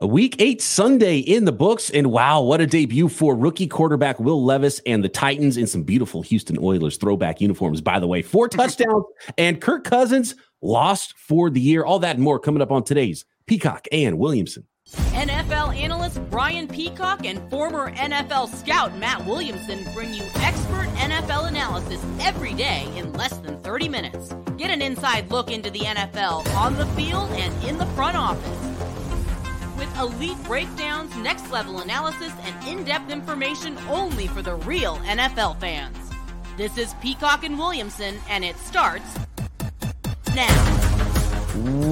A 0.00 0.08
week 0.08 0.34
eight 0.40 0.60
Sunday 0.60 1.18
in 1.18 1.44
the 1.44 1.52
books. 1.52 1.88
And 1.88 2.10
wow, 2.10 2.42
what 2.42 2.60
a 2.60 2.66
debut 2.66 3.08
for 3.08 3.36
rookie 3.36 3.68
quarterback 3.68 4.18
Will 4.18 4.44
Levis 4.44 4.80
and 4.86 5.04
the 5.04 5.08
Titans 5.08 5.56
in 5.56 5.68
some 5.68 5.84
beautiful 5.84 6.20
Houston 6.22 6.58
Oilers 6.60 6.96
throwback 6.96 7.40
uniforms, 7.40 7.80
by 7.80 8.00
the 8.00 8.08
way. 8.08 8.20
Four 8.20 8.48
touchdowns 8.50 9.04
and 9.38 9.60
Kirk 9.60 9.84
Cousins 9.84 10.34
lost 10.60 11.16
for 11.16 11.48
the 11.48 11.60
year. 11.60 11.84
All 11.84 12.00
that 12.00 12.16
and 12.16 12.24
more 12.24 12.40
coming 12.40 12.60
up 12.60 12.72
on 12.72 12.82
today's 12.82 13.24
Peacock 13.46 13.86
and 13.92 14.18
Williamson. 14.18 14.66
NFL 15.12 15.76
analyst 15.80 16.18
Brian 16.28 16.66
Peacock 16.66 17.24
and 17.24 17.48
former 17.48 17.92
NFL 17.92 18.52
scout 18.52 18.98
Matt 18.98 19.24
Williamson 19.24 19.84
bring 19.94 20.12
you 20.12 20.24
expert 20.40 20.88
NFL 20.96 21.46
analysis 21.46 22.04
every 22.20 22.52
day 22.54 22.90
in 22.96 23.12
less 23.12 23.38
than 23.38 23.62
30 23.62 23.88
minutes. 23.88 24.34
Get 24.58 24.70
an 24.70 24.82
inside 24.82 25.30
look 25.30 25.52
into 25.52 25.70
the 25.70 25.80
NFL 25.80 26.52
on 26.56 26.74
the 26.74 26.86
field 26.86 27.30
and 27.30 27.64
in 27.64 27.78
the 27.78 27.86
front 27.94 28.16
office 28.16 28.74
with 29.84 29.98
elite 29.98 30.42
breakdowns, 30.44 31.14
next 31.16 31.50
level 31.50 31.80
analysis, 31.80 32.32
and 32.42 32.68
in 32.68 32.84
depth 32.84 33.10
information 33.10 33.76
only 33.90 34.26
for 34.26 34.40
the 34.40 34.54
real 34.54 34.96
NFL 34.98 35.60
fans. 35.60 35.96
This 36.56 36.78
is 36.78 36.94
Peacock 37.02 37.44
and 37.44 37.58
Williamson, 37.58 38.16
and 38.30 38.44
it 38.44 38.56
starts 38.56 39.04
now. 40.34 40.70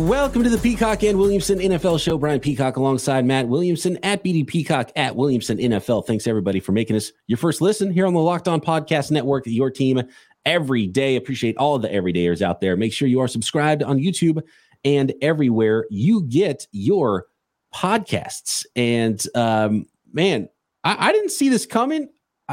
Welcome 0.06 0.42
to 0.42 0.48
the 0.48 0.58
Peacock 0.58 1.02
and 1.02 1.18
Williamson 1.18 1.58
NFL 1.58 2.00
show. 2.00 2.16
Brian 2.16 2.40
Peacock 2.40 2.76
alongside 2.76 3.26
Matt 3.26 3.48
Williamson 3.48 3.98
at 4.02 4.24
BD 4.24 4.46
Peacock 4.46 4.90
at 4.96 5.14
Williamson 5.14 5.58
NFL. 5.58 6.06
Thanks 6.06 6.26
everybody 6.26 6.60
for 6.60 6.72
making 6.72 6.96
us 6.96 7.12
your 7.26 7.36
first 7.36 7.60
listen 7.60 7.90
here 7.90 8.06
on 8.06 8.14
the 8.14 8.20
Locked 8.20 8.48
On 8.48 8.60
Podcast 8.60 9.10
Network, 9.10 9.44
your 9.46 9.70
team 9.70 10.02
every 10.46 10.86
day. 10.86 11.16
Appreciate 11.16 11.58
all 11.58 11.78
the 11.78 11.88
everydayers 11.88 12.40
out 12.40 12.60
there. 12.60 12.74
Make 12.74 12.92
sure 12.92 13.06
you 13.06 13.20
are 13.20 13.28
subscribed 13.28 13.82
on 13.82 13.98
YouTube 13.98 14.42
and 14.84 15.12
everywhere 15.20 15.86
you 15.90 16.22
get 16.22 16.66
your 16.72 17.26
podcasts. 17.74 18.66
And 18.76 19.22
um, 19.34 19.86
man, 20.12 20.48
I, 20.84 21.08
I, 21.08 21.12
didn't 21.12 21.30
see 21.30 21.48
this 21.48 21.66
coming. 21.66 22.08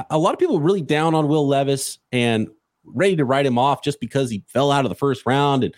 A, 0.10 0.18
lot 0.18 0.34
of 0.34 0.40
people 0.40 0.60
really 0.60 0.82
down 0.82 1.16
on 1.16 1.28
Will 1.28 1.48
Levis 1.48 2.00
and 2.12 2.48
ready 2.86 3.16
to 3.16 3.26
write 3.26 3.46
him 3.46 3.58
off 3.58 3.84
just 3.84 4.00
because 4.00 4.30
he 4.30 4.44
fell 4.48 4.72
out 4.72 4.86
of 4.86 4.90
the 4.90 4.96
first 4.96 5.26
round 5.26 5.64
and 5.64 5.76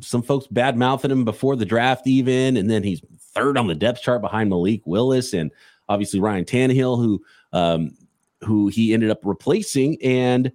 some 0.00 0.22
folks 0.22 0.46
bad 0.46 0.76
mouthing 0.76 1.10
him 1.10 1.24
before 1.24 1.56
the 1.56 1.64
draft, 1.64 2.06
even. 2.06 2.56
And 2.56 2.70
then 2.70 2.82
he's 2.82 3.00
third 3.34 3.58
on 3.58 3.66
the 3.66 3.74
depth 3.74 4.02
chart 4.02 4.20
behind 4.20 4.50
Malik 4.50 4.82
Willis 4.84 5.32
and 5.32 5.50
obviously 5.88 6.20
Ryan 6.20 6.44
Tannehill, 6.44 6.98
who 6.98 7.22
um, 7.52 7.96
who 8.42 8.68
he 8.68 8.92
ended 8.92 9.10
up 9.10 9.20
replacing, 9.24 10.00
and 10.02 10.52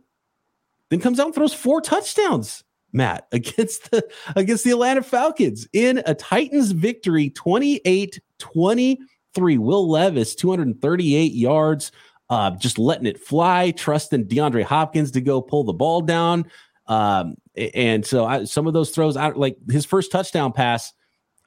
then 0.89 0.99
comes 0.99 1.19
out 1.19 1.27
and 1.27 1.35
throws 1.35 1.53
four 1.53 1.81
touchdowns 1.81 2.63
Matt, 2.93 3.27
against 3.31 3.91
the 3.91 4.07
against 4.35 4.63
the 4.63 4.71
Atlanta 4.71 5.03
Falcons 5.03 5.67
in 5.73 6.01
a 6.05 6.13
Titans 6.13 6.71
victory 6.71 7.29
28-23. 8.41 8.97
Will 9.57 9.89
Levis 9.89 10.35
238 10.35 11.33
yards, 11.33 11.91
uh, 12.29 12.51
just 12.51 12.77
letting 12.77 13.05
it 13.05 13.19
fly, 13.19 13.71
trusting 13.71 14.25
DeAndre 14.25 14.63
Hopkins 14.63 15.11
to 15.11 15.21
go 15.21 15.41
pull 15.41 15.63
the 15.63 15.73
ball 15.73 16.01
down. 16.01 16.45
Um, 16.87 17.35
and 17.75 18.05
so 18.05 18.25
I, 18.25 18.43
some 18.45 18.67
of 18.67 18.73
those 18.73 18.91
throws 18.91 19.15
out 19.15 19.37
like 19.37 19.57
his 19.69 19.85
first 19.85 20.11
touchdown 20.11 20.51
pass, 20.51 20.93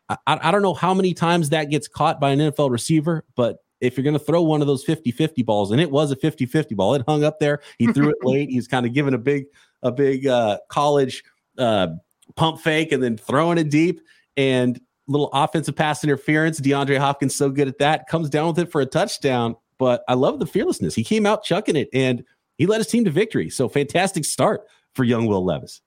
I, 0.09 0.17
I 0.27 0.51
don't 0.51 0.62
know 0.62 0.75
how 0.75 0.95
many 0.95 1.14
times 1.14 1.51
that 1.51 1.70
gets 1.70 1.89
caught 1.89 2.20
by 2.20 2.31
an 2.31 2.39
NFL 2.39 2.70
receiver, 2.70 3.25
but 3.36 3.58
if 3.81 3.97
you're 3.97 4.05
going 4.05 4.19
to 4.19 4.25
throw 4.25 4.42
one 4.42 4.61
of 4.61 4.67
those 4.67 4.84
50 4.84 5.11
50 5.11 5.42
balls, 5.42 5.70
and 5.70 5.81
it 5.81 5.91
was 5.91 6.11
a 6.11 6.17
50 6.17 6.47
50 6.47 6.75
ball, 6.75 6.95
it 6.95 7.03
hung 7.06 7.25
up 7.25 7.39
there. 7.39 7.61
He 7.79 7.86
threw 7.86 8.11
it 8.11 8.17
late. 8.23 8.48
He's 8.51 8.69
kind 8.69 8.86
of 8.86 8.92
giving 8.92 9.14
a 9.14 9.19
big, 9.19 9.47
a 9.83 9.91
big 9.92 10.27
uh, 10.27 10.58
college 10.69 11.25
uh, 11.58 11.89
pump 12.36 12.61
fake 12.61 12.92
and 12.92 13.03
then 13.03 13.17
throwing 13.17 13.58
it 13.58 13.70
deep 13.70 14.01
and 14.36 14.81
little 15.06 15.30
offensive 15.33 15.77
pass 15.77 16.02
interference. 16.05 16.60
DeAndre 16.60 16.98
Hopkins 16.98 17.34
so 17.34 17.50
good 17.50 17.69
at 17.69 17.78
that. 17.78 18.08
Comes 18.08 18.28
down 18.30 18.48
with 18.48 18.58
it 18.58 18.72
for 18.72 18.80
a 18.80 18.86
touchdown. 18.86 19.56
But 19.78 20.05
I 20.08 20.14
love 20.14 20.38
the 20.38 20.46
fearlessness. 20.46 20.94
He 20.94 21.05
came 21.05 21.27
out 21.27 21.42
chucking 21.42 21.77
it 21.77 21.88
and 21.92 22.24
he 22.56 22.66
led 22.66 22.78
his 22.78 22.86
team 22.86 23.05
to 23.05 23.11
victory. 23.11 23.50
So 23.50 23.69
fantastic 23.69 24.24
start 24.24 24.62
for 24.95 25.05
young 25.05 25.27
Will 25.27 25.45
Levis. 25.45 25.80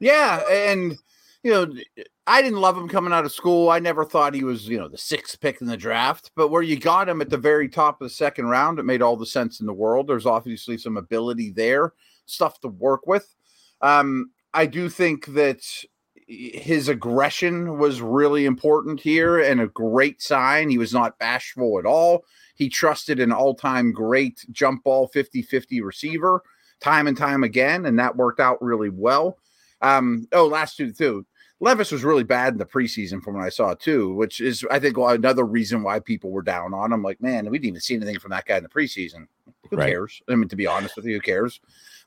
Yeah, 0.00 0.40
and 0.50 0.96
you 1.42 1.52
know, 1.52 1.72
I 2.26 2.42
didn't 2.42 2.60
love 2.60 2.76
him 2.76 2.88
coming 2.88 3.12
out 3.12 3.24
of 3.24 3.32
school. 3.32 3.70
I 3.70 3.78
never 3.78 4.04
thought 4.04 4.34
he 4.34 4.42
was, 4.42 4.68
you 4.68 4.78
know, 4.78 4.88
the 4.88 4.98
sixth 4.98 5.40
pick 5.40 5.60
in 5.60 5.68
the 5.68 5.76
draft. 5.76 6.32
But 6.34 6.48
where 6.48 6.62
you 6.62 6.78
got 6.78 7.08
him 7.08 7.20
at 7.20 7.30
the 7.30 7.38
very 7.38 7.68
top 7.68 8.00
of 8.00 8.06
the 8.06 8.14
second 8.14 8.46
round, 8.46 8.78
it 8.78 8.84
made 8.84 9.00
all 9.00 9.16
the 9.16 9.26
sense 9.26 9.60
in 9.60 9.66
the 9.66 9.72
world. 9.72 10.08
There's 10.08 10.26
obviously 10.26 10.76
some 10.76 10.96
ability 10.96 11.52
there, 11.52 11.92
stuff 12.26 12.60
to 12.60 12.68
work 12.68 13.06
with. 13.06 13.32
Um, 13.80 14.32
I 14.52 14.66
do 14.66 14.88
think 14.88 15.26
that 15.34 15.62
his 16.26 16.88
aggression 16.88 17.78
was 17.78 18.00
really 18.00 18.46
important 18.46 19.00
here 19.00 19.38
and 19.38 19.60
a 19.60 19.68
great 19.68 20.20
sign. 20.20 20.68
He 20.68 20.78
was 20.78 20.92
not 20.92 21.18
bashful 21.18 21.78
at 21.78 21.86
all. 21.86 22.24
He 22.54 22.68
trusted 22.68 23.20
an 23.20 23.32
all 23.32 23.54
time 23.54 23.92
great 23.92 24.44
jump 24.50 24.84
ball 24.84 25.06
50 25.08 25.42
50 25.42 25.80
receiver 25.82 26.42
time 26.80 27.06
and 27.06 27.16
time 27.16 27.44
again, 27.44 27.86
and 27.86 27.98
that 27.98 28.16
worked 28.16 28.40
out 28.40 28.60
really 28.60 28.90
well. 28.90 29.38
Um, 29.80 30.26
oh, 30.32 30.46
last 30.46 30.76
two, 30.76 30.92
too. 30.92 31.26
Levis 31.58 31.90
was 31.90 32.04
really 32.04 32.24
bad 32.24 32.52
in 32.52 32.58
the 32.58 32.66
preseason 32.66 33.22
from 33.22 33.34
what 33.34 33.44
I 33.44 33.48
saw 33.48 33.72
too, 33.72 34.12
which 34.12 34.40
is 34.40 34.64
I 34.70 34.78
think 34.78 34.98
another 34.98 35.44
reason 35.44 35.82
why 35.82 36.00
people 36.00 36.30
were 36.30 36.42
down 36.42 36.74
on 36.74 36.92
him. 36.92 37.02
Like, 37.02 37.22
man, 37.22 37.48
we 37.48 37.58
didn't 37.58 37.68
even 37.68 37.80
see 37.80 37.94
anything 37.94 38.18
from 38.18 38.32
that 38.32 38.44
guy 38.44 38.58
in 38.58 38.62
the 38.62 38.68
preseason. 38.68 39.26
Who 39.70 39.76
right. 39.76 39.88
cares? 39.88 40.20
I 40.28 40.34
mean, 40.34 40.48
to 40.48 40.56
be 40.56 40.66
honest 40.66 40.96
with 40.96 41.06
you, 41.06 41.14
who 41.14 41.20
cares? 41.20 41.60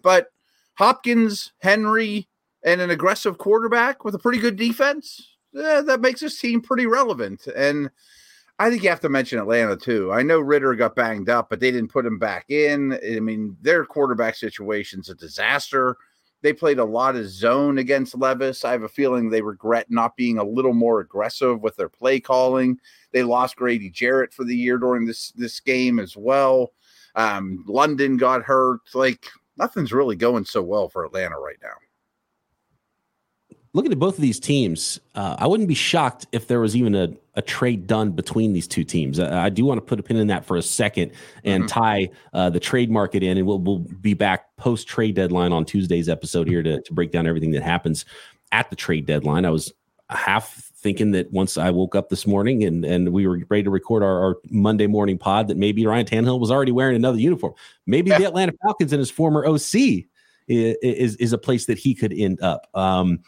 But 0.04 0.28
Hopkins, 0.76 1.52
Henry, 1.60 2.28
and 2.64 2.82
an 2.82 2.90
aggressive 2.90 3.38
quarterback 3.38 4.04
with 4.04 4.16
a 4.16 4.20
pretty 4.20 4.40
good 4.40 4.56
defense, 4.56 5.38
eh, 5.56 5.82
that 5.82 6.02
makes 6.02 6.22
this 6.22 6.40
team 6.40 6.62
pretty 6.62 6.86
relevant. 6.86 7.48
And 7.48 7.90
I 8.58 8.70
think 8.70 8.84
you 8.84 8.90
have 8.90 9.00
to 9.02 9.10
mention 9.10 9.40
Atlanta 9.40 9.78
too. 9.78 10.12
I 10.12 10.22
know 10.22 10.40
Ridder 10.40 10.76
got 10.76 10.96
banged 10.96 11.30
up, 11.30 11.50
but 11.50 11.62
they 11.62 11.72
didn't 11.72 11.92
put 11.92 12.06
him 12.06 12.20
back 12.20 12.50
in. 12.50 12.94
I 12.94 13.22
mean, 13.22 13.56
their 13.62 13.86
quarterback 13.86 14.36
situation's 14.36 15.10
a 15.10 15.16
disaster. 15.16 15.96
They 16.42 16.54
played 16.54 16.80
a 16.80 16.86
lot 16.86 17.16
of 17.16 17.28
zone 17.28 17.78
against 17.78 18.18
Levis. 18.18 18.64
I 18.64 18.72
have 18.72 18.84
a 18.84 18.90
feeling 18.90 19.30
they 19.30 19.42
regret 19.42 19.88
not 19.90 20.16
being 20.16 20.38
a 20.38 20.44
little 20.44 20.74
more 20.74 21.00
aggressive 21.00 21.62
with 21.62 21.76
their 21.76 21.90
play 21.90 22.20
calling. 22.20 22.78
They 23.12 23.24
lost 23.24 23.58
Grady 23.58 23.90
Jarrett 23.90 24.34
for 24.34 24.46
the 24.46 24.56
year 24.56 24.78
during 24.78 25.06
this 25.06 25.32
this 25.32 25.60
game 25.60 26.00
as 26.00 26.16
well. 26.16 26.74
Um, 27.16 27.64
London 27.68 28.18
got 28.18 28.44
hurt. 28.44 28.82
Like 28.94 29.26
nothing's 29.58 29.92
really 29.92 30.16
going 30.16 30.46
so 30.46 30.62
well 30.62 30.88
for 30.88 31.06
Atlanta 31.06 31.38
right 31.38 31.60
now 31.62 31.76
looking 33.74 33.92
at 33.92 34.00
both 34.00 34.16
of 34.16 34.22
these 34.22 34.40
teams, 34.40 35.00
uh, 35.16 35.36
I 35.38 35.48
wouldn't 35.48 35.70
be 35.70 35.76
shocked 35.76 36.26
if 36.32 36.48
there 36.48 36.60
was 36.60 36.76
even 36.76 36.96
a, 36.96 37.10
a 37.36 37.42
trade 37.42 37.88
done 37.88 38.12
between 38.12 38.54
these 38.54 38.68
two 38.68 38.84
teams. 38.84 39.20
I, 39.20 39.46
I, 39.46 39.50
do 39.50 39.64
want 39.64 39.78
to 39.78 39.82
put 39.82 40.00
a 40.00 40.04
pin 40.04 40.18
in 40.18 40.28
that 40.28 40.46
for 40.46 40.58
a 40.58 40.62
second 40.62 41.12
and 41.44 41.64
mm-hmm. 41.64 41.80
tie 41.80 42.10
uh, 42.34 42.50
the 42.50 42.60
trade 42.60 42.90
market 42.90 43.22
in, 43.22 43.38
and 43.38 43.46
we'll, 43.46 43.60
we'll 43.60 43.80
be 43.80 44.14
back 44.14 44.56
post 44.58 44.88
trade 44.88 45.16
deadline 45.16 45.52
on 45.52 45.66
Tuesday's 45.66 46.10
episode 46.10 46.48
here 46.48 46.64
to, 46.64 46.82
to 46.82 46.94
break 46.94 47.12
down 47.12 47.28
everything 47.28 47.52
that 47.52 47.64
happens 47.64 48.06
at 48.52 48.70
the 48.70 48.76
trade 48.76 49.06
deadline. 49.06 49.46
I 49.46 49.52
was 49.52 49.72
half 50.10 50.72
thinking 50.78 51.12
that 51.12 51.32
once 51.32 51.58
I 51.58 51.70
woke 51.70 51.96
up 51.96 52.10
this 52.10 52.26
morning 52.26 52.64
and, 52.64 52.84
and 52.84 53.10
we 53.10 53.28
were 53.28 53.42
ready 53.50 53.64
to 53.64 53.70
record 53.70 54.02
our, 54.02 54.20
our 54.20 54.38
Monday 54.50 54.88
morning 54.88 55.18
pod, 55.18 55.50
that 55.50 55.58
maybe 55.58 55.86
Ryan 55.86 56.06
Tannehill 56.06 56.40
was 56.40 56.50
already 56.50 56.72
wearing 56.72 56.96
another 56.96 57.20
uniform. 57.20 57.54
Maybe 57.86 58.10
the 58.10 58.26
Atlanta 58.26 58.54
Falcons 58.64 58.94
and 58.94 59.00
his 59.00 59.12
former 59.12 59.46
OC 59.46 60.06
is, 60.48 60.78
is, 60.82 61.16
is 61.18 61.34
a 61.34 61.38
place 61.38 61.66
that 61.66 61.78
he 61.78 61.94
could 61.94 62.14
end 62.14 62.42
up. 62.42 62.68
Um, 62.74 63.20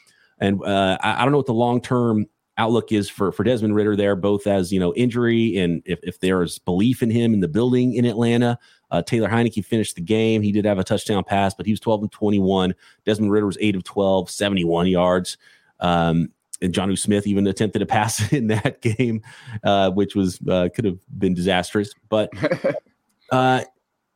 and 0.42 0.62
uh, 0.64 0.98
I, 1.02 1.22
I, 1.22 1.24
don't 1.24 1.32
know 1.32 1.38
what 1.38 1.46
the 1.46 1.54
long 1.54 1.80
term 1.80 2.26
outlook 2.58 2.92
is 2.92 3.10
for 3.10 3.32
for 3.32 3.44
Desmond 3.44 3.76
Ridder 3.76 3.96
there, 3.96 4.16
both 4.16 4.48
as 4.48 4.74
you 4.74 4.80
know 4.80 4.94
injury 4.96 5.58
and 5.58 5.82
if, 5.86 6.00
if 6.04 6.20
there's 6.20 6.60
belief 6.60 7.02
in 7.02 7.10
him 7.10 7.34
in 7.34 7.40
the 7.40 7.48
building 7.48 7.94
in 7.94 8.06
Atlanta. 8.06 8.58
Uh, 8.90 9.02
Taylor 9.02 9.30
Heinicke 9.30 9.64
finished 9.64 9.96
the 9.96 10.02
game. 10.02 10.42
He 10.42 10.52
did 10.52 10.66
have 10.66 10.78
a 10.78 10.84
touchdown 10.84 11.24
pass, 11.24 11.54
but 11.54 11.66
he 11.66 11.72
was 11.72 11.80
12 11.80 12.02
and 12.02 12.12
21. 12.12 12.76
Desmond 13.06 13.32
Ridder 13.32 13.46
was 13.46 13.58
8 13.62 13.78
of 13.78 13.86
12, 13.86 14.30
71 14.30 14.88
yards. 14.88 15.38
Um, 15.80 16.30
and 16.62 16.74
Jonnu 16.74 17.00
Smith 17.00 17.26
even 17.26 17.48
attempted 17.48 17.82
a 17.82 17.86
pass 17.86 18.34
in 18.34 18.48
that 18.48 18.82
game, 18.82 19.22
uh, 19.64 19.92
which 19.92 20.16
was 20.16 20.40
uh, 20.50 20.68
could 20.76 20.86
have 20.86 21.00
been 21.18 21.34
disastrous. 21.34 21.94
But 22.10 22.32
uh, 23.32 23.64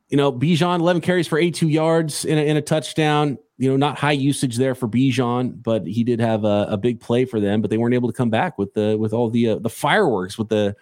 you 0.10 0.18
know, 0.18 0.32
Bijan 0.32 0.80
11 0.80 1.02
carries 1.02 1.28
for 1.28 1.38
82 1.38 1.70
yards 1.70 2.26
in 2.26 2.38
a, 2.38 2.42
in 2.42 2.58
a 2.58 2.62
touchdown 2.62 3.38
you 3.58 3.70
know, 3.70 3.78
not 3.78 3.98
high 3.98 4.12
usage 4.12 4.58
there 4.58 4.76
for 4.76 4.88
Bijan, 4.88 5.64
but 5.64 5.88
he 5.88 6.04
did 6.04 6.20
have 6.20 6.44
a, 6.44 6.68
a, 6.72 6.78
big 6.78 7.00
play 7.00 7.24
for 7.24 7.40
them. 7.40 7.62
But 7.62 7.70
they 7.70 7.78
weren't 7.78 7.94
able 7.94 8.10
to 8.10 8.18
come 8.18 8.30
back 8.30 8.58
with 8.58 8.74
the 8.74 8.98
with 8.98 9.14
all 9.14 9.30
the 9.30 9.50
uh, 9.50 9.60
the 9.60 9.70
fireworks 9.70 10.38
with 10.38 10.50
the 10.50 10.76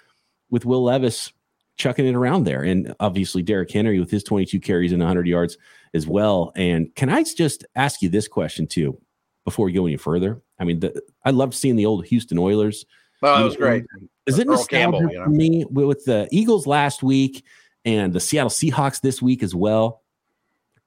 with 0.49 0.65
Will 0.65 0.83
Levis 0.83 1.31
chucking 1.75 2.05
it 2.05 2.15
around 2.15 2.45
there, 2.45 2.63
and 2.63 2.95
obviously 2.99 3.41
Derrick 3.41 3.71
Henry 3.71 3.99
with 3.99 4.11
his 4.11 4.23
22 4.23 4.59
carries 4.59 4.91
and 4.91 5.01
100 5.01 5.27
yards 5.27 5.57
as 5.93 6.07
well. 6.07 6.51
And 6.55 6.93
can 6.95 7.09
I 7.09 7.23
just 7.23 7.65
ask 7.75 8.01
you 8.01 8.09
this 8.09 8.27
question 8.27 8.67
too 8.67 8.99
before 9.45 9.65
we 9.65 9.73
go 9.73 9.85
any 9.85 9.97
further? 9.97 10.41
I 10.59 10.63
mean, 10.63 10.79
the, 10.79 11.01
I 11.25 11.31
loved 11.31 11.53
seeing 11.53 11.75
the 11.75 11.85
old 11.85 12.05
Houston 12.05 12.37
Oilers. 12.37 12.85
Oh, 13.21 13.37
that 13.37 13.43
was 13.43 13.55
great. 13.55 13.85
Is 14.25 14.39
it 14.39 14.47
nostalgia 14.47 14.69
Campbell, 14.69 15.11
you 15.11 15.19
know? 15.19 15.25
for 15.25 15.29
me 15.29 15.65
with 15.65 16.05
the 16.05 16.27
Eagles 16.31 16.67
last 16.67 17.03
week 17.03 17.43
and 17.85 18.13
the 18.13 18.19
Seattle 18.19 18.49
Seahawks 18.49 19.01
this 19.01 19.21
week 19.21 19.43
as 19.43 19.55
well? 19.55 20.02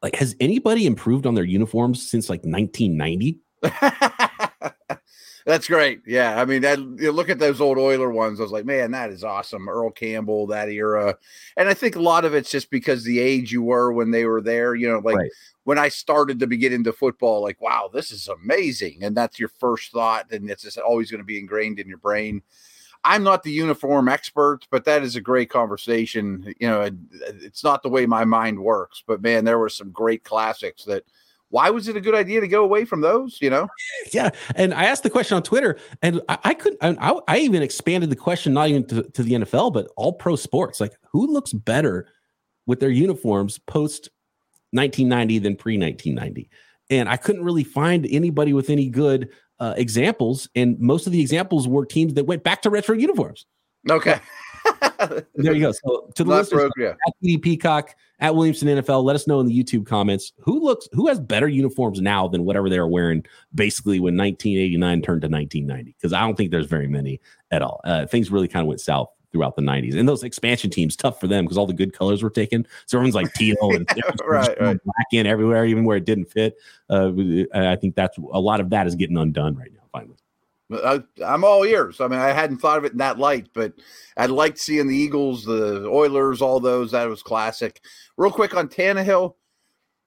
Like 0.07 0.15
has 0.17 0.37
anybody 0.39 0.87
improved 0.87 1.27
on 1.27 1.35
their 1.35 1.45
uniforms 1.45 2.09
since 2.09 2.31
like 2.31 2.45
1990 2.45 3.41
That's 5.47 5.69
great. 5.69 6.01
Yeah, 6.05 6.41
I 6.41 6.45
mean, 6.45 6.63
that 6.63 6.81
you 6.81 7.13
look 7.13 7.29
at 7.29 7.39
those 7.39 7.61
old 7.61 7.79
Oiler 7.79 8.11
ones. 8.11 8.41
I 8.41 8.43
was 8.43 8.51
like, 8.51 8.65
man, 8.65 8.91
that 8.91 9.11
is 9.11 9.23
awesome. 9.23 9.69
Earl 9.69 9.93
Campbell, 9.93 10.49
that 10.49 10.69
era, 10.69 11.17
and 11.57 11.69
I 11.69 11.75
think 11.75 11.95
a 11.95 12.03
lot 12.03 12.25
of 12.25 12.35
it's 12.35 12.51
just 12.51 12.69
because 12.69 13.05
the 13.05 13.21
age 13.21 13.53
you 13.53 13.63
were 13.63 13.93
when 13.93 14.11
they 14.11 14.25
were 14.25 14.41
there. 14.41 14.75
You 14.75 14.89
know, 14.89 14.99
like 14.99 15.17
right. 15.17 15.31
when 15.63 15.79
I 15.79 15.89
started 15.89 16.41
to 16.41 16.49
be 16.49 16.57
get 16.57 16.73
into 16.73 16.93
football, 16.93 17.43
like, 17.43 17.61
wow, 17.61 17.89
this 17.93 18.11
is 18.11 18.27
amazing, 18.27 19.05
and 19.05 19.17
that's 19.17 19.39
your 19.39 19.51
first 19.61 19.93
thought, 19.93 20.33
and 20.33 20.51
it's 20.51 20.65
just 20.65 20.79
always 20.79 21.13
going 21.13 21.21
to 21.21 21.25
be 21.25 21.39
ingrained 21.39 21.79
in 21.79 21.89
your 21.89 21.99
brain. 21.99 22.43
I'm 23.07 23.23
not 23.23 23.45
the 23.45 23.53
uniform 23.53 24.09
expert, 24.09 24.67
but 24.71 24.85
that 24.85 25.05
is 25.05 25.15
a 25.15 25.21
great 25.21 25.49
conversation. 25.49 26.53
You 26.59 26.69
know, 26.69 26.81
uh, 26.81 26.91
it's 27.41 27.63
not 27.63 27.85
the 27.85 27.89
way 27.89 28.05
my 28.05 28.25
mind 28.25 28.59
works, 28.59 29.05
but 29.07 29.23
man, 29.23 29.45
there 29.45 29.61
were 29.61 29.69
some 29.69 29.93
great 29.93 30.25
classics 30.25 30.85
that 30.87 31.05
why 31.49 31.71
was 31.71 31.87
it 31.87 31.97
a 31.97 32.01
good 32.01 32.17
idea 32.17 32.41
to 32.41 32.49
go 32.49 32.65
away 32.65 32.85
from 32.85 33.03
those? 33.03 33.39
You 33.41 33.51
know? 33.51 33.69
Yeah. 34.13 34.31
And 34.57 34.75
I 34.75 34.85
asked 34.87 35.05
the 35.05 35.11
question 35.11 35.37
on 35.37 35.45
Twitter, 35.45 35.79
and 36.03 36.21
I, 36.29 36.39
I 36.45 36.55
couldn't. 36.55 36.99
I, 37.01 37.19
I, 37.29 37.39
even 37.39 37.63
expanded 37.63 38.11
the 38.11 38.17
question 38.17 38.53
not 38.53 38.69
even 38.69 38.87
to, 38.89 39.05
to 39.05 39.23
the 39.23 39.33
NFL, 39.33 39.73
but 39.73 39.89
all 39.97 40.13
pro 40.13 40.35
sports. 40.35 40.81
Like, 40.81 40.97
who 41.11 41.33
looks 41.33 41.53
better 41.53 42.09
with 42.67 42.81
their 42.81 42.91
uniforms 42.91 43.59
post 43.59 44.11
1990 44.73 45.39
than 45.39 45.57
pre 45.57 45.79
1990? 45.79 46.51
And 46.91 47.09
I 47.09 47.17
couldn't 47.17 47.45
really 47.45 47.65
find 47.65 48.07
anybody 48.11 48.53
with 48.53 48.69
any 48.69 48.89
good 48.89 49.29
uh, 49.61 49.75
examples. 49.77 50.49
And 50.55 50.79
most 50.79 51.07
of 51.07 51.13
the 51.13 51.21
examples 51.21 51.69
were 51.69 51.87
teams 51.87 52.15
that 52.15 52.25
went 52.25 52.45
back 52.45 52.63
to 52.63 52.71
retro 52.71 52.95
uniforms. 52.95 53.47
Okay. 53.91 54.19
there 55.35 55.55
you 55.55 55.61
go. 55.61 55.73
So 55.73 56.11
to 56.15 56.25
the 56.25 56.31
Not 56.31 56.39
listeners, 56.39 56.63
broke, 56.63 56.73
yeah. 56.77 56.91
at 56.91 57.15
BD 57.25 57.41
Peacock 57.41 57.95
at 58.19 58.35
Williamson 58.35 58.69
NFL, 58.69 59.05
let 59.05 59.15
us 59.15 59.27
know 59.27 59.41
in 59.41 59.47
the 59.47 59.63
YouTube 59.63 59.87
comments 59.87 60.33
who 60.41 60.59
looks 60.59 60.89
who 60.93 61.07
has 61.07 61.21
better 61.21 61.49
uniforms 61.49 62.01
now 62.01 62.27
than 62.27 62.45
whatever 62.45 62.69
they 62.69 62.81
were 62.81 62.89
wearing 62.89 63.25
basically 63.55 64.01
when 64.01 64.17
1989 64.17 65.03
turned 65.03 65.23
to 65.23 65.29
1990. 65.29 65.95
Because 65.97 66.13
I 66.13 66.21
don't 66.21 66.37
think 66.37 66.51
there's 66.51 66.67
very 66.67 66.89
many 66.89 67.21
at 67.51 67.63
all. 67.63 67.81
Uh, 67.85 68.07
things 68.07 68.31
really 68.31 68.49
kind 68.49 68.63
of 68.63 68.69
went 68.69 68.81
south 68.81 69.09
throughout 69.33 69.57
the 69.57 69.63
90s. 69.63 69.97
And 69.97 70.09
those 70.09 70.23
expansion 70.23 70.71
teams, 70.71 70.97
tough 70.97 71.21
for 71.21 71.27
them 71.27 71.45
because 71.45 71.59
all 71.59 71.67
the 71.67 71.73
good 71.73 71.93
colors 71.93 72.23
were 72.23 72.31
taken. 72.31 72.67
So 72.87 72.99
everyone's 72.99 73.15
like 73.15 73.33
teal 73.35 73.57
and 73.63 73.89
right, 74.25 74.61
right. 74.61 74.79
black 74.85 75.07
in 75.13 75.27
everywhere, 75.27 75.67
even 75.67 75.85
where 75.85 75.97
it 75.97 76.05
didn't 76.05 76.27
fit. 76.27 76.57
Uh, 76.89 77.13
I 77.55 77.77
think 77.77 77.95
that's 77.95 78.19
a 78.19 78.41
lot 78.41 78.61
of 78.61 78.71
that 78.71 78.87
is 78.87 78.95
getting 78.95 79.17
undone 79.17 79.57
right 79.57 79.73
now. 79.73 79.81
Finally. 79.93 80.17
I, 80.73 81.03
am 81.23 81.45
all 81.45 81.65
ears. 81.65 82.01
I 82.01 82.09
mean, 82.09 82.19
I 82.19 82.33
hadn't 82.33 82.59
thought 82.59 82.79
of 82.79 82.85
it 82.85 82.93
in 82.93 82.99
that 82.99 83.19
light, 83.19 83.49
but 83.53 83.75
I 84.17 84.27
liked 84.27 84.59
seeing 84.59 84.89
the 84.89 84.97
Eagles, 84.97 85.45
the 85.45 85.87
Oilers, 85.87 86.43
all 86.43 86.59
those. 86.59 86.91
That 86.91 87.09
was 87.09 87.23
classic. 87.23 87.81
Real 88.17 88.33
quick 88.33 88.57
on 88.57 88.69
Tannehill, 88.69 89.35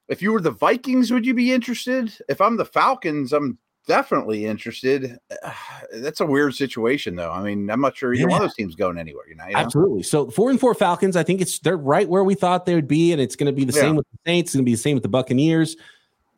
if 0.09 0.21
you 0.21 0.33
were 0.33 0.41
the 0.41 0.51
Vikings, 0.51 1.11
would 1.11 1.25
you 1.25 1.33
be 1.33 1.53
interested? 1.53 2.11
If 2.27 2.41
I'm 2.41 2.57
the 2.57 2.65
Falcons, 2.65 3.31
I'm 3.31 3.57
definitely 3.87 4.45
interested. 4.45 5.17
That's 5.93 6.19
a 6.19 6.25
weird 6.25 6.55
situation, 6.55 7.15
though. 7.15 7.31
I 7.31 7.41
mean, 7.41 7.69
I'm 7.69 7.81
not 7.81 7.97
sure 7.97 8.13
either 8.13 8.21
yeah. 8.21 8.27
one 8.27 8.41
of 8.41 8.47
those 8.47 8.55
teams 8.55 8.75
going 8.75 8.97
anywhere. 8.97 9.27
You 9.27 9.35
know, 9.35 9.45
you 9.45 9.53
know, 9.53 9.59
absolutely. 9.59 10.03
So 10.03 10.29
four 10.29 10.49
and 10.49 10.59
four 10.59 10.73
Falcons. 10.73 11.15
I 11.15 11.23
think 11.23 11.41
it's 11.41 11.59
they're 11.59 11.77
right 11.77 12.07
where 12.07 12.23
we 12.23 12.35
thought 12.35 12.65
they 12.65 12.75
would 12.75 12.87
be, 12.87 13.11
and 13.11 13.21
it's 13.21 13.35
going 13.35 13.47
to 13.47 13.53
be 13.53 13.65
the 13.65 13.73
yeah. 13.73 13.81
same 13.81 13.95
with 13.95 14.07
the 14.11 14.17
Saints. 14.25 14.49
It's 14.49 14.55
going 14.55 14.65
to 14.65 14.69
be 14.69 14.75
the 14.75 14.81
same 14.81 14.95
with 14.95 15.03
the 15.03 15.09
Buccaneers 15.09 15.75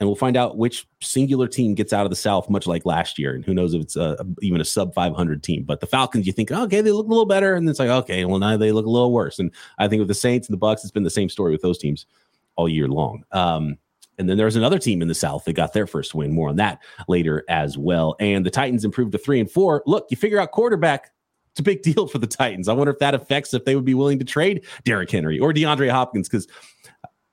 and 0.01 0.09
we'll 0.09 0.15
find 0.15 0.35
out 0.35 0.57
which 0.57 0.87
singular 0.99 1.47
team 1.47 1.75
gets 1.75 1.93
out 1.93 2.07
of 2.07 2.09
the 2.09 2.15
South, 2.15 2.49
much 2.49 2.65
like 2.65 2.87
last 2.87 3.19
year. 3.19 3.35
And 3.35 3.45
who 3.45 3.53
knows 3.53 3.75
if 3.75 3.83
it's 3.83 3.95
a, 3.95 4.17
even 4.41 4.59
a 4.59 4.65
sub 4.65 4.95
500 4.95 5.43
team. 5.43 5.61
But 5.61 5.79
the 5.79 5.85
Falcons, 5.85 6.25
you 6.25 6.33
think, 6.33 6.51
oh, 6.51 6.63
okay, 6.63 6.81
they 6.81 6.91
look 6.91 7.05
a 7.05 7.09
little 7.09 7.27
better, 7.27 7.53
and 7.53 7.69
it's 7.69 7.77
like, 7.77 7.89
okay, 7.89 8.25
well 8.25 8.39
now 8.39 8.57
they 8.57 8.71
look 8.71 8.87
a 8.87 8.89
little 8.89 9.11
worse. 9.11 9.37
And 9.37 9.51
I 9.77 9.87
think 9.87 9.99
with 9.99 10.07
the 10.07 10.15
Saints 10.15 10.47
and 10.47 10.53
the 10.53 10.57
Bucks, 10.57 10.83
it's 10.83 10.91
been 10.91 11.03
the 11.03 11.11
same 11.11 11.29
story 11.29 11.51
with 11.51 11.61
those 11.61 11.77
teams 11.77 12.07
all 12.55 12.67
year 12.67 12.87
long. 12.87 13.23
Um, 13.31 13.77
and 14.21 14.29
then 14.29 14.37
there's 14.37 14.55
another 14.55 14.79
team 14.79 15.01
in 15.01 15.07
the 15.07 15.15
South 15.15 15.45
that 15.45 15.53
got 15.53 15.73
their 15.73 15.87
first 15.87 16.13
win. 16.13 16.31
More 16.31 16.49
on 16.49 16.55
that 16.57 16.79
later 17.07 17.43
as 17.49 17.77
well. 17.77 18.15
And 18.19 18.45
the 18.45 18.51
Titans 18.51 18.85
improved 18.85 19.11
to 19.13 19.17
three 19.17 19.39
and 19.39 19.49
four. 19.49 19.83
Look, 19.85 20.05
you 20.11 20.15
figure 20.15 20.39
out 20.39 20.51
quarterback. 20.51 21.11
It's 21.51 21.59
a 21.59 21.63
big 21.63 21.81
deal 21.83 22.07
for 22.07 22.19
the 22.19 22.27
Titans. 22.27 22.69
I 22.69 22.73
wonder 22.73 22.93
if 22.93 22.99
that 22.99 23.15
affects 23.15 23.53
if 23.53 23.65
they 23.65 23.75
would 23.75 23.83
be 23.83 23.95
willing 23.95 24.19
to 24.19 24.25
trade 24.25 24.63
Derrick 24.85 25.09
Henry 25.09 25.39
or 25.39 25.51
DeAndre 25.51 25.89
Hopkins 25.89 26.29
because 26.29 26.47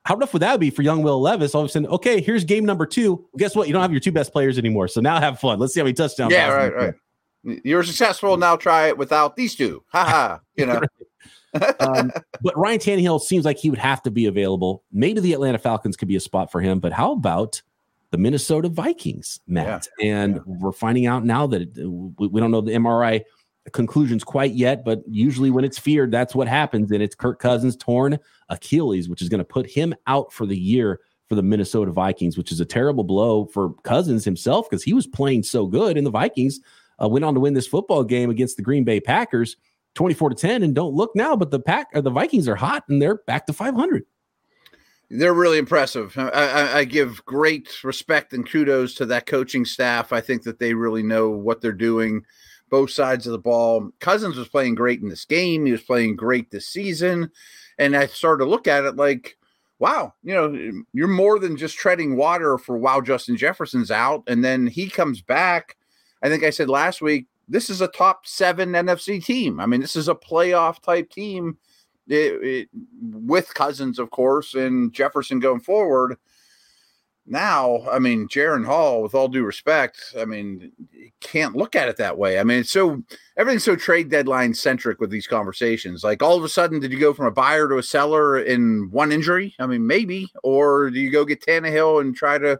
how 0.06 0.16
rough 0.16 0.32
would 0.32 0.40
that 0.40 0.58
be 0.58 0.70
for 0.70 0.80
young 0.80 1.02
Will 1.02 1.20
Levis? 1.20 1.54
All 1.54 1.60
of 1.60 1.66
a 1.66 1.68
sudden, 1.68 1.86
okay, 1.88 2.22
here's 2.22 2.42
game 2.42 2.64
number 2.64 2.86
two. 2.86 3.28
Guess 3.36 3.54
what? 3.54 3.66
You 3.66 3.74
don't 3.74 3.82
have 3.82 3.92
your 3.92 4.00
two 4.00 4.10
best 4.10 4.32
players 4.32 4.56
anymore. 4.56 4.88
So 4.88 5.02
now 5.02 5.20
have 5.20 5.38
fun. 5.38 5.58
Let's 5.58 5.74
see 5.74 5.80
how 5.80 5.84
many 5.84 5.92
touchdowns. 5.92 6.32
Yeah, 6.32 6.48
right, 6.48 6.74
right. 6.74 6.94
You're 7.42 7.84
successful. 7.84 8.38
Now 8.38 8.56
try 8.56 8.88
it 8.88 8.96
without 8.96 9.36
these 9.36 9.54
two. 9.54 9.84
Ha 9.88 10.04
ha. 10.04 10.40
You 10.56 10.66
know. 10.66 10.80
Um, 11.80 12.12
but 12.42 12.56
Ryan 12.56 12.78
Tannehill 12.78 13.20
seems 13.20 13.44
like 13.44 13.58
he 13.58 13.70
would 13.70 13.78
have 13.78 14.02
to 14.02 14.10
be 14.10 14.26
available. 14.26 14.82
Maybe 14.92 15.20
the 15.20 15.32
Atlanta 15.32 15.58
Falcons 15.58 15.96
could 15.96 16.08
be 16.08 16.16
a 16.16 16.20
spot 16.20 16.50
for 16.50 16.60
him. 16.60 16.80
But 16.80 16.92
how 16.92 17.12
about 17.12 17.62
the 18.10 18.18
Minnesota 18.18 18.68
Vikings, 18.68 19.40
Matt? 19.46 19.88
Yeah, 19.98 20.06
and 20.06 20.34
yeah. 20.36 20.42
we're 20.46 20.72
finding 20.72 21.06
out 21.06 21.24
now 21.24 21.46
that 21.48 21.76
we, 22.18 22.26
we 22.28 22.40
don't 22.40 22.50
know 22.50 22.60
the 22.60 22.72
MRI 22.72 23.22
conclusions 23.72 24.24
quite 24.24 24.52
yet, 24.52 24.84
but 24.84 25.02
usually 25.06 25.50
when 25.50 25.64
it's 25.64 25.78
feared, 25.78 26.10
that's 26.10 26.34
what 26.34 26.48
happens. 26.48 26.90
And 26.90 27.02
it's 27.02 27.14
Kirk 27.14 27.38
Cousins 27.38 27.76
torn 27.76 28.18
Achilles, 28.48 29.08
which 29.08 29.22
is 29.22 29.28
going 29.28 29.38
to 29.38 29.44
put 29.44 29.68
him 29.68 29.94
out 30.06 30.32
for 30.32 30.46
the 30.46 30.56
year 30.56 31.00
for 31.28 31.34
the 31.34 31.42
Minnesota 31.42 31.90
Vikings, 31.92 32.38
which 32.38 32.50
is 32.50 32.60
a 32.60 32.64
terrible 32.64 33.04
blow 33.04 33.44
for 33.46 33.74
Cousins 33.82 34.24
himself 34.24 34.68
because 34.68 34.82
he 34.82 34.94
was 34.94 35.06
playing 35.06 35.42
so 35.42 35.66
good. 35.66 35.98
And 35.98 36.06
the 36.06 36.10
Vikings 36.10 36.60
uh, 37.02 37.08
went 37.08 37.24
on 37.24 37.34
to 37.34 37.40
win 37.40 37.54
this 37.54 37.66
football 37.66 38.02
game 38.02 38.30
against 38.30 38.56
the 38.56 38.62
Green 38.62 38.84
Bay 38.84 39.00
Packers 39.00 39.56
24 39.98 40.30
to 40.30 40.36
10. 40.36 40.62
And 40.62 40.76
don't 40.76 40.94
look 40.94 41.10
now, 41.16 41.34
but 41.34 41.50
the 41.50 41.58
pack 41.58 41.88
or 41.92 42.00
the 42.00 42.08
Vikings 42.08 42.46
are 42.46 42.54
hot 42.54 42.84
and 42.88 43.02
they're 43.02 43.16
back 43.26 43.46
to 43.46 43.52
500. 43.52 44.04
They're 45.10 45.34
really 45.34 45.58
impressive. 45.58 46.16
I, 46.16 46.28
I, 46.28 46.78
I, 46.78 46.84
give 46.84 47.24
great 47.24 47.82
respect 47.82 48.32
and 48.32 48.48
kudos 48.48 48.94
to 48.94 49.06
that 49.06 49.26
coaching 49.26 49.64
staff. 49.64 50.12
I 50.12 50.20
think 50.20 50.44
that 50.44 50.60
they 50.60 50.72
really 50.74 51.02
know 51.02 51.30
what 51.30 51.60
they're 51.60 51.72
doing 51.72 52.22
both 52.70 52.92
sides 52.92 53.26
of 53.26 53.32
the 53.32 53.38
ball. 53.38 53.90
Cousins 53.98 54.36
was 54.36 54.46
playing 54.46 54.76
great 54.76 55.00
in 55.00 55.08
this 55.08 55.24
game. 55.24 55.66
He 55.66 55.72
was 55.72 55.82
playing 55.82 56.14
great 56.14 56.52
this 56.52 56.68
season. 56.68 57.32
And 57.78 57.96
I 57.96 58.06
started 58.06 58.44
to 58.44 58.50
look 58.50 58.68
at 58.68 58.84
it 58.84 58.94
like, 58.94 59.36
wow, 59.80 60.14
you 60.22 60.32
know, 60.34 60.82
you're 60.92 61.08
more 61.08 61.40
than 61.40 61.56
just 61.56 61.76
treading 61.76 62.14
water 62.16 62.56
for 62.56 62.78
while 62.78 63.00
Justin 63.00 63.36
Jefferson's 63.36 63.90
out. 63.90 64.22
And 64.28 64.44
then 64.44 64.68
he 64.68 64.88
comes 64.88 65.22
back. 65.22 65.76
I 66.22 66.28
think 66.28 66.44
I 66.44 66.50
said 66.50 66.68
last 66.68 67.02
week, 67.02 67.26
this 67.48 67.70
is 67.70 67.80
a 67.80 67.88
top 67.88 68.26
seven 68.26 68.72
NFC 68.72 69.24
team. 69.24 69.60
I 69.60 69.66
mean, 69.66 69.80
this 69.80 69.96
is 69.96 70.08
a 70.08 70.14
playoff 70.14 70.82
type 70.82 71.10
team 71.10 71.58
it, 72.06 72.42
it, 72.42 72.68
with 73.02 73.52
Cousins, 73.54 73.98
of 73.98 74.10
course, 74.10 74.54
and 74.54 74.92
Jefferson 74.92 75.40
going 75.40 75.60
forward 75.60 76.16
now, 77.30 77.82
I 77.90 77.98
mean, 77.98 78.26
Jaren 78.26 78.64
Hall, 78.64 79.02
with 79.02 79.14
all 79.14 79.28
due 79.28 79.44
respect, 79.44 80.14
I 80.18 80.24
mean, 80.24 80.72
can't 81.20 81.54
look 81.54 81.76
at 81.76 81.88
it 81.88 81.98
that 81.98 82.16
way. 82.16 82.38
I 82.38 82.44
mean, 82.44 82.60
it's 82.60 82.70
so 82.70 83.02
everything's 83.36 83.64
so 83.64 83.76
trade 83.76 84.10
deadline 84.10 84.54
centric 84.54 85.00
with 85.00 85.10
these 85.10 85.26
conversations. 85.26 86.02
Like 86.02 86.22
all 86.22 86.36
of 86.36 86.44
a 86.44 86.48
sudden, 86.48 86.80
did 86.80 86.90
you 86.92 86.98
go 86.98 87.12
from 87.12 87.26
a 87.26 87.30
buyer 87.30 87.68
to 87.68 87.78
a 87.78 87.82
seller 87.82 88.38
in 88.38 88.88
one 88.90 89.12
injury? 89.12 89.54
I 89.58 89.66
mean, 89.66 89.86
maybe, 89.86 90.28
or 90.42 90.90
do 90.90 90.98
you 90.98 91.10
go 91.10 91.24
get 91.24 91.44
Tannehill 91.44 92.00
and 92.00 92.16
try 92.16 92.38
to 92.38 92.58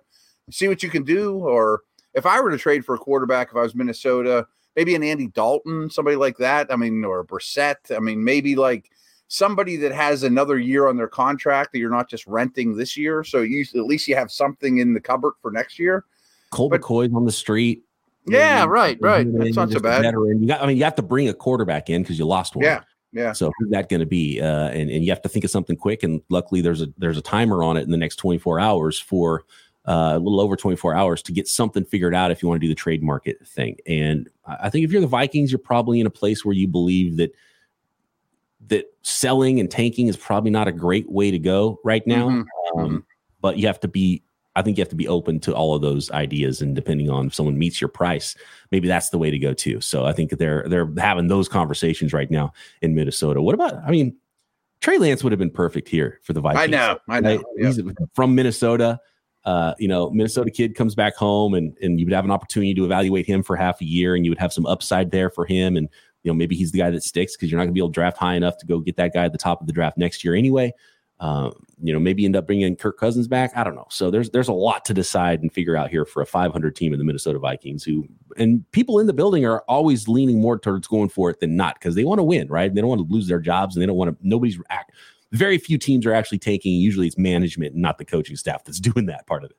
see 0.50 0.68
what 0.68 0.82
you 0.82 0.90
can 0.90 1.04
do? 1.04 1.38
Or 1.38 1.82
if 2.14 2.26
I 2.26 2.40
were 2.40 2.50
to 2.50 2.58
trade 2.58 2.84
for 2.84 2.94
a 2.94 2.98
quarterback, 2.98 3.48
if 3.50 3.56
I 3.56 3.62
was 3.62 3.74
Minnesota, 3.74 4.46
maybe 4.78 4.94
an 4.94 5.02
Andy 5.02 5.26
Dalton, 5.26 5.90
somebody 5.90 6.14
like 6.14 6.36
that. 6.36 6.72
I 6.72 6.76
mean, 6.76 7.04
or 7.04 7.18
a 7.18 7.26
Brissett. 7.26 7.94
I 7.94 7.98
mean, 7.98 8.22
maybe 8.22 8.54
like 8.54 8.92
somebody 9.26 9.74
that 9.74 9.90
has 9.90 10.22
another 10.22 10.56
year 10.56 10.86
on 10.86 10.96
their 10.96 11.08
contract 11.08 11.72
that 11.72 11.80
you're 11.80 11.90
not 11.90 12.08
just 12.08 12.24
renting 12.28 12.76
this 12.76 12.96
year. 12.96 13.24
So 13.24 13.42
you 13.42 13.66
at 13.74 13.86
least 13.86 14.06
you 14.06 14.14
have 14.14 14.30
something 14.30 14.78
in 14.78 14.94
the 14.94 15.00
cupboard 15.00 15.32
for 15.42 15.50
next 15.50 15.80
year. 15.80 16.04
Colt 16.50 16.70
but, 16.70 16.80
McCoy's 16.80 17.12
on 17.12 17.24
the 17.24 17.32
street. 17.32 17.82
Yeah, 18.24 18.66
right, 18.66 18.96
right. 19.00 19.26
That's 19.32 19.56
not 19.56 19.70
so 19.70 19.80
bad. 19.80 20.02
Veteran. 20.02 20.42
You 20.42 20.48
got, 20.48 20.62
I 20.62 20.66
mean, 20.66 20.76
you 20.76 20.84
have 20.84 20.94
to 20.96 21.02
bring 21.02 21.28
a 21.28 21.34
quarterback 21.34 21.90
in 21.90 22.02
because 22.02 22.16
you 22.16 22.26
lost 22.26 22.54
one. 22.54 22.64
Yeah, 22.64 22.82
yeah. 23.12 23.32
So 23.32 23.50
who's 23.58 23.70
that 23.70 23.88
going 23.88 24.00
to 24.00 24.06
be? 24.06 24.40
Uh, 24.40 24.68
and 24.68 24.90
and 24.90 25.02
you 25.02 25.10
have 25.10 25.22
to 25.22 25.28
think 25.28 25.44
of 25.44 25.50
something 25.50 25.76
quick. 25.76 26.04
And 26.04 26.20
luckily, 26.28 26.60
there's 26.60 26.82
a 26.82 26.88
there's 26.98 27.18
a 27.18 27.22
timer 27.22 27.64
on 27.64 27.76
it 27.76 27.82
in 27.82 27.90
the 27.90 27.96
next 27.96 28.16
24 28.16 28.60
hours 28.60 29.00
for 29.00 29.44
uh, 29.88 30.12
a 30.16 30.18
little 30.18 30.40
over 30.40 30.54
24 30.54 30.94
hours 30.94 31.22
to 31.22 31.32
get 31.32 31.48
something 31.48 31.82
figured 31.82 32.14
out 32.14 32.30
if 32.30 32.42
you 32.42 32.48
want 32.48 32.60
to 32.60 32.66
do 32.66 32.70
the 32.70 32.74
trade 32.74 33.02
market 33.02 33.38
thing. 33.46 33.74
And 33.86 34.28
I 34.46 34.68
think 34.68 34.84
if 34.84 34.92
you're 34.92 35.00
the 35.00 35.06
Vikings, 35.06 35.50
you're 35.50 35.58
probably 35.58 35.98
in 35.98 36.06
a 36.06 36.10
place 36.10 36.44
where 36.44 36.54
you 36.54 36.68
believe 36.68 37.16
that 37.16 37.34
that 38.66 38.84
selling 39.00 39.60
and 39.60 39.70
tanking 39.70 40.08
is 40.08 40.16
probably 40.16 40.50
not 40.50 40.68
a 40.68 40.72
great 40.72 41.10
way 41.10 41.30
to 41.30 41.38
go 41.38 41.80
right 41.84 42.06
now. 42.06 42.28
Mm-hmm. 42.28 42.78
Um, 42.78 42.86
mm-hmm. 42.86 42.98
but 43.40 43.56
you 43.56 43.66
have 43.66 43.80
to 43.80 43.88
be, 43.88 44.22
I 44.56 44.60
think 44.60 44.76
you 44.76 44.82
have 44.82 44.90
to 44.90 44.96
be 44.96 45.08
open 45.08 45.40
to 45.40 45.54
all 45.54 45.74
of 45.74 45.80
those 45.80 46.10
ideas, 46.10 46.60
and 46.60 46.74
depending 46.74 47.08
on 47.08 47.28
if 47.28 47.34
someone 47.34 47.58
meets 47.58 47.80
your 47.80 47.88
price, 47.88 48.36
maybe 48.70 48.88
that's 48.88 49.08
the 49.08 49.16
way 49.16 49.30
to 49.30 49.38
go 49.38 49.54
too. 49.54 49.80
So 49.80 50.04
I 50.04 50.12
think 50.12 50.32
they're 50.32 50.64
they're 50.68 50.92
having 50.98 51.28
those 51.28 51.48
conversations 51.48 52.12
right 52.12 52.30
now 52.30 52.52
in 52.82 52.94
Minnesota. 52.94 53.40
What 53.40 53.54
about? 53.54 53.76
I 53.86 53.90
mean, 53.90 54.16
Trey 54.80 54.98
Lance 54.98 55.22
would 55.22 55.32
have 55.32 55.38
been 55.38 55.50
perfect 55.50 55.88
here 55.88 56.20
for 56.24 56.34
the 56.34 56.42
Vikings. 56.42 56.64
I 56.64 56.66
know, 56.66 56.98
I 57.08 57.20
know. 57.20 57.36
Right? 57.36 57.44
He's 57.56 57.80
from 58.14 58.34
Minnesota. 58.34 59.00
Uh, 59.48 59.74
you 59.78 59.88
know, 59.88 60.10
Minnesota 60.10 60.50
kid 60.50 60.74
comes 60.74 60.94
back 60.94 61.16
home, 61.16 61.54
and 61.54 61.74
and 61.80 61.98
you 61.98 62.04
would 62.04 62.12
have 62.12 62.26
an 62.26 62.30
opportunity 62.30 62.74
to 62.74 62.84
evaluate 62.84 63.24
him 63.24 63.42
for 63.42 63.56
half 63.56 63.80
a 63.80 63.86
year, 63.86 64.14
and 64.14 64.26
you 64.26 64.30
would 64.30 64.38
have 64.38 64.52
some 64.52 64.66
upside 64.66 65.10
there 65.10 65.30
for 65.30 65.46
him, 65.46 65.74
and 65.74 65.88
you 66.22 66.30
know, 66.30 66.34
maybe 66.34 66.54
he's 66.54 66.70
the 66.70 66.78
guy 66.80 66.90
that 66.90 67.02
sticks 67.02 67.34
because 67.34 67.50
you're 67.50 67.56
not 67.56 67.64
going 67.64 67.72
to 67.72 67.74
be 67.74 67.80
able 67.80 67.88
to 67.88 67.94
draft 67.94 68.18
high 68.18 68.34
enough 68.34 68.58
to 68.58 68.66
go 68.66 68.78
get 68.80 68.96
that 68.96 69.14
guy 69.14 69.24
at 69.24 69.32
the 69.32 69.38
top 69.38 69.62
of 69.62 69.66
the 69.66 69.72
draft 69.72 69.96
next 69.96 70.22
year 70.22 70.34
anyway. 70.34 70.70
Uh, 71.18 71.50
you 71.82 71.94
know, 71.94 71.98
maybe 71.98 72.26
end 72.26 72.36
up 72.36 72.46
bringing 72.46 72.76
Kirk 72.76 72.98
Cousins 72.98 73.26
back. 73.26 73.50
I 73.56 73.64
don't 73.64 73.74
know. 73.74 73.86
So 73.88 74.10
there's 74.10 74.28
there's 74.28 74.48
a 74.48 74.52
lot 74.52 74.84
to 74.84 74.92
decide 74.92 75.40
and 75.40 75.50
figure 75.50 75.76
out 75.76 75.88
here 75.88 76.04
for 76.04 76.20
a 76.20 76.26
500 76.26 76.76
team 76.76 76.92
in 76.92 76.98
the 76.98 77.04
Minnesota 77.06 77.38
Vikings. 77.38 77.82
Who 77.82 78.06
and 78.36 78.70
people 78.72 78.98
in 78.98 79.06
the 79.06 79.14
building 79.14 79.46
are 79.46 79.62
always 79.66 80.08
leaning 80.08 80.42
more 80.42 80.58
towards 80.58 80.86
going 80.86 81.08
for 81.08 81.30
it 81.30 81.40
than 81.40 81.56
not 81.56 81.76
because 81.76 81.94
they 81.94 82.04
want 82.04 82.18
to 82.18 82.22
win, 82.22 82.48
right? 82.48 82.72
They 82.72 82.82
don't 82.82 82.90
want 82.90 83.08
to 83.08 83.10
lose 83.10 83.28
their 83.28 83.40
jobs 83.40 83.74
and 83.74 83.82
they 83.82 83.86
don't 83.86 83.96
want 83.96 84.10
to. 84.10 84.28
Nobody's 84.28 84.60
act. 84.68 84.92
Very 85.32 85.58
few 85.58 85.78
teams 85.78 86.06
are 86.06 86.14
actually 86.14 86.38
taking. 86.38 86.74
Usually, 86.74 87.06
it's 87.06 87.18
management, 87.18 87.74
not 87.74 87.98
the 87.98 88.04
coaching 88.04 88.36
staff, 88.36 88.64
that's 88.64 88.80
doing 88.80 89.06
that 89.06 89.26
part 89.26 89.44
of 89.44 89.50
it. 89.50 89.56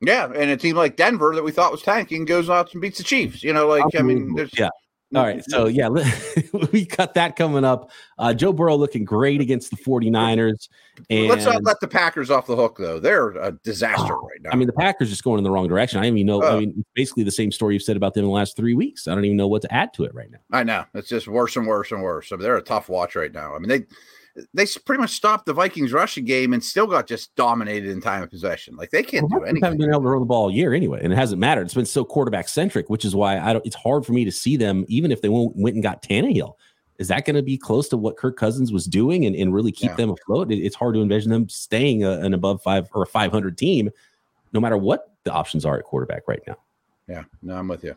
Yeah, 0.00 0.26
and 0.26 0.50
a 0.50 0.56
team 0.56 0.76
like 0.76 0.96
Denver 0.96 1.34
that 1.34 1.42
we 1.42 1.50
thought 1.50 1.72
was 1.72 1.82
tanking 1.82 2.24
goes 2.24 2.48
out 2.48 2.72
and 2.72 2.80
beats 2.80 2.98
the 2.98 3.04
Chiefs. 3.04 3.42
You 3.42 3.52
know, 3.52 3.66
like 3.66 3.84
I 3.96 4.02
mean, 4.02 4.34
there's 4.34 4.56
yeah. 4.56 4.68
All 5.14 5.22
right. 5.22 5.42
So, 5.48 5.68
yeah, 5.68 5.88
we 6.72 6.84
got 6.84 7.14
that 7.14 7.34
coming 7.34 7.64
up. 7.64 7.90
Uh, 8.18 8.34
Joe 8.34 8.52
Burrow 8.52 8.76
looking 8.76 9.06
great 9.06 9.40
against 9.40 9.70
the 9.70 9.76
49ers. 9.76 10.68
And 11.08 11.28
let's 11.28 11.46
not 11.46 11.64
let 11.64 11.80
the 11.80 11.88
Packers 11.88 12.30
off 12.30 12.46
the 12.46 12.56
hook, 12.56 12.76
though. 12.78 13.00
They're 13.00 13.30
a 13.30 13.52
disaster 13.52 14.12
oh, 14.12 14.20
right 14.20 14.42
now. 14.42 14.50
I 14.52 14.56
mean, 14.56 14.66
the 14.66 14.74
Packers 14.74 15.08
just 15.08 15.24
going 15.24 15.38
in 15.38 15.44
the 15.44 15.50
wrong 15.50 15.66
direction. 15.66 15.98
I 15.98 16.02
don't 16.02 16.18
even 16.18 16.26
know. 16.26 16.42
I 16.42 16.60
mean, 16.60 16.84
basically 16.94 17.22
the 17.22 17.30
same 17.30 17.50
story 17.50 17.74
you've 17.74 17.84
said 17.84 17.96
about 17.96 18.12
them 18.12 18.24
in 18.24 18.28
the 18.28 18.34
last 18.34 18.54
three 18.54 18.74
weeks. 18.74 19.08
I 19.08 19.14
don't 19.14 19.24
even 19.24 19.38
know 19.38 19.48
what 19.48 19.62
to 19.62 19.72
add 19.72 19.94
to 19.94 20.04
it 20.04 20.14
right 20.14 20.30
now. 20.30 20.40
I 20.52 20.62
know. 20.62 20.84
It's 20.92 21.08
just 21.08 21.26
worse 21.26 21.56
and 21.56 21.66
worse 21.66 21.90
and 21.90 22.02
worse. 22.02 22.30
I 22.30 22.36
mean, 22.36 22.42
they're 22.42 22.58
a 22.58 22.62
tough 22.62 22.90
watch 22.90 23.16
right 23.16 23.32
now. 23.32 23.54
I 23.54 23.58
mean, 23.60 23.68
they 23.70 23.86
they 24.54 24.66
pretty 24.84 25.00
much 25.00 25.10
stopped 25.10 25.46
the 25.46 25.52
Vikings 25.52 25.92
rushing 25.92 26.24
game 26.24 26.52
and 26.52 26.62
still 26.62 26.86
got 26.86 27.06
just 27.06 27.34
dominated 27.36 27.90
in 27.90 28.00
time 28.00 28.22
of 28.22 28.30
possession. 28.30 28.76
Like 28.76 28.90
they 28.90 29.02
can't 29.02 29.28
well, 29.30 29.40
do 29.40 29.44
anything. 29.46 29.62
Haven't 29.62 29.78
been 29.78 29.90
able 29.90 30.02
to 30.02 30.08
run 30.08 30.20
the 30.20 30.26
ball 30.26 30.44
all 30.44 30.50
year 30.50 30.74
anyway, 30.74 31.00
and 31.02 31.12
it 31.12 31.16
hasn't 31.16 31.40
mattered. 31.40 31.62
It's 31.62 31.74
been 31.74 31.84
so 31.84 32.04
quarterback 32.04 32.48
centric, 32.48 32.88
which 32.90 33.04
is 33.04 33.14
why 33.14 33.38
I 33.38 33.52
don't. 33.52 33.64
It's 33.66 33.76
hard 33.76 34.04
for 34.04 34.12
me 34.12 34.24
to 34.24 34.32
see 34.32 34.56
them, 34.56 34.84
even 34.88 35.10
if 35.10 35.22
they 35.22 35.28
went, 35.28 35.56
went 35.56 35.74
and 35.74 35.82
got 35.82 36.02
Tannehill. 36.02 36.54
Is 36.98 37.08
that 37.08 37.24
going 37.24 37.36
to 37.36 37.42
be 37.42 37.56
close 37.56 37.88
to 37.90 37.96
what 37.96 38.16
Kirk 38.16 38.36
Cousins 38.36 38.72
was 38.72 38.86
doing 38.86 39.24
and, 39.24 39.36
and 39.36 39.54
really 39.54 39.70
keep 39.70 39.90
yeah. 39.90 39.96
them 39.96 40.10
afloat? 40.10 40.50
It, 40.50 40.58
it's 40.58 40.74
hard 40.74 40.94
to 40.94 41.02
envision 41.02 41.30
them 41.30 41.48
staying 41.48 42.04
a, 42.04 42.12
an 42.20 42.34
above 42.34 42.60
five 42.60 42.88
or 42.92 43.02
a 43.02 43.06
500 43.06 43.56
team, 43.56 43.90
no 44.52 44.60
matter 44.60 44.76
what 44.76 45.12
the 45.22 45.32
options 45.32 45.64
are 45.64 45.78
at 45.78 45.84
quarterback 45.84 46.26
right 46.26 46.42
now. 46.46 46.56
Yeah, 47.06 47.24
no, 47.40 47.54
I'm 47.54 47.68
with 47.68 47.84
you. 47.84 47.94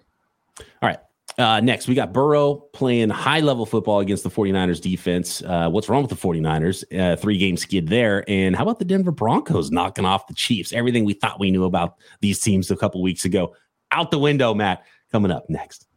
All 0.60 0.66
right. 0.84 1.00
Uh, 1.42 1.60
next, 1.60 1.88
we 1.88 1.96
got 1.96 2.14
Burrow 2.14 2.54
playing 2.72 3.10
high 3.10 3.40
level 3.40 3.66
football 3.66 4.00
against 4.00 4.24
the 4.24 4.30
49ers 4.30 4.80
defense. 4.80 5.42
Uh, 5.42 5.68
what's 5.70 5.90
wrong 5.90 6.04
with 6.04 6.12
the 6.12 6.16
49ers? 6.16 6.84
Uh, 6.96 7.16
three 7.16 7.40
game 7.40 7.58
skid 7.58 7.88
there. 7.88 8.24
And 8.30 8.56
how 8.56 8.62
about 8.62 8.78
the 8.78 8.86
Denver 8.86 9.12
Broncos 9.12 9.72
knocking 9.72 10.06
off 10.06 10.28
the 10.28 10.36
Chiefs? 10.36 10.72
Everything 10.72 11.04
we 11.04 11.14
thought 11.14 11.40
we 11.40 11.50
knew 11.50 11.64
about 11.64 11.96
these 12.20 12.40
teams 12.40 12.70
a 12.70 12.76
couple 12.76 13.02
weeks 13.02 13.26
ago 13.26 13.56
out 13.92 14.12
the 14.12 14.20
window, 14.20 14.54
Matt. 14.54 14.86
Coming 15.12 15.32
up 15.32 15.50
next. 15.50 15.88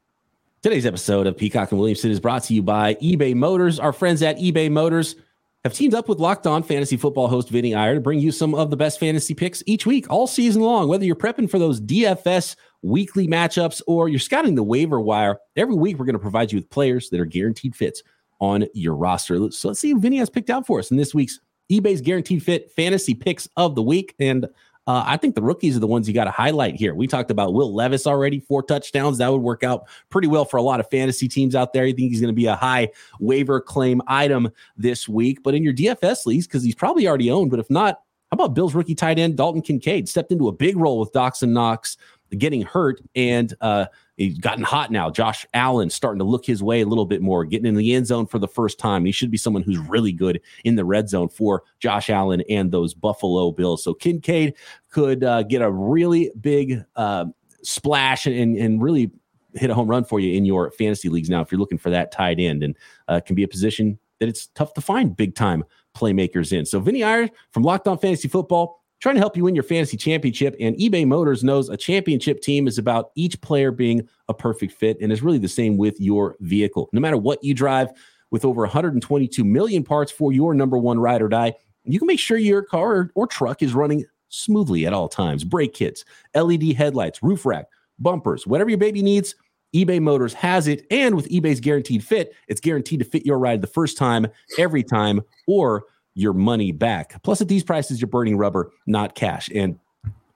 Today's 0.62 0.86
episode 0.86 1.26
of 1.26 1.36
Peacock 1.36 1.70
and 1.70 1.78
Williamson 1.78 2.10
is 2.10 2.20
brought 2.20 2.44
to 2.44 2.54
you 2.54 2.62
by 2.62 2.94
eBay 2.94 3.34
Motors. 3.34 3.78
Our 3.78 3.92
friends 3.92 4.22
at 4.22 4.38
eBay 4.38 4.70
Motors 4.70 5.14
have 5.62 5.74
teamed 5.74 5.94
up 5.94 6.08
with 6.08 6.20
Locked 6.20 6.46
On 6.46 6.62
Fantasy 6.62 6.96
Football 6.96 7.28
host 7.28 7.50
Vinny 7.50 7.74
Iyer 7.74 7.96
to 7.96 8.00
bring 8.00 8.18
you 8.18 8.32
some 8.32 8.54
of 8.54 8.70
the 8.70 8.76
best 8.76 8.98
fantasy 8.98 9.34
picks 9.34 9.62
each 9.66 9.84
week, 9.84 10.06
all 10.10 10.26
season 10.26 10.62
long. 10.62 10.88
Whether 10.88 11.04
you're 11.04 11.16
prepping 11.16 11.50
for 11.50 11.58
those 11.58 11.80
DFS 11.80 12.56
weekly 12.84 13.26
matchups, 13.26 13.80
or 13.86 14.08
you're 14.08 14.18
scouting 14.18 14.54
the 14.54 14.62
waiver 14.62 15.00
wire, 15.00 15.38
every 15.56 15.74
week 15.74 15.98
we're 15.98 16.04
going 16.04 16.14
to 16.14 16.20
provide 16.20 16.52
you 16.52 16.58
with 16.58 16.68
players 16.70 17.08
that 17.10 17.18
are 17.18 17.24
guaranteed 17.24 17.74
fits 17.74 18.02
on 18.40 18.66
your 18.74 18.94
roster. 18.94 19.50
So 19.50 19.68
let's 19.68 19.80
see 19.80 19.90
who 19.90 20.00
Vinny 20.00 20.18
has 20.18 20.30
picked 20.30 20.50
out 20.50 20.66
for 20.66 20.78
us 20.78 20.90
in 20.90 20.96
this 20.96 21.14
week's 21.14 21.40
eBay's 21.72 22.02
guaranteed 22.02 22.42
fit 22.42 22.70
fantasy 22.72 23.14
picks 23.14 23.48
of 23.56 23.74
the 23.74 23.82
week. 23.82 24.14
And 24.20 24.44
uh, 24.86 25.02
I 25.06 25.16
think 25.16 25.34
the 25.34 25.42
rookies 25.42 25.76
are 25.78 25.80
the 25.80 25.86
ones 25.86 26.06
you 26.06 26.12
got 26.12 26.24
to 26.24 26.30
highlight 26.30 26.74
here. 26.74 26.94
We 26.94 27.06
talked 27.06 27.30
about 27.30 27.54
Will 27.54 27.74
Levis 27.74 28.06
already, 28.06 28.40
four 28.40 28.62
touchdowns. 28.62 29.16
That 29.16 29.32
would 29.32 29.40
work 29.40 29.62
out 29.62 29.88
pretty 30.10 30.28
well 30.28 30.44
for 30.44 30.58
a 30.58 30.62
lot 30.62 30.78
of 30.78 30.90
fantasy 30.90 31.26
teams 31.26 31.54
out 31.54 31.72
there. 31.72 31.84
I 31.84 31.92
think 31.92 32.10
he's 32.10 32.20
going 32.20 32.34
to 32.34 32.36
be 32.36 32.46
a 32.46 32.54
high 32.54 32.90
waiver 33.18 33.62
claim 33.62 34.02
item 34.06 34.50
this 34.76 35.08
week. 35.08 35.42
But 35.42 35.54
in 35.54 35.62
your 35.62 35.72
DFS 35.72 36.26
leagues, 36.26 36.46
because 36.46 36.62
he's 36.62 36.74
probably 36.74 37.08
already 37.08 37.30
owned, 37.30 37.50
but 37.50 37.60
if 37.60 37.70
not, 37.70 38.00
how 38.30 38.34
about 38.34 38.54
Bill's 38.54 38.74
rookie 38.74 38.94
tight 38.94 39.18
end 39.18 39.36
Dalton 39.36 39.62
Kincaid 39.62 40.08
stepped 40.08 40.32
into 40.32 40.48
a 40.48 40.52
big 40.52 40.76
role 40.76 40.98
with 40.98 41.12
Dawson 41.12 41.52
Knox 41.52 41.96
getting 42.30 42.62
hurt 42.62 43.00
and 43.14 43.54
uh, 43.60 43.86
he's 44.16 44.38
gotten 44.38 44.64
hot 44.64 44.90
now. 44.90 45.10
Josh 45.10 45.46
Allen 45.54 45.90
starting 45.90 46.18
to 46.18 46.24
look 46.24 46.44
his 46.44 46.62
way 46.62 46.80
a 46.80 46.86
little 46.86 47.06
bit 47.06 47.22
more, 47.22 47.44
getting 47.44 47.66
in 47.66 47.74
the 47.74 47.94
end 47.94 48.06
zone 48.06 48.26
for 48.26 48.38
the 48.38 48.48
first 48.48 48.78
time. 48.78 49.04
He 49.04 49.12
should 49.12 49.30
be 49.30 49.36
someone 49.36 49.62
who's 49.62 49.78
really 49.78 50.12
good 50.12 50.40
in 50.64 50.76
the 50.76 50.84
red 50.84 51.08
zone 51.08 51.28
for 51.28 51.62
Josh 51.80 52.10
Allen 52.10 52.42
and 52.48 52.72
those 52.72 52.94
Buffalo 52.94 53.52
Bills. 53.52 53.82
So 53.84 53.94
Kincaid 53.94 54.54
could 54.90 55.24
uh, 55.24 55.42
get 55.44 55.62
a 55.62 55.70
really 55.70 56.30
big 56.40 56.84
uh, 56.96 57.26
splash 57.62 58.26
and, 58.26 58.56
and 58.56 58.82
really 58.82 59.10
hit 59.54 59.70
a 59.70 59.74
home 59.74 59.88
run 59.88 60.04
for 60.04 60.18
you 60.18 60.36
in 60.36 60.44
your 60.44 60.70
fantasy 60.72 61.08
leagues 61.08 61.30
now 61.30 61.40
if 61.40 61.52
you're 61.52 61.60
looking 61.60 61.78
for 61.78 61.90
that 61.90 62.10
tight 62.10 62.40
end 62.40 62.62
and 62.62 62.76
uh, 63.08 63.20
can 63.20 63.36
be 63.36 63.44
a 63.44 63.48
position 63.48 63.98
that 64.18 64.28
it's 64.28 64.48
tough 64.48 64.74
to 64.74 64.80
find 64.80 65.16
big 65.16 65.34
time 65.34 65.64
playmakers 65.96 66.52
in. 66.52 66.66
So 66.66 66.80
Vinny 66.80 67.04
Iyer 67.04 67.28
from 67.50 67.62
Locked 67.62 67.86
On 67.86 67.98
Fantasy 67.98 68.28
Football 68.28 68.83
trying 69.04 69.16
to 69.16 69.20
help 69.20 69.36
you 69.36 69.44
win 69.44 69.54
your 69.54 69.62
fantasy 69.62 69.98
championship. 69.98 70.56
And 70.58 70.74
eBay 70.76 71.06
Motors 71.06 71.44
knows 71.44 71.68
a 71.68 71.76
championship 71.76 72.40
team 72.40 72.66
is 72.66 72.78
about 72.78 73.10
each 73.16 73.38
player 73.42 73.70
being 73.70 74.08
a 74.28 74.34
perfect 74.34 74.72
fit 74.72 74.96
and 74.98 75.12
is 75.12 75.20
really 75.20 75.36
the 75.36 75.46
same 75.46 75.76
with 75.76 76.00
your 76.00 76.36
vehicle. 76.40 76.88
No 76.94 77.02
matter 77.02 77.18
what 77.18 77.44
you 77.44 77.52
drive, 77.52 77.90
with 78.30 78.46
over 78.46 78.62
122 78.62 79.44
million 79.44 79.84
parts 79.84 80.10
for 80.10 80.32
your 80.32 80.54
number 80.54 80.78
one 80.78 80.98
ride 80.98 81.20
or 81.20 81.28
die, 81.28 81.52
you 81.84 81.98
can 81.98 82.06
make 82.06 82.18
sure 82.18 82.38
your 82.38 82.62
car 82.62 82.96
or, 82.96 83.10
or 83.14 83.26
truck 83.26 83.62
is 83.62 83.74
running 83.74 84.06
smoothly 84.30 84.86
at 84.86 84.94
all 84.94 85.10
times. 85.10 85.44
Brake 85.44 85.74
kits, 85.74 86.06
LED 86.34 86.72
headlights, 86.72 87.22
roof 87.22 87.44
rack, 87.44 87.66
bumpers, 87.98 88.46
whatever 88.46 88.70
your 88.70 88.78
baby 88.78 89.02
needs. 89.02 89.34
eBay 89.74 90.00
Motors 90.00 90.32
has 90.32 90.66
it. 90.66 90.86
And 90.90 91.14
with 91.14 91.28
eBay's 91.28 91.60
guaranteed 91.60 92.02
fit, 92.02 92.32
it's 92.48 92.62
guaranteed 92.62 93.00
to 93.00 93.04
fit 93.04 93.26
your 93.26 93.38
ride 93.38 93.60
the 93.60 93.66
first 93.66 93.98
time, 93.98 94.28
every 94.56 94.82
time, 94.82 95.20
or 95.46 95.84
your 96.14 96.32
money 96.32 96.72
back. 96.72 97.22
Plus, 97.22 97.40
at 97.40 97.48
these 97.48 97.64
prices, 97.64 98.00
you're 98.00 98.08
burning 98.08 98.36
rubber, 98.36 98.70
not 98.86 99.14
cash. 99.14 99.50
And 99.54 99.78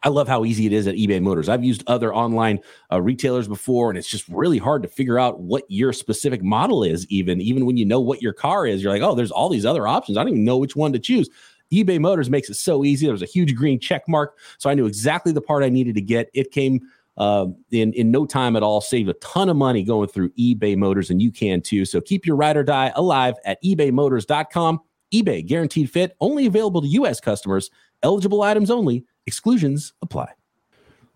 I 0.03 0.11
love 0.11 0.29
how 0.29 0.45
easy 0.45 0.67
it 0.67 0.73
is 0.73 0.87
at 0.87 0.95
eBay 0.95 1.21
Motors. 1.21 1.49
I've 1.49 1.65
used 1.65 1.83
other 1.87 2.15
online 2.15 2.61
uh, 2.93 3.01
retailers 3.01 3.49
before, 3.49 3.91
and 3.91 3.99
it's 3.99 4.09
just 4.09 4.29
really 4.29 4.59
hard 4.59 4.83
to 4.83 4.89
figure 4.89 5.19
out 5.19 5.41
what 5.41 5.65
your 5.69 5.93
specific 5.93 6.43
model 6.43 6.85
is. 6.85 7.07
Even 7.09 7.41
even 7.41 7.67
when 7.67 7.77
you 7.77 7.85
know 7.85 8.01
what 8.01 8.23
your 8.23 8.33
car 8.33 8.67
is, 8.67 8.83
you're 8.83 8.93
like, 8.93 9.03
oh, 9.03 9.15
there's 9.15 9.33
all 9.33 9.49
these 9.49 9.67
other 9.67 9.89
options. 9.89 10.17
I 10.17 10.23
don't 10.23 10.33
even 10.33 10.45
know 10.45 10.59
which 10.59 10.77
one 10.77 10.93
to 10.93 11.01
choose. 11.01 11.29
eBay 11.73 11.99
Motors 11.99 12.31
makes 12.31 12.49
it 12.49 12.55
so 12.55 12.85
easy. 12.85 13.07
There 13.07 13.13
was 13.13 13.23
a 13.23 13.27
huge 13.27 13.57
green 13.57 13.81
check 13.81 14.09
mark, 14.09 14.39
so 14.59 14.71
I 14.71 14.75
knew 14.75 14.87
exactly 14.87 15.33
the 15.33 15.41
part 15.41 15.65
I 15.65 15.69
needed 15.69 15.97
to 15.97 16.01
get. 16.01 16.31
It 16.33 16.53
came 16.53 16.81
uh, 17.17 17.47
in 17.73 17.93
in 17.95 18.13
no 18.13 18.25
time 18.25 18.55
at 18.55 18.63
all. 18.63 18.81
Saved 18.81 19.09
a 19.09 19.15
ton 19.15 19.49
of 19.49 19.57
money 19.57 19.83
going 19.83 20.09
through 20.09 20.31
eBay 20.31 20.77
Motors, 20.77 21.11
and 21.11 21.21
you 21.21 21.33
can 21.33 21.61
too. 21.61 21.85
So 21.85 22.01
keep 22.01 22.25
your 22.25 22.37
ride 22.37 22.57
or 22.57 22.63
die 22.63 22.93
alive 22.95 23.35
at 23.45 23.61
eBayMotors.com 23.65 24.81
eBay 25.13 25.45
guaranteed 25.45 25.91
fit, 25.91 26.17
only 26.21 26.47
available 26.47 26.81
to 26.83 26.89
U.S. 26.89 27.21
customers, 27.21 27.71
eligible 28.03 28.43
items 28.43 28.71
only, 28.71 29.05
exclusions 29.27 29.93
apply. 30.03 30.33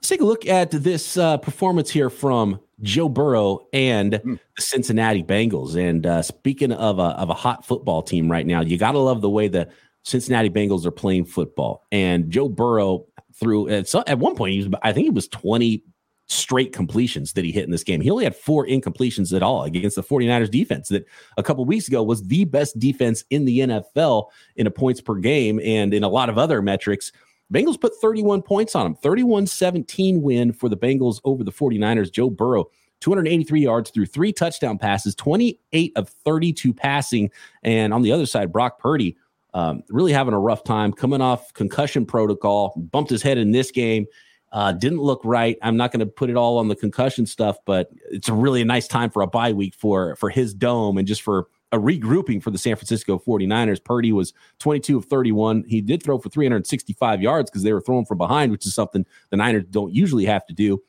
Let's 0.03 0.09
take 0.09 0.21
a 0.21 0.25
look 0.25 0.47
at 0.47 0.71
this 0.73 1.17
uh, 1.17 1.37
performance 1.37 1.91
here 1.91 2.11
from 2.11 2.59
Joe 2.81 3.09
Burrow 3.09 3.69
and 3.73 4.15
mm. 4.15 4.39
the 4.57 4.63
Cincinnati 4.63 5.23
Bengals. 5.23 5.77
And 5.77 6.05
uh, 6.05 6.23
speaking 6.23 6.73
of 6.73 6.99
a, 6.99 7.03
of 7.03 7.31
a 7.31 7.35
hot 7.35 7.65
football 7.65 8.03
team 8.03 8.31
right 8.31 8.45
now, 8.45 8.63
you 8.63 8.79
got 8.79 8.93
to 8.93 8.99
love 8.99 9.21
the 9.21 9.31
way 9.31 9.47
the 9.47 9.69
Cincinnati 10.03 10.51
Bengals 10.51 10.85
are 10.85 10.91
playing 10.91 11.27
football. 11.27 11.87
And 11.93 12.31
Joe 12.31 12.49
Burrow 12.49 13.07
through 13.35 13.69
at, 13.69 13.89
so, 13.89 14.03
at 14.07 14.19
one 14.19 14.35
point, 14.35 14.53
he 14.53 14.59
was, 14.59 14.69
I 14.83 14.93
think 14.93 15.05
he 15.05 15.11
was 15.11 15.29
20 15.29 15.85
straight 16.33 16.73
completions 16.73 17.33
that 17.35 17.45
he 17.45 17.53
hit 17.53 17.65
in 17.65 17.71
this 17.71 17.85
game. 17.85 18.01
He 18.01 18.11
only 18.11 18.25
had 18.25 18.35
four 18.35 18.67
incompletions 18.67 19.35
at 19.35 19.43
all 19.43 19.65
against 19.65 19.97
the 19.97 20.03
49ers 20.03 20.51
defense 20.51 20.89
that 20.89 21.07
a 21.37 21.43
couple 21.43 21.65
weeks 21.65 21.89
ago 21.89 22.03
was 22.03 22.23
the 22.23 22.45
best 22.45 22.79
defense 22.79 23.25
in 23.31 23.45
the 23.45 23.61
NFL 23.61 24.31
in 24.57 24.67
a 24.67 24.71
points 24.71 25.01
per 25.01 25.15
game 25.17 25.61
and 25.63 25.93
in 25.93 26.03
a 26.03 26.09
lot 26.09 26.29
of 26.29 26.39
other 26.39 26.63
metrics. 26.63 27.13
Bengals 27.53 27.81
put 27.81 27.95
31 28.01 28.43
points 28.43 28.75
on 28.75 28.85
them. 28.85 28.97
31-17 28.97 30.23
win 30.23 30.53
for 30.53 30.69
the 30.69 30.77
Bengals 30.77 31.21
over 31.25 31.45
the 31.45 31.53
49ers. 31.53 32.11
Joe 32.11 32.31
Burrow 32.31 32.71
283 33.01 33.61
yards 33.61 33.91
through 33.91 34.07
three 34.07 34.33
touchdown 34.33 34.79
passes, 34.79 35.15
28 35.17 35.93
of 35.97 36.09
32 36.09 36.73
passing. 36.73 37.31
And 37.63 37.93
on 37.93 38.03
the 38.03 38.13
other 38.13 38.27
side, 38.27 38.53
Brock 38.53 38.79
Purdy 38.79 39.17
um, 39.55 39.83
really 39.89 40.13
having 40.13 40.35
a 40.35 40.39
rough 40.39 40.65
time 40.65 40.93
coming 40.93 41.21
off 41.21 41.53
concussion 41.53 42.07
protocol, 42.07 42.73
bumped 42.91 43.11
his 43.11 43.23
head 43.23 43.39
in 43.39 43.51
this 43.51 43.71
game 43.71 44.07
uh, 44.53 44.73
didn't 44.73 45.01
look 45.01 45.21
right. 45.25 45.57
I'm 45.63 45.77
not 45.77 45.93
going 45.93 46.01
to 46.01 46.07
put 46.07 46.31
it 46.31 46.37
all 46.37 46.59
on 46.59 46.69
the 46.69 46.77
concussion 46.77 47.27
stuff, 47.27 47.57
but 47.65 47.91
it's 48.11 48.29
a 48.29 48.35
really 48.35 48.63
nice 48.65 48.87
time 48.87 49.11
for 49.11 49.23
a 49.23 49.27
bye 49.27 49.53
week 49.53 49.75
for 49.75 50.15
for 50.17 50.31
his 50.31 50.55
dome 50.55 50.99
and 50.99 51.09
just 51.09 51.23
for 51.23 51.49
a 51.73 51.79
regrouping 51.79 52.43
for 52.43 52.51
the 52.51 52.59
San 52.59 52.77
Francisco 52.77 53.19
49ers. 53.19 53.83
Purdy 53.83 54.13
was 54.13 54.35
22 54.59 54.99
of 54.99 55.07
31. 55.07 55.65
He 55.67 55.81
did 55.81 56.03
throw 56.03 56.19
for 56.19 56.29
365 56.29 57.23
yards 57.23 57.51
because 57.51 57.63
they 57.63 57.73
were 57.73 57.81
throwing 57.81 58.05
from 58.05 58.19
behind, 58.19 58.53
which 58.53 58.67
is 58.67 58.75
something 58.75 59.07
the 59.31 59.39
Niners 59.39 59.65
don't 59.71 59.95
usually 59.95 60.27
have 60.27 60.45
to 60.47 60.53
do 60.53 60.83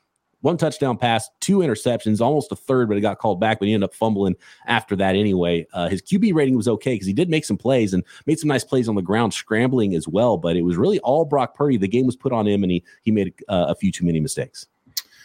one 0.44 0.58
touchdown 0.58 0.98
pass, 0.98 1.30
two 1.40 1.58
interceptions, 1.58 2.20
almost 2.20 2.52
a 2.52 2.56
third, 2.56 2.86
but 2.86 2.98
it 2.98 3.00
got 3.00 3.18
called 3.18 3.40
back. 3.40 3.58
But 3.58 3.68
he 3.68 3.72
ended 3.72 3.88
up 3.88 3.94
fumbling 3.94 4.36
after 4.66 4.94
that 4.96 5.14
anyway. 5.16 5.66
Uh, 5.72 5.88
his 5.88 6.02
QB 6.02 6.34
rating 6.34 6.54
was 6.54 6.68
okay 6.68 6.94
because 6.94 7.06
he 7.06 7.14
did 7.14 7.30
make 7.30 7.46
some 7.46 7.56
plays 7.56 7.94
and 7.94 8.04
made 8.26 8.38
some 8.38 8.48
nice 8.48 8.62
plays 8.62 8.86
on 8.86 8.94
the 8.94 9.00
ground, 9.00 9.32
scrambling 9.32 9.94
as 9.94 10.06
well. 10.06 10.36
But 10.36 10.56
it 10.56 10.62
was 10.62 10.76
really 10.76 10.98
all 10.98 11.24
Brock 11.24 11.54
Purdy. 11.54 11.78
The 11.78 11.88
game 11.88 12.04
was 12.04 12.14
put 12.14 12.30
on 12.30 12.46
him, 12.46 12.62
and 12.62 12.70
he 12.70 12.84
he 13.04 13.10
made 13.10 13.32
uh, 13.48 13.66
a 13.68 13.74
few 13.74 13.90
too 13.90 14.04
many 14.04 14.20
mistakes. 14.20 14.66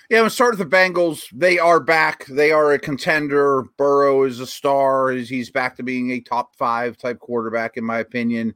Yeah, 0.09 0.21
let's 0.21 0.35
start 0.35 0.57
with 0.57 0.69
the 0.69 0.77
Bengals. 0.77 1.27
They 1.33 1.59
are 1.59 1.81
back. 1.81 2.25
They 2.27 2.53
are 2.53 2.71
a 2.71 2.79
contender. 2.79 3.63
Burrow 3.75 4.23
is 4.23 4.39
a 4.39 4.47
star. 4.47 5.11
He's 5.11 5.51
back 5.51 5.75
to 5.75 5.83
being 5.83 6.11
a 6.11 6.21
top 6.21 6.55
five 6.55 6.97
type 6.97 7.19
quarterback, 7.19 7.75
in 7.75 7.83
my 7.83 7.99
opinion. 7.99 8.55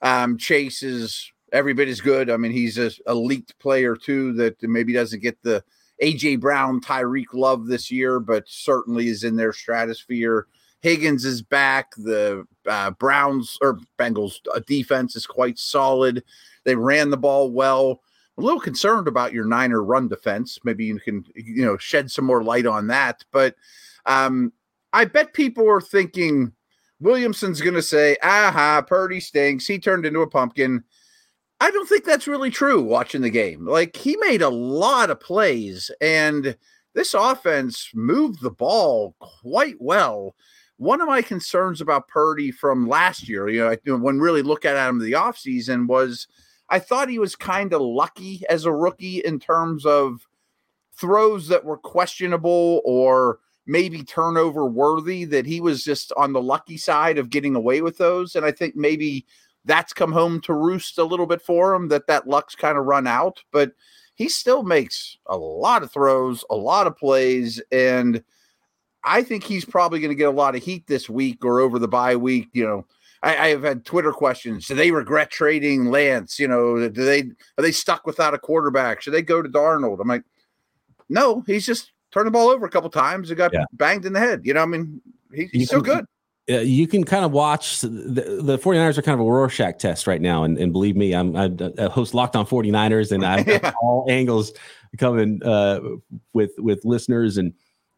Um, 0.00 0.38
Chase 0.38 0.82
is 0.82 1.30
every 1.52 1.74
bit 1.74 1.88
as 1.88 2.00
good. 2.00 2.30
I 2.30 2.38
mean, 2.38 2.52
he's 2.52 2.78
a 2.78 2.90
elite 3.06 3.52
player 3.58 3.96
too 3.96 4.32
that 4.34 4.62
maybe 4.62 4.94
doesn't 4.94 5.22
get 5.22 5.40
the 5.42 5.62
AJ 6.02 6.40
Brown, 6.40 6.80
Tyreek 6.80 7.34
love 7.34 7.66
this 7.66 7.90
year, 7.90 8.20
but 8.20 8.44
certainly 8.46 9.08
is 9.08 9.24
in 9.24 9.36
their 9.36 9.52
stratosphere. 9.52 10.46
Higgins 10.80 11.24
is 11.24 11.42
back. 11.42 11.92
The 11.96 12.46
uh, 12.66 12.92
Browns 12.92 13.58
or 13.60 13.78
Bengals 13.98 14.36
uh, 14.54 14.60
defense 14.66 15.14
is 15.14 15.26
quite 15.26 15.58
solid. 15.58 16.24
They 16.64 16.74
ran 16.74 17.10
the 17.10 17.16
ball 17.16 17.50
well. 17.50 18.00
I'm 18.36 18.44
a 18.44 18.46
little 18.46 18.60
concerned 18.60 19.06
about 19.06 19.34
your 19.34 19.44
Niner 19.44 19.82
run 19.82 20.08
defense. 20.08 20.58
Maybe 20.64 20.86
you 20.86 20.98
can 20.98 21.24
you 21.34 21.64
know 21.64 21.76
shed 21.76 22.10
some 22.10 22.24
more 22.24 22.42
light 22.42 22.66
on 22.66 22.86
that. 22.86 23.24
But 23.30 23.54
um, 24.06 24.52
I 24.92 25.04
bet 25.04 25.34
people 25.34 25.68
are 25.68 25.80
thinking 25.80 26.52
Williamson's 27.00 27.60
going 27.60 27.74
to 27.74 27.82
say, 27.82 28.16
"Aha, 28.22 28.82
Purdy 28.82 29.20
stinks. 29.20 29.66
He 29.66 29.78
turned 29.78 30.06
into 30.06 30.20
a 30.20 30.30
pumpkin." 30.30 30.84
I 31.60 31.70
don't 31.70 31.88
think 31.88 32.04
that's 32.04 32.26
really 32.26 32.50
true. 32.50 32.80
Watching 32.80 33.20
the 33.20 33.30
game, 33.30 33.66
like 33.66 33.96
he 33.96 34.16
made 34.16 34.42
a 34.42 34.48
lot 34.48 35.10
of 35.10 35.20
plays, 35.20 35.90
and 36.00 36.56
this 36.94 37.14
offense 37.14 37.90
moved 37.94 38.40
the 38.40 38.50
ball 38.50 39.14
quite 39.18 39.76
well 39.78 40.34
one 40.80 41.02
of 41.02 41.08
my 41.08 41.20
concerns 41.20 41.82
about 41.82 42.08
Purdy 42.08 42.50
from 42.50 42.88
last 42.88 43.28
year, 43.28 43.50
you 43.50 43.78
know, 43.84 43.96
when 43.98 44.18
really 44.18 44.40
look 44.40 44.64
at 44.64 44.88
him 44.88 44.98
the 44.98 45.12
offseason 45.12 45.86
was 45.86 46.26
I 46.70 46.78
thought 46.78 47.10
he 47.10 47.18
was 47.18 47.36
kind 47.36 47.74
of 47.74 47.82
lucky 47.82 48.44
as 48.48 48.64
a 48.64 48.72
rookie 48.72 49.18
in 49.18 49.40
terms 49.40 49.84
of 49.84 50.26
throws 50.94 51.48
that 51.48 51.66
were 51.66 51.76
questionable 51.76 52.80
or 52.86 53.40
maybe 53.66 54.02
turnover 54.02 54.64
worthy 54.64 55.26
that 55.26 55.44
he 55.44 55.60
was 55.60 55.84
just 55.84 56.14
on 56.16 56.32
the 56.32 56.40
lucky 56.40 56.78
side 56.78 57.18
of 57.18 57.28
getting 57.28 57.54
away 57.54 57.82
with 57.82 57.98
those 57.98 58.34
and 58.34 58.46
I 58.46 58.50
think 58.50 58.74
maybe 58.74 59.26
that's 59.64 59.92
come 59.92 60.12
home 60.12 60.40
to 60.40 60.54
roost 60.54 60.98
a 60.98 61.04
little 61.04 61.26
bit 61.26 61.42
for 61.42 61.74
him 61.74 61.88
that 61.88 62.06
that 62.06 62.26
luck's 62.26 62.54
kind 62.54 62.78
of 62.78 62.84
run 62.86 63.06
out 63.06 63.42
but 63.52 63.72
he 64.14 64.28
still 64.28 64.62
makes 64.62 65.16
a 65.28 65.36
lot 65.38 65.82
of 65.82 65.90
throws, 65.90 66.44
a 66.50 66.54
lot 66.54 66.86
of 66.86 66.96
plays 66.96 67.60
and 67.72 68.22
I 69.02 69.22
think 69.22 69.44
he's 69.44 69.64
probably 69.64 70.00
going 70.00 70.10
to 70.10 70.16
get 70.16 70.28
a 70.28 70.32
lot 70.32 70.54
of 70.54 70.62
heat 70.62 70.86
this 70.86 71.08
week 71.08 71.44
or 71.44 71.60
over 71.60 71.78
the 71.78 71.88
bye 71.88 72.16
week. 72.16 72.48
You 72.52 72.66
know, 72.66 72.86
I, 73.22 73.36
I, 73.36 73.48
have 73.48 73.62
had 73.62 73.84
Twitter 73.84 74.12
questions. 74.12 74.66
Do 74.66 74.74
they 74.74 74.90
regret 74.90 75.30
trading 75.30 75.86
Lance? 75.86 76.38
You 76.38 76.48
know, 76.48 76.88
do 76.88 77.04
they 77.04 77.20
are 77.20 77.62
they 77.62 77.72
stuck 77.72 78.06
without 78.06 78.34
a 78.34 78.38
quarterback? 78.38 79.00
Should 79.00 79.14
they 79.14 79.22
go 79.22 79.40
to 79.42 79.48
Darnold? 79.48 80.00
I'm 80.00 80.08
like, 80.08 80.24
no, 81.08 81.42
he's 81.46 81.66
just 81.66 81.92
turned 82.10 82.26
the 82.26 82.30
ball 82.30 82.48
over 82.48 82.66
a 82.66 82.70
couple 82.70 82.90
times 82.90 83.30
and 83.30 83.38
got 83.38 83.52
yeah. 83.52 83.64
banged 83.72 84.04
in 84.04 84.12
the 84.12 84.20
head. 84.20 84.42
You 84.44 84.54
know, 84.54 84.62
I 84.62 84.66
mean, 84.66 85.00
he, 85.32 85.48
he's 85.52 85.68
still 85.68 85.80
good. 85.80 86.04
Uh, 86.50 86.60
you 86.60 86.86
can 86.86 87.04
kind 87.04 87.24
of 87.24 87.32
watch 87.32 87.80
the, 87.80 87.88
the 87.88 88.58
49ers 88.58 88.98
are 88.98 89.02
kind 89.02 89.20
of 89.20 89.26
a 89.26 89.30
Rorschach 89.30 89.78
test 89.78 90.06
right 90.06 90.20
now. 90.20 90.44
And, 90.44 90.58
and 90.58 90.72
believe 90.72 90.96
me, 90.96 91.14
I'm, 91.14 91.36
I'm 91.36 91.56
a 91.78 91.88
host 91.88 92.14
locked 92.14 92.34
on 92.34 92.46
49ers 92.46 93.12
and 93.12 93.24
I've 93.24 93.46
got 93.62 93.74
all 93.82 94.06
angles 94.08 94.52
coming 94.98 95.42
uh, 95.44 95.80
with, 96.32 96.52
with 96.58 96.84
listeners 96.84 97.36
and, 97.36 97.52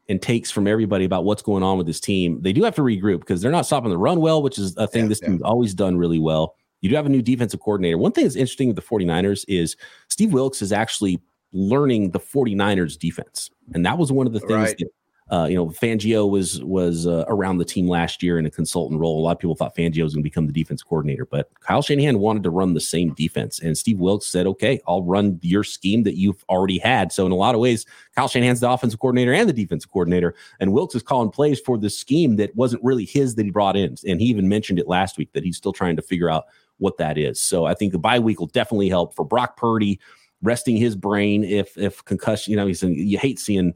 and 0.09 0.21
takes 0.21 0.51
from 0.51 0.67
everybody 0.67 1.05
about 1.05 1.25
what's 1.25 1.43
going 1.43 1.63
on 1.63 1.79
with 1.79 1.87
this 1.87 2.01
team. 2.01 2.43
They 2.43 2.53
do 2.53 2.65
have 2.65 2.75
to 2.75 2.83
regroup 2.83 3.21
because 3.21 3.41
they're 3.41 3.53
not 3.53 3.67
stopping 3.67 3.91
the 3.91 3.99
run 3.99 4.21
well, 4.21 4.43
which 4.43 4.59
is 4.59 4.77
a 4.77 4.87
thing 4.87 5.05
yeah, 5.05 5.09
this 5.09 5.21
yeah. 5.23 5.29
team's 5.29 5.43
always 5.43 5.73
done 5.73 5.97
really 5.97 6.19
well. 6.19 6.57
You 6.81 6.91
do 6.91 6.97
have 6.97 7.07
a 7.07 7.11
new 7.11 7.23
defensive 7.23 7.61
coordinator. 7.61 7.97
One 7.97 8.13
thing 8.13 8.25
that's 8.25 8.37
interesting 8.37 8.69
with 8.69 8.77
the 8.77 8.83
49ers 8.83 9.45
is 9.49 9.77
Steve 10.09 10.33
Wilks 10.33 10.61
is 10.61 10.73
actually 10.73 11.21
learning 11.53 12.11
the 12.11 12.21
49ers 12.21 12.99
defense. 12.99 13.51
And 13.73 13.87
that 13.87 13.99
was 13.99 14.11
one 14.11 14.27
of 14.27 14.33
the 14.33 14.41
things 14.41 14.53
right. 14.53 14.79
that 14.79 14.89
uh, 15.33 15.47
you 15.47 15.57
know, 15.57 15.69
Fangio 15.69 16.31
was 16.31 16.63
was 16.63 17.07
uh, 17.07 17.25
around 17.27 17.57
the 17.57 17.65
team 17.65 17.89
last 17.89 18.23
year 18.23 18.39
in 18.39 18.45
a 18.45 18.51
consultant 18.51 19.01
role. 19.01 19.19
A 19.19 19.23
lot 19.23 19.33
of 19.33 19.39
people 19.39 19.57
thought 19.57 19.75
Fangio 19.75 20.03
was 20.03 20.13
going 20.13 20.23
to 20.23 20.29
become 20.29 20.47
the 20.47 20.53
defense 20.53 20.83
coordinator, 20.83 21.25
but 21.25 21.49
Kyle 21.61 21.81
Shanahan 21.81 22.19
wanted 22.19 22.43
to 22.43 22.51
run 22.51 22.75
the 22.75 22.81
same 22.81 23.15
defense, 23.15 23.59
and 23.59 23.77
Steve 23.77 23.99
Wilks 23.99 24.27
said, 24.27 24.47
"Okay, 24.47 24.79
I'll 24.87 25.03
run 25.03 25.39
your 25.41 25.65
scheme 25.65 26.03
that 26.03 26.19
you've 26.19 26.45
already 26.51 26.77
had." 26.79 27.13
So 27.13 27.25
in 27.25 27.33
a 27.33 27.37
lot 27.37 27.55
of 27.55 27.63
ways, 27.63 27.87
Kyle 28.15 28.29
Shanahan's 28.29 28.61
the 28.61 28.71
offensive 28.71 29.01
coordinator 29.01 29.33
and 29.33 29.49
the 29.49 29.55
defensive 29.55 29.91
coordinator, 29.91 30.35
and 30.61 30.75
Wilks 30.75 30.95
is 30.95 31.03
calling 31.03 31.31
plays 31.31 31.59
for 31.59 31.79
the 31.79 31.89
scheme 31.89 32.37
that 32.37 32.55
wasn't 32.55 32.85
really 32.85 33.07
his 33.07 33.35
that 33.37 33.47
he 33.47 33.51
brought 33.51 33.75
in, 33.75 33.97
and 34.07 34.21
he 34.21 34.27
even 34.27 34.51
mentioned 34.51 34.79
it 34.79 34.87
last 34.87 35.17
week 35.17 35.33
that 35.33 35.45
he's 35.45 35.57
still 35.57 35.73
trying 35.73 35.97
to 35.97 36.03
figure 36.03 36.29
out 36.29 36.45
what 36.77 36.99
that 36.99 37.17
is. 37.17 37.41
So 37.41 37.65
I 37.65 37.73
think 37.73 37.93
the 37.93 37.99
bye 37.99 38.19
week 38.19 38.39
will 38.39 38.49
definitely 38.49 38.91
help 38.91 39.15
for 39.15 39.25
Brock 39.25 39.57
Purdy 39.57 39.99
resting 40.43 40.77
his 40.77 40.95
brain 40.95 41.43
if 41.43 41.79
if 41.79 42.05
concussion. 42.05 42.51
You 42.51 42.59
know, 42.59 42.67
he's 42.67 42.83
you 42.83 43.17
hate 43.17 43.39
seeing 43.39 43.73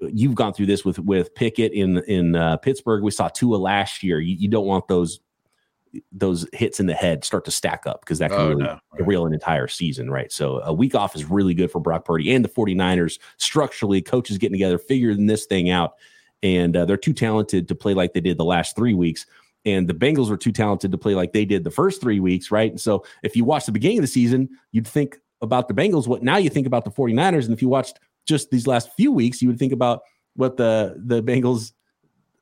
you've 0.00 0.34
gone 0.34 0.52
through 0.52 0.66
this 0.66 0.84
with 0.84 0.98
with 0.98 1.34
Pickett 1.34 1.72
in 1.72 1.98
in 2.04 2.36
uh, 2.36 2.56
Pittsburgh. 2.58 3.02
We 3.02 3.10
saw 3.10 3.28
Tua 3.28 3.56
last 3.56 4.02
year. 4.02 4.20
You, 4.20 4.36
you, 4.36 4.48
don't 4.48 4.66
want 4.66 4.88
those 4.88 5.20
those 6.12 6.46
hits 6.52 6.80
in 6.80 6.86
the 6.86 6.94
head 6.94 7.24
start 7.24 7.44
to 7.46 7.50
stack 7.50 7.86
up 7.86 8.00
because 8.02 8.18
that 8.18 8.30
can 8.30 8.40
oh, 8.40 8.48
really 8.48 8.64
no. 8.64 8.78
derail 8.96 9.26
an 9.26 9.32
entire 9.32 9.68
season, 9.68 10.10
right? 10.10 10.30
So 10.30 10.60
a 10.60 10.72
week 10.72 10.94
off 10.94 11.16
is 11.16 11.24
really 11.24 11.54
good 11.54 11.70
for 11.70 11.80
Brock 11.80 12.04
Purdy 12.04 12.34
and 12.34 12.44
the 12.44 12.48
49ers. 12.48 13.18
Structurally, 13.38 14.02
coaches 14.02 14.38
getting 14.38 14.54
together, 14.54 14.78
figuring 14.78 15.26
this 15.26 15.46
thing 15.46 15.70
out, 15.70 15.94
and 16.42 16.76
uh, 16.76 16.84
they're 16.84 16.96
too 16.96 17.14
talented 17.14 17.68
to 17.68 17.74
play 17.74 17.94
like 17.94 18.12
they 18.12 18.20
did 18.20 18.38
the 18.38 18.44
last 18.44 18.76
three 18.76 18.94
weeks. 18.94 19.26
And 19.64 19.88
the 19.88 19.94
Bengals 19.94 20.30
were 20.30 20.36
too 20.36 20.52
talented 20.52 20.92
to 20.92 20.98
play 20.98 21.14
like 21.14 21.32
they 21.32 21.44
did 21.44 21.64
the 21.64 21.70
first 21.70 22.00
three 22.00 22.20
weeks, 22.20 22.50
right? 22.50 22.70
And 22.70 22.80
so 22.80 23.04
if 23.22 23.36
you 23.36 23.44
watch 23.44 23.66
the 23.66 23.72
beginning 23.72 23.98
of 23.98 24.02
the 24.02 24.08
season, 24.08 24.48
you'd 24.70 24.86
think 24.86 25.18
about 25.40 25.68
the 25.68 25.74
Bengals. 25.74 26.06
What 26.06 26.22
now 26.22 26.36
you 26.36 26.48
think 26.48 26.66
about 26.66 26.84
the 26.84 26.90
49ers. 26.90 27.44
And 27.44 27.52
if 27.52 27.60
you 27.60 27.68
watched 27.68 27.98
just 28.28 28.50
these 28.50 28.66
last 28.66 28.90
few 28.96 29.10
weeks, 29.10 29.42
you 29.42 29.48
would 29.48 29.58
think 29.58 29.72
about 29.72 30.02
what 30.36 30.56
the 30.56 30.94
the 31.04 31.22
Bengals 31.22 31.72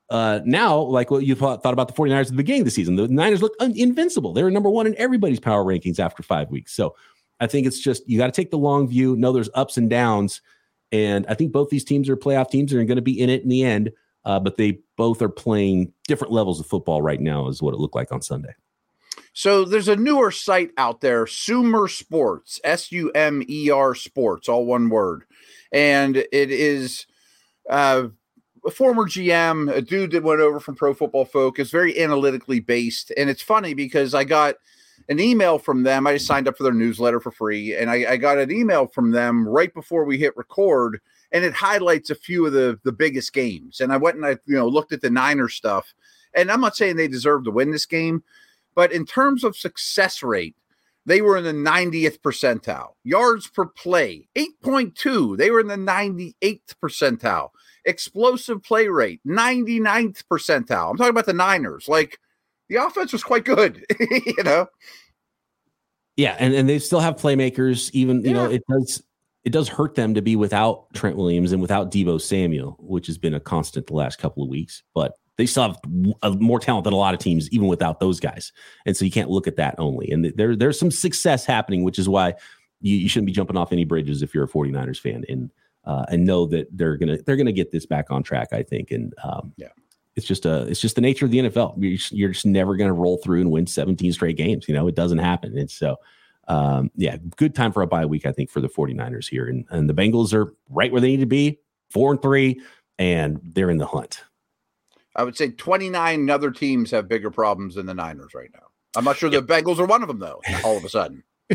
uh, 0.09 0.39
now, 0.45 0.77
like 0.77 1.11
what 1.11 1.25
you 1.25 1.35
thought, 1.35 1.61
thought 1.63 1.73
about 1.73 1.87
the 1.87 1.93
49ers 1.93 2.21
at 2.21 2.27
the 2.27 2.33
beginning 2.33 2.61
of 2.61 2.65
the 2.65 2.71
season. 2.71 2.95
The 2.95 3.07
Niners 3.07 3.41
look 3.41 3.53
un- 3.59 3.75
invincible. 3.75 4.33
They're 4.33 4.49
number 4.49 4.69
one 4.69 4.87
in 4.87 4.95
everybody's 4.97 5.39
power 5.39 5.65
rankings 5.65 5.99
after 5.99 6.23
five 6.23 6.49
weeks. 6.49 6.73
So 6.73 6.95
I 7.39 7.47
think 7.47 7.67
it's 7.67 7.79
just 7.79 8.07
you 8.07 8.17
got 8.17 8.27
to 8.27 8.31
take 8.31 8.51
the 8.51 8.57
long 8.57 8.87
view. 8.87 9.15
Know 9.15 9.31
there's 9.31 9.49
ups 9.53 9.77
and 9.77 9.89
downs, 9.89 10.41
and 10.91 11.25
I 11.27 11.33
think 11.33 11.51
both 11.51 11.69
these 11.69 11.83
teams 11.83 12.09
are 12.09 12.17
playoff 12.17 12.49
teams 12.49 12.71
and 12.71 12.81
are 12.81 12.85
going 12.85 12.97
to 12.97 13.01
be 13.01 13.19
in 13.19 13.29
it 13.29 13.43
in 13.43 13.49
the 13.49 13.63
end. 13.63 13.91
Uh, 14.25 14.39
but 14.39 14.57
they 14.57 14.79
both 14.97 15.21
are 15.21 15.29
playing 15.29 15.93
different 16.05 16.33
levels 16.33 16.59
of 16.59 16.65
football 16.65 17.01
right 17.01 17.21
now, 17.21 17.47
is 17.47 17.61
what 17.61 17.73
it 17.73 17.79
looked 17.79 17.95
like 17.95 18.11
on 18.11 18.21
Sunday. 18.21 18.53
So 19.31 19.63
there's 19.63 19.87
a 19.87 19.95
newer 19.95 20.31
site 20.31 20.71
out 20.77 20.99
there, 20.99 21.27
Sumer 21.27 21.87
Sports, 21.87 22.59
S 22.63 22.91
U 22.91 23.09
M 23.11 23.43
E 23.47 23.69
R 23.69 23.95
Sports, 23.95 24.49
all 24.49 24.65
one 24.65 24.89
word 24.89 25.23
and 25.71 26.17
it 26.17 26.51
is 26.51 27.05
uh, 27.69 28.07
a 28.65 28.71
former 28.71 29.03
GM, 29.03 29.73
a 29.73 29.81
dude 29.81 30.11
that 30.11 30.23
went 30.23 30.41
over 30.41 30.59
from 30.59 30.75
Pro 30.75 30.93
Football 30.93 31.25
Focus, 31.25 31.71
very 31.71 31.99
analytically 32.01 32.59
based. 32.59 33.11
And 33.17 33.29
it's 33.29 33.41
funny 33.41 33.73
because 33.73 34.13
I 34.13 34.23
got 34.23 34.55
an 35.09 35.19
email 35.19 35.57
from 35.57 35.83
them. 35.83 36.05
I 36.05 36.13
just 36.13 36.27
signed 36.27 36.47
up 36.47 36.57
for 36.57 36.63
their 36.63 36.73
newsletter 36.73 37.19
for 37.19 37.31
free, 37.31 37.75
and 37.75 37.89
I, 37.89 38.11
I 38.11 38.17
got 38.17 38.37
an 38.37 38.51
email 38.51 38.87
from 38.87 39.11
them 39.11 39.47
right 39.47 39.73
before 39.73 40.03
we 40.03 40.17
hit 40.17 40.35
record, 40.35 40.99
and 41.31 41.45
it 41.45 41.53
highlights 41.53 42.09
a 42.09 42.15
few 42.15 42.45
of 42.45 42.53
the 42.53 42.79
the 42.83 42.91
biggest 42.91 43.33
games. 43.33 43.79
And 43.79 43.93
I 43.93 43.97
went 43.97 44.17
and 44.17 44.25
I 44.25 44.31
you 44.45 44.55
know 44.55 44.67
looked 44.67 44.91
at 44.91 45.01
the 45.01 45.09
Niner 45.09 45.49
stuff, 45.49 45.93
and 46.33 46.51
I'm 46.51 46.61
not 46.61 46.75
saying 46.75 46.95
they 46.95 47.07
deserve 47.07 47.45
to 47.45 47.51
win 47.51 47.71
this 47.71 47.85
game, 47.85 48.23
but 48.75 48.91
in 48.91 49.05
terms 49.05 49.43
of 49.43 49.55
success 49.55 50.21
rate, 50.21 50.55
they 51.07 51.21
were 51.21 51.37
in 51.37 51.45
the 51.45 51.53
90th 51.53 52.19
percentile. 52.19 52.89
Yards 53.03 53.47
per 53.47 53.65
play, 53.65 54.27
8.2. 54.35 55.37
They 55.37 55.49
were 55.49 55.61
in 55.61 55.67
the 55.67 55.75
98th 55.75 56.75
percentile. 56.83 57.49
Explosive 57.85 58.61
play 58.61 58.89
rate, 58.89 59.21
99th 59.25 60.23
percentile. 60.29 60.91
I'm 60.91 60.97
talking 60.97 61.09
about 61.09 61.25
the 61.25 61.33
Niners. 61.33 61.87
Like 61.87 62.19
the 62.67 62.75
offense 62.75 63.13
was 63.13 63.23
quite 63.23 63.45
good, 63.45 63.85
you 63.99 64.43
know. 64.43 64.67
Yeah, 66.17 66.35
and, 66.39 66.53
and 66.53 66.67
they 66.67 66.77
still 66.79 66.99
have 66.99 67.15
playmakers, 67.15 67.89
even 67.93 68.21
you 68.21 68.31
yeah. 68.31 68.33
know, 68.33 68.51
it 68.51 68.63
does 68.69 69.01
it 69.45 69.51
does 69.51 69.69
hurt 69.69 69.95
them 69.95 70.13
to 70.13 70.21
be 70.21 70.35
without 70.35 70.93
Trent 70.93 71.15
Williams 71.15 71.53
and 71.53 71.61
without 71.61 71.89
Deebo 71.89 72.19
Samuel, 72.19 72.75
which 72.81 73.07
has 73.07 73.17
been 73.17 73.33
a 73.33 73.39
constant 73.39 73.87
the 73.87 73.93
last 73.93 74.19
couple 74.19 74.43
of 74.43 74.49
weeks. 74.49 74.83
But 74.93 75.13
they 75.37 75.45
still 75.45 75.63
have 75.63 75.79
a, 76.23 76.31
more 76.31 76.59
talent 76.59 76.83
than 76.83 76.93
a 76.93 76.97
lot 76.97 77.13
of 77.13 77.19
teams, 77.19 77.49
even 77.51 77.67
without 77.67 77.99
those 77.99 78.19
guys. 78.19 78.51
And 78.85 78.97
so 78.97 79.05
you 79.05 79.11
can't 79.11 79.29
look 79.29 79.47
at 79.47 79.55
that 79.57 79.75
only. 79.77 80.11
And 80.11 80.25
there, 80.35 80.55
there's 80.55 80.79
some 80.79 80.91
success 80.91 81.45
happening, 81.45 81.83
which 81.83 81.99
is 81.99 82.09
why 82.09 82.33
you, 82.81 82.97
you 82.97 83.09
shouldn't 83.09 83.27
be 83.27 83.31
jumping 83.31 83.57
off 83.57 83.71
any 83.71 83.85
bridges 83.85 84.21
if 84.21 84.33
you're 84.33 84.45
a 84.45 84.49
49ers 84.49 84.99
fan 84.99 85.23
and 85.29 85.51
uh, 85.85 86.05
and 86.09 86.25
know 86.25 86.45
that 86.45 86.67
they're 86.75 86.97
gonna 86.97 87.17
they're 87.25 87.37
gonna 87.37 87.53
get 87.53 87.71
this 87.71 87.85
back 87.85 88.11
on 88.11 88.21
track. 88.21 88.49
I 88.51 88.61
think. 88.61 88.91
And 88.91 89.13
um, 89.23 89.53
yeah. 89.55 89.69
It's 90.17 90.25
just 90.25 90.47
a, 90.47 90.63
it's 90.63 90.81
just 90.81 90.95
the 90.95 91.01
nature 91.01 91.25
of 91.25 91.31
the 91.31 91.37
NFL. 91.37 91.75
You're 91.77 91.95
just, 91.95 92.11
you're 92.11 92.31
just 92.31 92.45
never 92.45 92.75
going 92.75 92.87
to 92.87 92.93
roll 92.93 93.17
through 93.17 93.39
and 93.39 93.51
win 93.51 93.67
17 93.67 94.11
straight 94.13 94.35
games. 94.35 94.67
You 94.67 94.73
know, 94.73 94.87
it 94.87 94.95
doesn't 94.95 95.19
happen. 95.19 95.55
And 95.55 95.69
so, 95.69 95.97
um, 96.47 96.89
yeah, 96.95 97.17
good 97.35 97.53
time 97.53 97.71
for 97.71 97.83
a 97.83 97.87
bye 97.87 98.07
week, 98.07 98.25
I 98.25 98.31
think, 98.31 98.49
for 98.49 98.59
the 98.59 98.67
49ers 98.67 99.29
here. 99.29 99.45
And, 99.45 99.65
and 99.69 99.87
the 99.87 99.93
Bengals 99.93 100.33
are 100.33 100.51
right 100.71 100.91
where 100.91 101.01
they 101.01 101.09
need 101.09 101.19
to 101.19 101.27
be, 101.27 101.59
four 101.91 102.11
and 102.11 102.19
three, 102.19 102.59
and 102.97 103.39
they're 103.43 103.69
in 103.69 103.77
the 103.77 103.85
hunt. 103.85 104.23
I 105.17 105.23
would 105.23 105.35
say 105.35 105.49
29 105.49 106.29
other 106.29 106.51
teams 106.51 106.91
have 106.91 107.07
bigger 107.07 107.31
problems 107.31 107.75
than 107.75 107.87
the 107.87 107.93
Niners 107.93 108.33
right 108.33 108.51
now. 108.53 108.67
I'm 108.95 109.03
not 109.03 109.17
sure 109.17 109.29
the 109.29 109.41
Bengals 109.41 109.79
are 109.79 109.85
one 109.85 110.01
of 110.01 110.07
them, 110.07 110.19
though, 110.19 110.41
all 110.63 110.77
of 110.77 110.85
a 110.85 110.89
sudden. 110.89 111.23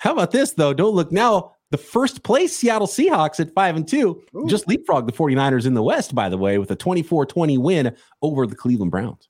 How 0.00 0.12
about 0.12 0.32
this, 0.32 0.52
though? 0.52 0.74
Don't 0.74 0.94
look 0.94 1.12
now. 1.12 1.52
The 1.70 1.78
first 1.78 2.22
place 2.22 2.56
Seattle 2.56 2.86
Seahawks 2.86 3.40
at 3.40 3.52
5 3.52 3.76
and 3.76 3.86
2 3.86 4.22
Ooh. 4.36 4.46
just 4.48 4.66
leapfrogged 4.66 5.06
the 5.06 5.12
49ers 5.12 5.66
in 5.66 5.74
the 5.74 5.82
West, 5.82 6.14
by 6.14 6.28
the 6.28 6.38
way, 6.38 6.58
with 6.58 6.70
a 6.70 6.76
24 6.76 7.26
20 7.26 7.58
win 7.58 7.94
over 8.22 8.46
the 8.46 8.56
Cleveland 8.56 8.90
Browns. 8.90 9.28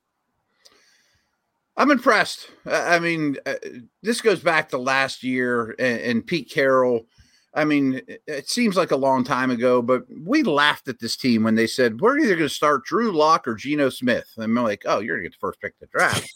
I'm 1.75 1.91
impressed. 1.91 2.49
I 2.65 2.99
mean, 2.99 3.37
uh, 3.45 3.55
this 4.03 4.21
goes 4.21 4.41
back 4.41 4.69
to 4.69 4.77
last 4.77 5.23
year 5.23 5.75
and, 5.79 5.99
and, 6.01 6.27
Pete 6.27 6.49
Carroll. 6.49 7.05
I 7.53 7.65
mean, 7.65 8.01
it 8.27 8.47
seems 8.47 8.77
like 8.77 8.91
a 8.91 8.95
long 8.95 9.23
time 9.23 9.49
ago, 9.49 9.81
but 9.81 10.03
we 10.23 10.43
laughed 10.43 10.87
at 10.87 10.99
this 10.99 11.17
team 11.17 11.43
when 11.43 11.55
they 11.55 11.65
said 11.65 11.99
we're 11.99 12.19
either 12.19 12.35
going 12.35 12.47
to 12.47 12.53
start 12.53 12.85
Drew 12.85 13.11
Lock 13.11 13.47
or 13.47 13.55
Geno 13.55 13.89
Smith. 13.89 14.29
And 14.35 14.43
I'm 14.43 14.63
like, 14.63 14.83
oh, 14.85 14.99
you're 14.99 15.17
going 15.17 15.23
to 15.23 15.29
get 15.29 15.35
the 15.35 15.47
first 15.47 15.59
pick 15.59 15.73
of 15.73 15.79
the 15.79 15.87
draft. 15.87 16.31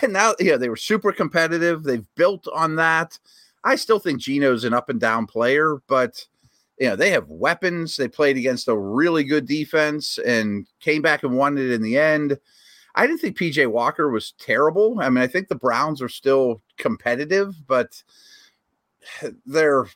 and 0.02 0.12
now, 0.12 0.34
yeah, 0.40 0.56
they 0.56 0.70
were 0.70 0.76
super 0.76 1.12
competitive. 1.12 1.82
They've 1.82 2.06
built 2.16 2.48
on 2.54 2.76
that. 2.76 3.18
I 3.64 3.76
still 3.76 3.98
think 3.98 4.20
Geno's 4.20 4.64
an 4.64 4.72
up 4.72 4.88
and 4.88 4.98
down 4.98 5.26
player, 5.26 5.82
but 5.86 6.26
you 6.78 6.88
know, 6.88 6.96
they 6.96 7.10
have 7.10 7.28
weapons. 7.28 7.96
They 7.96 8.08
played 8.08 8.36
against 8.36 8.68
a 8.68 8.76
really 8.76 9.24
good 9.24 9.46
defense 9.46 10.18
and 10.18 10.66
came 10.80 11.02
back 11.02 11.22
and 11.22 11.36
won 11.36 11.58
it 11.58 11.70
in 11.70 11.82
the 11.82 11.98
end. 11.98 12.38
I 12.94 13.06
didn't 13.06 13.20
think 13.20 13.38
PJ 13.38 13.70
Walker 13.70 14.10
was 14.10 14.32
terrible. 14.38 14.98
I 15.00 15.08
mean, 15.08 15.22
I 15.22 15.26
think 15.26 15.48
the 15.48 15.54
Browns 15.54 16.02
are 16.02 16.08
still 16.08 16.62
competitive, 16.78 17.54
but 17.66 18.02
they're 19.46 19.86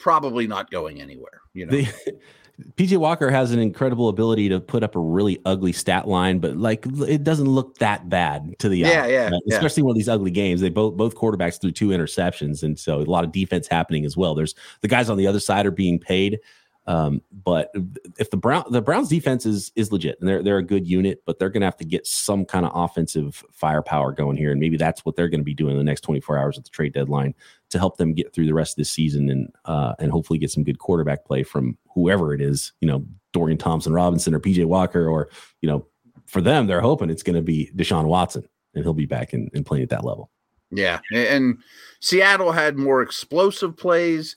probably 0.00 0.48
not 0.48 0.70
going 0.70 1.00
anywhere. 1.00 1.42
You 1.54 1.66
know, 1.66 1.72
the, 1.72 1.88
PJ 2.76 2.96
Walker 2.96 3.30
has 3.30 3.52
an 3.52 3.58
incredible 3.58 4.08
ability 4.08 4.48
to 4.48 4.60
put 4.60 4.82
up 4.82 4.96
a 4.96 5.00
really 5.00 5.38
ugly 5.44 5.72
stat 5.72 6.08
line, 6.08 6.40
but 6.40 6.56
like 6.56 6.84
it 7.06 7.22
doesn't 7.22 7.46
look 7.48 7.78
that 7.78 8.08
bad 8.08 8.58
to 8.58 8.68
the 8.68 8.78
yeah, 8.78 9.04
eye. 9.04 9.06
Yeah, 9.08 9.30
yeah. 9.46 9.56
Especially 9.56 9.82
one 9.82 9.92
of 9.92 9.96
these 9.96 10.08
ugly 10.08 10.30
games. 10.30 10.60
They 10.60 10.68
both 10.68 10.96
both 10.96 11.14
quarterbacks 11.14 11.60
threw 11.60 11.70
two 11.70 11.88
interceptions, 11.88 12.62
and 12.62 12.78
so 12.78 13.00
a 13.00 13.04
lot 13.04 13.24
of 13.24 13.32
defense 13.32 13.68
happening 13.68 14.04
as 14.04 14.16
well. 14.16 14.34
There's 14.34 14.54
the 14.80 14.88
guys 14.88 15.08
on 15.08 15.16
the 15.16 15.26
other 15.26 15.40
side 15.40 15.66
are 15.66 15.70
being 15.70 15.98
paid. 15.98 16.40
Um, 16.86 17.20
but 17.44 17.72
if 18.18 18.30
the 18.30 18.36
Brown 18.36 18.64
the 18.70 18.82
Browns 18.82 19.08
defense 19.08 19.46
is 19.46 19.70
is 19.76 19.92
legit 19.92 20.18
and 20.18 20.28
they're 20.28 20.42
they're 20.42 20.58
a 20.58 20.62
good 20.62 20.86
unit, 20.86 21.22
but 21.24 21.38
they're 21.38 21.50
gonna 21.50 21.66
have 21.66 21.76
to 21.76 21.84
get 21.84 22.06
some 22.06 22.44
kind 22.44 22.66
of 22.66 22.72
offensive 22.74 23.44
firepower 23.52 24.12
going 24.12 24.36
here. 24.36 24.50
And 24.50 24.60
maybe 24.60 24.76
that's 24.76 25.04
what 25.04 25.14
they're 25.14 25.28
gonna 25.28 25.44
be 25.44 25.54
doing 25.54 25.72
in 25.72 25.78
the 25.78 25.84
next 25.84 26.00
24 26.00 26.38
hours 26.38 26.58
at 26.58 26.64
the 26.64 26.70
trade 26.70 26.92
deadline 26.92 27.34
to 27.70 27.78
help 27.78 27.96
them 27.96 28.14
get 28.14 28.32
through 28.32 28.46
the 28.46 28.54
rest 28.54 28.72
of 28.72 28.76
this 28.76 28.90
season 28.90 29.30
and 29.30 29.52
uh, 29.64 29.94
and 29.98 30.10
hopefully 30.10 30.38
get 30.38 30.50
some 30.50 30.64
good 30.64 30.78
quarterback 30.78 31.24
play 31.24 31.42
from 31.42 31.76
whoever 31.94 32.34
it 32.34 32.40
is, 32.40 32.72
you 32.80 32.88
know, 32.88 33.04
Dorian 33.32 33.58
Thompson 33.58 33.92
Robinson 33.92 34.34
or 34.34 34.40
PJ 34.40 34.64
Walker, 34.66 35.08
or 35.08 35.28
you 35.60 35.68
know, 35.68 35.86
for 36.26 36.40
them, 36.40 36.66
they're 36.66 36.80
hoping 36.80 37.10
it's 37.10 37.22
gonna 37.22 37.42
be 37.42 37.70
Deshaun 37.74 38.04
Watson 38.04 38.48
and 38.74 38.84
he'll 38.84 38.94
be 38.94 39.06
back 39.06 39.32
and, 39.32 39.50
and 39.54 39.66
playing 39.66 39.82
at 39.82 39.90
that 39.90 40.04
level. 40.04 40.30
Yeah. 40.70 41.00
And 41.12 41.58
Seattle 41.98 42.52
had 42.52 42.76
more 42.76 43.02
explosive 43.02 43.76
plays 43.76 44.36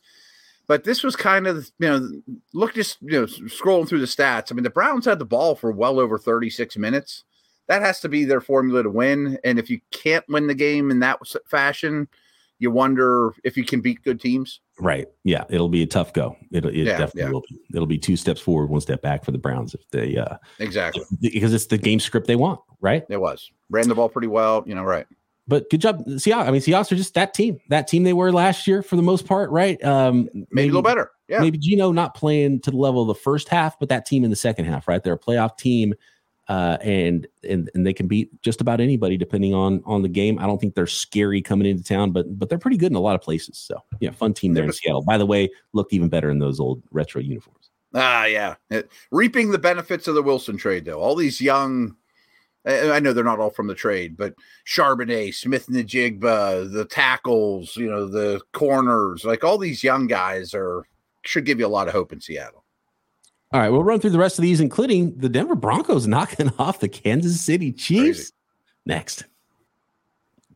but 0.68 0.84
this 0.84 1.04
was 1.04 1.16
kind 1.16 1.46
of, 1.46 1.70
you 1.80 1.88
know, 1.88 2.10
look 2.54 2.74
just, 2.74 2.98
you 3.02 3.12
know, 3.12 3.26
scrolling 3.26 3.88
through 3.88 4.00
the 4.00 4.06
stats. 4.06 4.52
I 4.52 4.56
mean, 4.56 4.64
the 4.64 4.70
Browns 4.70 5.06
had 5.06 5.20
the 5.20 5.26
ball 5.26 5.56
for 5.56 5.72
well 5.72 6.00
over 6.00 6.18
36 6.18 6.78
minutes. 6.78 7.24
That 7.68 7.82
has 7.82 8.00
to 8.02 8.10
be 8.10 8.26
their 8.26 8.42
formula 8.42 8.84
to 8.84 8.90
win. 8.90 9.38
And 9.44 9.60
if 9.60 9.70
you 9.70 9.82
can't 9.92 10.28
win 10.30 10.48
the 10.48 10.56
game 10.56 10.90
in 10.92 11.00
that 11.00 11.20
fashion, 11.48 12.08
you 12.64 12.72
wonder 12.72 13.34
if 13.44 13.56
you 13.56 13.64
can 13.64 13.82
beat 13.82 14.02
good 14.04 14.20
teams. 14.20 14.62
Right. 14.80 15.08
Yeah. 15.24 15.44
It'll 15.50 15.70
be 15.70 15.84
a 15.84 15.88
tough 15.88 16.14
go. 16.14 16.36
It'll, 16.52 16.72
it 16.72 16.78
yeah, 16.78 16.98
definitely 16.98 17.22
yeah. 17.22 17.30
will 17.30 17.44
be. 17.48 17.60
It'll 17.76 17.86
be 17.86 18.00
two 18.00 18.18
steps 18.18 18.42
forward, 18.42 18.70
one 18.70 18.82
step 18.82 19.02
back 19.02 19.24
for 19.24 19.32
the 19.32 19.38
Browns 19.38 19.76
if 19.76 19.88
they, 19.92 20.18
uh, 20.18 20.38
exactly 20.60 21.04
because 21.22 21.54
it's 21.54 21.68
the 21.68 21.78
game 21.78 22.00
script 22.00 22.26
they 22.26 22.36
want. 22.36 22.60
Right. 22.82 23.06
It 23.10 23.22
was 23.22 23.52
ran 23.70 23.88
the 23.88 23.96
ball 23.96 24.10
pretty 24.10 24.28
well. 24.28 24.64
You 24.66 24.74
know, 24.74 24.84
right 24.84 25.06
but 25.48 25.70
good 25.70 25.82
job, 25.82 26.06
Seahawks. 26.06 26.48
I 26.48 26.52
mean, 26.52 26.62
Seahawks 26.62 26.92
are 26.92 26.96
just 26.96 27.14
that 27.16 27.34
team, 27.34 27.60
that 27.70 27.88
team 27.88 28.04
they 28.04 28.14
were 28.14 28.32
last 28.32 28.66
year 28.66 28.82
for 28.82 28.96
the 28.96 29.02
most 29.02 29.28
part, 29.28 29.50
right? 29.50 29.84
Um, 29.84 30.30
maybe, 30.34 30.48
maybe 30.52 30.70
a 30.70 30.72
little 30.72 30.82
better. 30.82 31.12
Yeah. 31.28 31.40
Maybe 31.40 31.58
Geno 31.58 31.92
not 31.92 32.16
playing 32.16 32.62
to 32.62 32.72
the 32.72 32.78
level 32.78 33.02
of 33.02 33.08
the 33.08 33.16
first 33.16 33.50
half, 33.50 33.78
but 33.80 33.90
that 33.90 34.06
team 34.06 34.24
in 34.24 34.30
the 34.30 34.36
second 34.36 34.66
half, 34.66 34.88
right? 34.88 35.04
They're 35.04 35.14
a 35.14 35.20
playoff 35.20 35.58
team, 35.58 35.94
uh, 36.48 36.78
and 36.82 37.28
and 37.48 37.70
and 37.74 37.86
they 37.86 37.94
can 37.94 38.08
beat 38.08 38.30
just 38.42 38.62
about 38.62 38.82
anybody 38.82 39.18
depending 39.18 39.54
on 39.54 39.82
on 39.86 40.02
the 40.02 40.10
game. 40.10 40.40
I 40.40 40.46
don't 40.46 40.60
think 40.60 40.76
they're 40.76 40.88
scary 40.88 41.42
coming 41.42 41.68
into 41.68 41.84
town, 41.84 42.12
but 42.12 42.38
but 42.38 42.50
they're 42.50 42.58
pretty 42.58 42.78
good 42.78 42.92
in 42.92 42.96
a 42.96 43.02
lot 43.02 43.16
of 43.16 43.22
places. 43.22 43.58
So 43.58 43.82
yeah, 44.00 44.12
fun 44.12 44.34
team 44.34 44.54
there 44.54 44.64
in 44.64 44.74
Seattle. 44.74 45.04
By 45.04 45.18
the 45.18 45.26
way, 45.26 45.50
looked 45.74 45.94
even 45.94 46.10
better 46.10 46.30
in 46.30 46.40
those 46.40 46.60
old 46.60 46.84
retro 46.92 47.22
uniforms. 47.22 47.70
Ah, 47.96 48.26
yeah, 48.26 48.56
it, 48.70 48.92
reaping 49.12 49.52
the 49.52 49.60
benefits 49.60 50.08
of 50.08 50.16
the 50.16 50.24
Wilson 50.24 50.58
trade 50.58 50.86
though. 50.86 51.00
All 51.00 51.16
these 51.16 51.40
young 51.40 51.96
I 52.66 53.00
know 53.02 53.12
they're 53.12 53.26
not 53.26 53.40
all 53.40 53.50
from 53.50 53.68
the 53.68 53.76
trade, 53.76 54.16
but 54.16 54.36
Charbonnet, 54.66 55.34
Smith-Njigba, 55.34 56.72
the 56.72 56.86
tackles, 56.86 57.76
you 57.76 57.90
know, 57.90 58.08
the 58.08 58.40
corners, 58.54 59.26
like 59.26 59.44
all 59.44 59.58
these 59.58 59.84
young 59.84 60.08
guys 60.08 60.54
are 60.54 60.86
should 61.26 61.46
give 61.46 61.60
you 61.60 61.66
a 61.66 61.68
lot 61.68 61.88
of 61.88 61.94
hope 61.94 62.14
in 62.14 62.22
Seattle. 62.22 62.63
All 63.54 63.60
right, 63.60 63.70
we'll 63.70 63.84
run 63.84 64.00
through 64.00 64.10
the 64.10 64.18
rest 64.18 64.40
of 64.40 64.42
these, 64.42 64.60
including 64.60 65.16
the 65.16 65.30
Denver 65.30 65.54
Broncos 65.54 66.08
knocking 66.08 66.52
off 66.58 66.80
the 66.80 66.90
Kansas 66.90 67.40
City 67.40 67.72
Chiefs. 67.72 68.18
Crazy. 68.18 68.32
Next. 68.84 69.26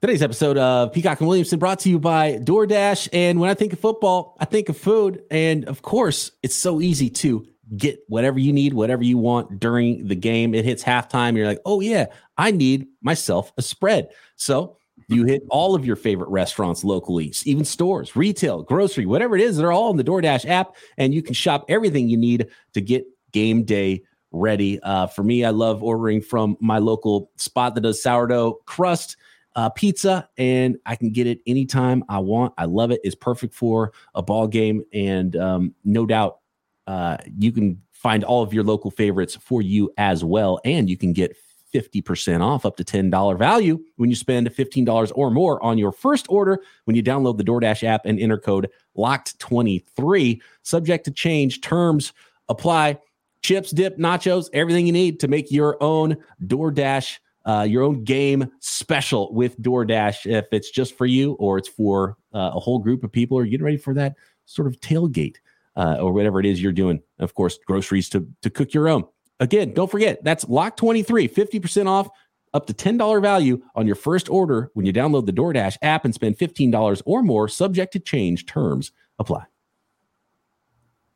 Today's 0.01 0.23
episode 0.23 0.57
of 0.57 0.93
Peacock 0.93 1.19
and 1.19 1.27
Williamson 1.27 1.59
brought 1.59 1.77
to 1.81 1.89
you 1.89 1.99
by 1.99 2.37
DoorDash. 2.39 3.09
And 3.13 3.39
when 3.39 3.51
I 3.51 3.53
think 3.53 3.73
of 3.73 3.79
football, 3.79 4.35
I 4.39 4.45
think 4.45 4.69
of 4.69 4.77
food. 4.77 5.21
And 5.29 5.65
of 5.65 5.83
course, 5.83 6.31
it's 6.41 6.55
so 6.55 6.81
easy 6.81 7.11
to 7.11 7.45
get 7.75 7.99
whatever 8.07 8.39
you 8.39 8.51
need, 8.51 8.73
whatever 8.73 9.03
you 9.03 9.19
want 9.19 9.59
during 9.59 10.07
the 10.07 10.15
game. 10.15 10.55
It 10.55 10.65
hits 10.65 10.83
halftime. 10.83 11.37
You're 11.37 11.47
like, 11.47 11.61
oh, 11.65 11.81
yeah, 11.81 12.07
I 12.35 12.49
need 12.49 12.87
myself 13.01 13.53
a 13.57 13.61
spread. 13.61 14.09
So 14.37 14.76
you 15.09 15.23
hit 15.23 15.43
all 15.49 15.73
of 15.73 15.85
your 15.85 15.95
favorite 15.95 16.29
restaurants 16.29 16.83
locally, 16.83 17.33
even 17.45 17.63
stores, 17.63 18.15
retail, 18.15 18.63
grocery, 18.63 19.05
whatever 19.05 19.35
it 19.35 19.41
is. 19.41 19.57
They're 19.57 19.71
all 19.71 19.89
in 19.91 19.97
the 19.97 20.03
DoorDash 20.03 20.47
app, 20.47 20.75
and 20.97 21.13
you 21.13 21.21
can 21.21 21.33
shop 21.33 21.65
everything 21.69 22.09
you 22.09 22.17
need 22.17 22.47
to 22.73 22.81
get 22.81 23.05
game 23.31 23.63
day 23.63 24.03
ready. 24.31 24.79
Uh, 24.81 25.07
for 25.07 25.23
me, 25.23 25.45
I 25.45 25.51
love 25.51 25.81
ordering 25.81 26.21
from 26.21 26.57
my 26.59 26.79
local 26.79 27.31
spot 27.37 27.75
that 27.75 27.81
does 27.81 28.01
sourdough 28.01 28.59
crust. 28.65 29.17
Uh, 29.55 29.69
pizza 29.69 30.29
and 30.37 30.77
I 30.85 30.95
can 30.95 31.11
get 31.11 31.25
it 31.25 31.39
anytime 31.47 32.03
I 32.09 32.19
want. 32.19 32.53
I 32.59 32.65
love 32.65 32.91
it. 32.91 33.01
It's 33.03 33.15
perfect 33.15 33.55
for 33.55 33.91
a 34.13 34.21
ball 34.21 34.47
game, 34.47 34.83
and 34.93 35.35
um, 35.35 35.73
no 35.83 36.05
doubt 36.05 36.39
uh, 36.85 37.17
you 37.39 37.51
can 37.51 37.81
find 37.91 38.23
all 38.23 38.43
of 38.43 38.53
your 38.53 38.63
local 38.63 38.91
favorites 38.91 39.35
for 39.35 39.63
you 39.63 39.91
as 39.97 40.23
well. 40.23 40.59
And 40.63 40.87
you 40.87 40.95
can 40.95 41.11
get 41.11 41.35
50% 41.73 42.41
off 42.41 42.65
up 42.65 42.77
to 42.77 42.83
$10 42.83 43.37
value 43.37 43.79
when 43.97 44.09
you 44.09 44.15
spend 44.15 44.47
$15 44.47 45.11
or 45.15 45.31
more 45.31 45.61
on 45.63 45.77
your 45.77 45.91
first 45.91 46.25
order 46.29 46.61
when 46.85 46.95
you 46.95 47.03
download 47.03 47.37
the 47.37 47.43
DoorDash 47.43 47.83
app 47.83 48.05
and 48.05 48.19
enter 48.19 48.37
code 48.37 48.69
LOCKED23. 48.97 50.41
Subject 50.63 51.05
to 51.05 51.11
change, 51.11 51.61
terms 51.61 52.13
apply. 52.49 52.97
Chips, 53.41 53.71
dip, 53.71 53.97
nachos, 53.97 54.49
everything 54.53 54.87
you 54.87 54.93
need 54.93 55.19
to 55.19 55.27
make 55.27 55.51
your 55.51 55.81
own 55.81 56.17
DoorDash, 56.45 57.19
uh, 57.45 57.65
your 57.69 57.83
own 57.83 58.03
game 58.03 58.51
special 58.59 59.33
with 59.33 59.61
DoorDash. 59.61 60.25
If 60.25 60.47
it's 60.51 60.71
just 60.71 60.97
for 60.97 61.05
you 61.05 61.33
or 61.33 61.57
it's 61.57 61.69
for 61.69 62.17
uh, 62.33 62.51
a 62.53 62.59
whole 62.59 62.79
group 62.79 63.03
of 63.03 63.11
people 63.11 63.37
or 63.37 63.45
getting 63.45 63.65
ready 63.65 63.77
for 63.77 63.93
that 63.93 64.15
sort 64.45 64.67
of 64.67 64.79
tailgate 64.79 65.35
uh, 65.75 65.97
or 65.99 66.11
whatever 66.11 66.39
it 66.39 66.45
is 66.45 66.61
you're 66.61 66.71
doing. 66.71 67.01
Of 67.19 67.35
course, 67.35 67.59
groceries 67.65 68.09
to, 68.09 68.27
to 68.41 68.49
cook 68.49 68.73
your 68.73 68.89
own. 68.89 69.05
Again, 69.39 69.73
don't 69.73 69.89
forget 69.89 70.23
that's 70.23 70.47
Lock 70.47 70.77
23, 70.77 71.27
50% 71.27 71.87
off 71.87 72.09
up 72.53 72.65
to 72.65 72.73
$10 72.73 73.21
value 73.21 73.61
on 73.75 73.85
your 73.85 73.95
first 73.95 74.29
order 74.29 74.71
when 74.73 74.85
you 74.85 74.93
download 74.93 75.25
the 75.25 75.33
DoorDash 75.33 75.77
app 75.81 76.05
and 76.05 76.13
spend 76.13 76.37
$15 76.37 77.01
or 77.05 77.21
more, 77.21 77.47
subject 77.47 77.93
to 77.93 77.99
change. 77.99 78.45
Terms 78.45 78.91
apply. 79.19 79.43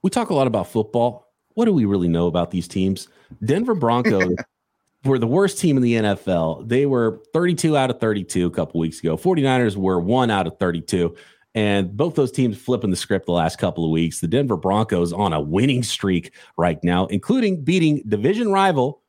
We 0.03 0.09
talk 0.09 0.29
a 0.29 0.35
lot 0.35 0.47
about 0.47 0.67
football. 0.67 1.27
What 1.53 1.65
do 1.65 1.73
we 1.73 1.85
really 1.85 2.07
know 2.07 2.27
about 2.27 2.51
these 2.51 2.67
teams? 2.67 3.07
Denver 3.43 3.75
Broncos 3.75 4.35
were 5.05 5.19
the 5.19 5.27
worst 5.27 5.59
team 5.59 5.77
in 5.77 5.83
the 5.83 5.93
NFL. 5.95 6.67
They 6.67 6.85
were 6.85 7.21
32 7.33 7.75
out 7.75 7.89
of 7.89 7.99
32 7.99 8.47
a 8.47 8.51
couple 8.51 8.79
weeks 8.79 8.99
ago. 8.99 9.17
49ers 9.17 9.75
were 9.75 9.99
1 9.99 10.29
out 10.29 10.47
of 10.47 10.57
32. 10.59 11.15
And 11.53 11.95
both 11.97 12.15
those 12.15 12.31
teams 12.31 12.57
flipping 12.57 12.91
the 12.91 12.95
script 12.95 13.25
the 13.25 13.33
last 13.33 13.57
couple 13.57 13.83
of 13.83 13.91
weeks. 13.91 14.21
The 14.21 14.27
Denver 14.27 14.55
Broncos 14.55 15.11
on 15.11 15.33
a 15.33 15.41
winning 15.41 15.83
streak 15.83 16.33
right 16.57 16.81
now, 16.83 17.07
including 17.07 17.63
beating 17.63 18.03
division 18.07 18.51
rival 18.51 19.01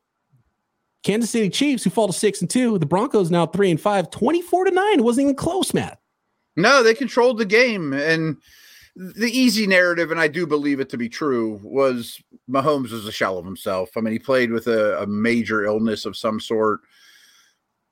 Kansas 1.03 1.29
City 1.29 1.49
Chiefs, 1.49 1.83
who 1.83 1.89
fall 1.89 2.07
to 2.07 2.13
six 2.13 2.41
and 2.41 2.49
two. 2.49 2.79
The 2.79 2.85
Broncos 2.85 3.29
now 3.29 3.45
three 3.45 3.69
and 3.69 3.79
five, 3.79 4.09
24 4.09 4.65
to 4.65 4.71
nine. 4.71 5.03
Wasn't 5.03 5.23
even 5.23 5.35
close, 5.35 5.73
Matt. 5.73 5.99
No, 6.55 6.81
they 6.81 6.93
controlled 6.93 7.37
the 7.37 7.45
game. 7.45 7.93
And 7.93 8.37
the 8.95 9.29
easy 9.29 9.67
narrative, 9.67 10.11
and 10.11 10.19
I 10.19 10.27
do 10.27 10.47
believe 10.47 10.79
it 10.79 10.89
to 10.89 10.97
be 10.97 11.09
true, 11.09 11.59
was 11.63 12.21
Mahomes 12.49 12.91
was 12.91 13.05
a 13.05 13.11
shell 13.11 13.37
of 13.37 13.45
himself. 13.45 13.91
I 13.97 14.01
mean, 14.01 14.13
he 14.13 14.19
played 14.19 14.51
with 14.51 14.67
a, 14.67 15.01
a 15.01 15.07
major 15.07 15.65
illness 15.65 16.05
of 16.05 16.15
some 16.15 16.39
sort, 16.39 16.81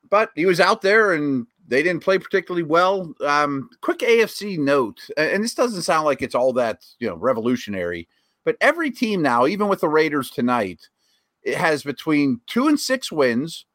but 0.10 0.32
he 0.36 0.46
was 0.46 0.60
out 0.60 0.82
there 0.82 1.14
and 1.14 1.48
they 1.72 1.82
didn't 1.82 2.04
play 2.04 2.20
particularly 2.20 2.64
well. 2.64 3.16
Um, 3.22 3.70
quick 3.80 4.00
AFC 4.00 4.60
note, 4.60 5.00
and 5.16 5.42
this 5.42 5.56
doesn't 5.56 5.84
sound 5.84 6.06
like 6.06 6.22
it's 6.22 6.36
all 6.36 6.52
that 6.54 6.86
you 7.00 7.08
know 7.08 7.16
revolutionary, 7.16 8.10
but 8.44 8.58
every 8.60 8.92
team 8.92 9.22
now, 9.22 9.48
even 9.48 9.70
with 9.70 9.80
the 9.80 9.88
Raiders 9.88 10.30
tonight, 10.30 10.90
it 11.44 11.56
has 11.56 11.82
between 11.82 12.42
two 12.46 12.68
and 12.68 12.78
six 12.78 13.10
wins, 13.10 13.66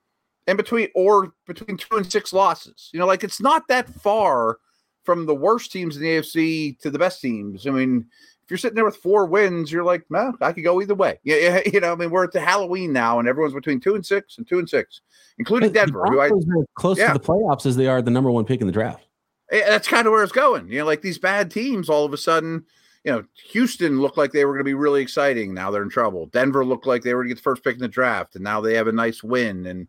and 0.46 0.58
between 0.58 0.88
or 0.94 1.32
between 1.46 1.78
two 1.78 1.96
and 1.96 2.10
six 2.10 2.34
losses. 2.34 2.90
You 2.92 3.00
know, 3.00 3.06
like 3.06 3.24
it's 3.24 3.40
not 3.40 3.66
that 3.68 3.88
far 3.88 4.58
from 5.04 5.24
the 5.24 5.34
worst 5.34 5.72
teams 5.72 5.96
in 5.96 6.02
the 6.02 6.18
AFC 6.18 6.78
to 6.80 6.90
the 6.90 6.98
best 6.98 7.22
teams. 7.22 7.66
I 7.66 7.70
mean, 7.70 8.06
if 8.46 8.50
you're 8.52 8.58
sitting 8.58 8.76
there 8.76 8.84
with 8.84 8.98
four 8.98 9.26
wins, 9.26 9.72
you're 9.72 9.82
like, 9.82 10.04
well, 10.08 10.32
I 10.40 10.52
could 10.52 10.62
go 10.62 10.80
either 10.80 10.94
way. 10.94 11.18
Yeah, 11.24 11.60
you 11.66 11.80
know, 11.80 11.92
I 11.92 11.96
mean, 11.96 12.10
we're 12.10 12.22
at 12.22 12.30
the 12.30 12.40
Halloween 12.40 12.92
now, 12.92 13.18
and 13.18 13.26
everyone's 13.26 13.54
between 13.54 13.80
two 13.80 13.96
and 13.96 14.06
six 14.06 14.38
and 14.38 14.46
two 14.46 14.60
and 14.60 14.70
six, 14.70 15.00
including 15.38 15.72
Denver, 15.72 16.04
who 16.06 16.20
I 16.20 16.30
close 16.76 16.96
yeah. 16.96 17.12
to 17.12 17.18
the 17.18 17.24
playoffs 17.24 17.66
as 17.66 17.74
they 17.74 17.88
are 17.88 18.00
the 18.00 18.12
number 18.12 18.30
one 18.30 18.44
pick 18.44 18.60
in 18.60 18.68
the 18.68 18.72
draft. 18.72 19.04
That's 19.50 19.88
kind 19.88 20.06
of 20.06 20.12
where 20.12 20.22
it's 20.22 20.30
going. 20.30 20.68
You 20.68 20.78
know, 20.78 20.84
like 20.84 21.02
these 21.02 21.18
bad 21.18 21.50
teams, 21.50 21.88
all 21.88 22.04
of 22.04 22.12
a 22.12 22.16
sudden, 22.16 22.64
you 23.02 23.10
know, 23.10 23.24
Houston 23.50 24.00
looked 24.00 24.16
like 24.16 24.30
they 24.30 24.44
were 24.44 24.52
going 24.52 24.64
to 24.64 24.64
be 24.64 24.74
really 24.74 25.02
exciting. 25.02 25.52
Now 25.52 25.72
they're 25.72 25.82
in 25.82 25.90
trouble. 25.90 26.26
Denver 26.26 26.64
looked 26.64 26.86
like 26.86 27.02
they 27.02 27.14
were 27.14 27.22
going 27.22 27.30
to 27.30 27.34
get 27.34 27.38
the 27.38 27.50
first 27.50 27.64
pick 27.64 27.74
in 27.74 27.80
the 27.80 27.88
draft, 27.88 28.36
and 28.36 28.44
now 28.44 28.60
they 28.60 28.74
have 28.74 28.86
a 28.86 28.92
nice 28.92 29.24
win. 29.24 29.66
And 29.66 29.88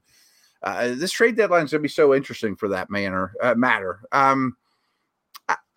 uh, 0.64 0.96
this 0.96 1.12
trade 1.12 1.36
deadline 1.36 1.66
is 1.66 1.72
going 1.72 1.82
to 1.82 1.88
be 1.88 1.90
so 1.90 2.16
interesting 2.16 2.56
for 2.56 2.70
that 2.70 2.90
manner 2.90 3.34
uh, 3.42 3.54
matter. 3.54 4.00
Um, 4.12 4.58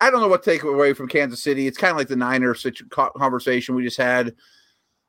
I, 0.01 0.09
don't 0.09 0.21
know 0.21 0.27
what 0.27 0.43
to 0.43 0.51
take 0.51 0.63
away 0.63 0.93
from 0.93 1.07
Kansas 1.07 1.41
City. 1.41 1.67
It's 1.67 1.77
kind 1.77 1.91
of 1.91 1.97
like 1.97 2.07
the 2.07 2.15
Niners 2.15 2.65
conversation 2.91 3.75
we 3.75 3.83
just 3.83 3.97
had. 3.97 4.35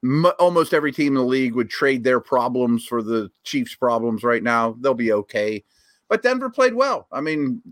M- 0.05 0.26
almost 0.38 0.74
every 0.74 0.92
team 0.92 1.09
in 1.09 1.14
the 1.14 1.24
league 1.24 1.55
would 1.55 1.70
trade 1.70 2.05
their 2.05 2.20
problems 2.20 2.85
for 2.85 3.02
the 3.02 3.31
Chiefs' 3.44 3.74
problems 3.74 4.22
right 4.22 4.42
now. 4.42 4.76
They'll 4.81 4.94
be 4.94 5.12
okay. 5.12 5.64
But 6.09 6.22
Denver 6.22 6.50
played 6.50 6.74
well. 6.74 7.09
I 7.11 7.20
mean, 7.20 7.62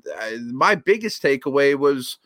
my 0.50 0.74
biggest 0.74 1.22
takeaway 1.22 1.76
was 1.76 2.18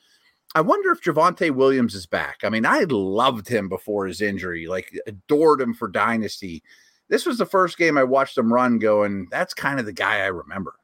I 0.55 0.61
wonder 0.61 0.93
if 0.93 1.03
Javonte 1.03 1.51
Williams 1.51 1.95
is 1.95 2.07
back. 2.07 2.41
I 2.45 2.49
mean, 2.49 2.65
I 2.65 2.85
loved 2.89 3.49
him 3.49 3.69
before 3.69 4.07
his 4.07 4.21
injury, 4.21 4.69
like 4.69 4.97
adored 5.09 5.61
him 5.61 5.75
for 5.75 5.89
Dynasty. 5.89 6.63
This 7.09 7.27
was 7.27 7.39
the 7.39 7.47
first 7.47 7.77
game 7.77 7.99
I 7.99 8.05
watched 8.05 8.39
him 8.39 8.53
run 8.53 8.79
going, 8.79 9.27
that's 9.31 9.53
kind 9.53 9.81
of 9.81 9.87
the 9.87 9.93
guy 9.93 10.21
I 10.21 10.27
remember. 10.27 10.75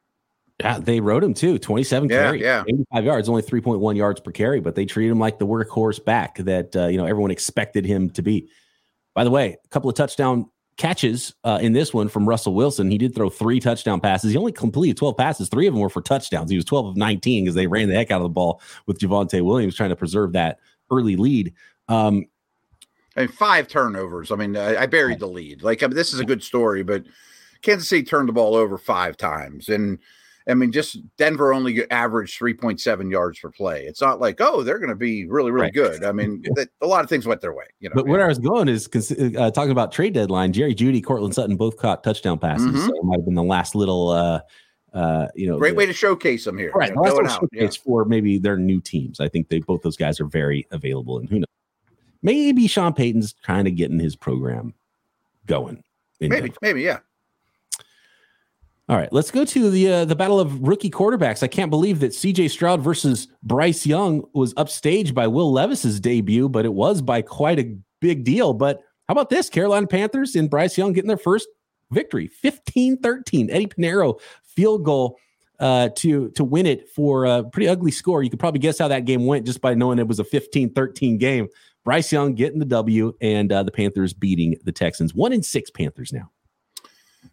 Yeah, 0.63 0.79
they 0.79 0.99
rode 0.99 1.23
him 1.23 1.33
too. 1.33 1.57
27 1.57 2.09
yeah, 2.09 2.23
carry, 2.23 2.41
yeah. 2.41 2.63
85 2.67 3.05
yards, 3.05 3.29
only 3.29 3.41
3.1 3.41 3.95
yards 3.95 4.19
per 4.19 4.31
carry, 4.31 4.59
but 4.59 4.75
they 4.75 4.85
treated 4.85 5.11
him 5.11 5.19
like 5.19 5.39
the 5.39 5.47
workhorse 5.47 6.03
back 6.03 6.37
that 6.37 6.75
uh, 6.75 6.87
you 6.87 6.97
know 6.97 7.05
everyone 7.05 7.31
expected 7.31 7.85
him 7.85 8.09
to 8.11 8.21
be. 8.21 8.49
By 9.13 9.23
the 9.23 9.31
way, 9.31 9.57
a 9.63 9.67
couple 9.69 9.89
of 9.89 9.95
touchdown 9.95 10.49
catches 10.77 11.35
uh, 11.43 11.59
in 11.61 11.73
this 11.73 11.93
one 11.93 12.07
from 12.07 12.27
Russell 12.27 12.53
Wilson. 12.53 12.89
He 12.89 12.97
did 12.97 13.13
throw 13.13 13.29
three 13.29 13.59
touchdown 13.59 13.99
passes. 13.99 14.31
He 14.31 14.37
only 14.37 14.51
completed 14.51 14.97
12 14.97 15.17
passes. 15.17 15.49
Three 15.49 15.67
of 15.67 15.73
them 15.73 15.81
were 15.81 15.89
for 15.89 16.01
touchdowns. 16.01 16.49
He 16.49 16.55
was 16.55 16.65
12 16.65 16.87
of 16.87 16.97
19 16.97 17.43
because 17.43 17.55
they 17.55 17.67
ran 17.67 17.89
the 17.89 17.95
heck 17.95 18.09
out 18.09 18.17
of 18.17 18.23
the 18.23 18.29
ball 18.29 18.61
with 18.87 18.99
Javonte 18.99 19.43
Williams 19.43 19.75
trying 19.75 19.89
to 19.89 19.95
preserve 19.95 20.33
that 20.33 20.59
early 20.89 21.15
lead. 21.15 21.53
Um, 21.87 22.25
and 23.15 23.33
five 23.33 23.67
turnovers. 23.67 24.31
I 24.31 24.35
mean, 24.35 24.55
I, 24.55 24.83
I 24.83 24.85
buried 24.85 25.19
the 25.19 25.27
lead. 25.27 25.63
Like, 25.63 25.83
I 25.83 25.87
mean, 25.87 25.95
this 25.95 26.13
is 26.13 26.19
a 26.19 26.25
good 26.25 26.41
story, 26.41 26.81
but 26.81 27.03
Kansas 27.61 27.89
City 27.89 28.03
turned 28.03 28.29
the 28.29 28.33
ball 28.33 28.55
over 28.55 28.77
five 28.77 29.17
times. 29.17 29.69
And 29.69 29.99
I 30.47 30.53
mean, 30.53 30.71
just 30.71 30.97
Denver 31.17 31.53
only 31.53 31.89
averaged 31.91 32.39
3.7 32.39 33.11
yards 33.11 33.39
per 33.39 33.49
play. 33.49 33.85
It's 33.85 34.01
not 34.01 34.19
like, 34.19 34.41
oh, 34.41 34.63
they're 34.63 34.79
going 34.79 34.89
to 34.89 34.95
be 34.95 35.25
really, 35.25 35.51
really 35.51 35.65
right. 35.65 35.73
good. 35.73 36.03
I 36.03 36.11
mean, 36.11 36.43
a 36.81 36.87
lot 36.87 37.03
of 37.03 37.09
things 37.09 37.27
went 37.27 37.41
their 37.41 37.53
way. 37.53 37.65
You 37.79 37.89
know, 37.89 37.95
but 37.95 38.07
where 38.07 38.23
I 38.23 38.27
was 38.27 38.39
going 38.39 38.67
is 38.67 38.87
uh, 39.37 39.51
talking 39.51 39.71
about 39.71 39.91
trade 39.91 40.13
deadline. 40.13 40.53
Jerry 40.53 40.73
Jeudy, 40.73 41.03
Courtland 41.03 41.35
Sutton 41.35 41.55
both 41.55 41.77
caught 41.77 42.03
touchdown 42.03 42.39
passes. 42.39 42.67
Mm-hmm. 42.67 42.87
So 42.87 42.95
it 42.95 43.03
might 43.03 43.19
have 43.19 43.25
been 43.25 43.35
the 43.35 43.43
last 43.43 43.75
little, 43.75 44.09
uh, 44.09 44.41
uh, 44.93 45.27
you 45.35 45.47
know, 45.47 45.57
great 45.57 45.71
the, 45.71 45.75
way 45.75 45.85
to 45.85 45.93
showcase 45.93 46.45
them 46.45 46.57
here. 46.57 46.71
Right, 46.71 46.89
you 46.89 46.95
know, 46.95 47.27
showcase 47.27 47.49
yeah. 47.53 47.83
for 47.83 48.05
maybe 48.05 48.39
their 48.39 48.57
new 48.57 48.81
teams. 48.81 49.19
I 49.19 49.29
think 49.29 49.49
they 49.49 49.59
both 49.59 49.83
those 49.83 49.97
guys 49.97 50.19
are 50.19 50.25
very 50.25 50.67
available, 50.71 51.17
and 51.17 51.29
who 51.29 51.39
knows, 51.39 51.45
maybe 52.21 52.67
Sean 52.67 52.93
Payton's 52.93 53.33
trying 53.43 53.65
to 53.65 53.71
get 53.71 53.91
in 53.91 53.99
his 53.99 54.15
program 54.15 54.73
going. 55.45 55.83
Maybe, 56.19 56.35
Denver. 56.35 56.55
maybe, 56.61 56.81
yeah. 56.81 56.99
All 58.91 58.97
right, 58.97 59.11
let's 59.13 59.31
go 59.31 59.45
to 59.45 59.69
the 59.69 59.89
uh, 59.89 60.03
the 60.03 60.17
battle 60.17 60.37
of 60.37 60.67
rookie 60.67 60.89
quarterbacks. 60.89 61.43
I 61.43 61.47
can't 61.47 61.69
believe 61.69 62.01
that 62.01 62.13
C.J. 62.13 62.49
Stroud 62.49 62.81
versus 62.81 63.29
Bryce 63.41 63.85
Young 63.85 64.25
was 64.33 64.53
upstaged 64.55 65.13
by 65.13 65.27
Will 65.27 65.49
Levis's 65.49 66.01
debut, 66.01 66.49
but 66.49 66.65
it 66.65 66.73
was 66.73 67.01
by 67.01 67.21
quite 67.21 67.57
a 67.57 67.73
big 68.01 68.25
deal. 68.25 68.51
But 68.51 68.81
how 69.07 69.13
about 69.13 69.29
this? 69.29 69.49
Carolina 69.49 69.87
Panthers 69.87 70.35
and 70.35 70.49
Bryce 70.49 70.77
Young 70.77 70.91
getting 70.91 71.07
their 71.07 71.15
first 71.15 71.47
victory, 71.91 72.29
15-13. 72.43 73.49
Eddy 73.49 73.67
Piñeiro 73.67 74.19
field 74.43 74.83
goal 74.83 75.17
uh, 75.61 75.87
to 75.95 76.29
to 76.31 76.43
win 76.43 76.65
it 76.65 76.89
for 76.89 77.23
a 77.23 77.45
pretty 77.45 77.69
ugly 77.69 77.91
score. 77.91 78.23
You 78.23 78.29
could 78.29 78.41
probably 78.41 78.59
guess 78.59 78.77
how 78.77 78.89
that 78.89 79.05
game 79.05 79.25
went 79.25 79.45
just 79.45 79.61
by 79.61 79.73
knowing 79.73 79.99
it 79.99 80.07
was 80.09 80.19
a 80.19 80.25
15-13 80.25 81.17
game. 81.17 81.47
Bryce 81.85 82.11
Young 82.11 82.35
getting 82.35 82.59
the 82.59 82.65
W 82.65 83.13
and 83.21 83.53
uh, 83.53 83.63
the 83.63 83.71
Panthers 83.71 84.11
beating 84.11 84.57
the 84.65 84.73
Texans. 84.73 85.15
One 85.15 85.31
in 85.31 85.43
six 85.43 85.69
Panthers 85.69 86.11
now. 86.11 86.29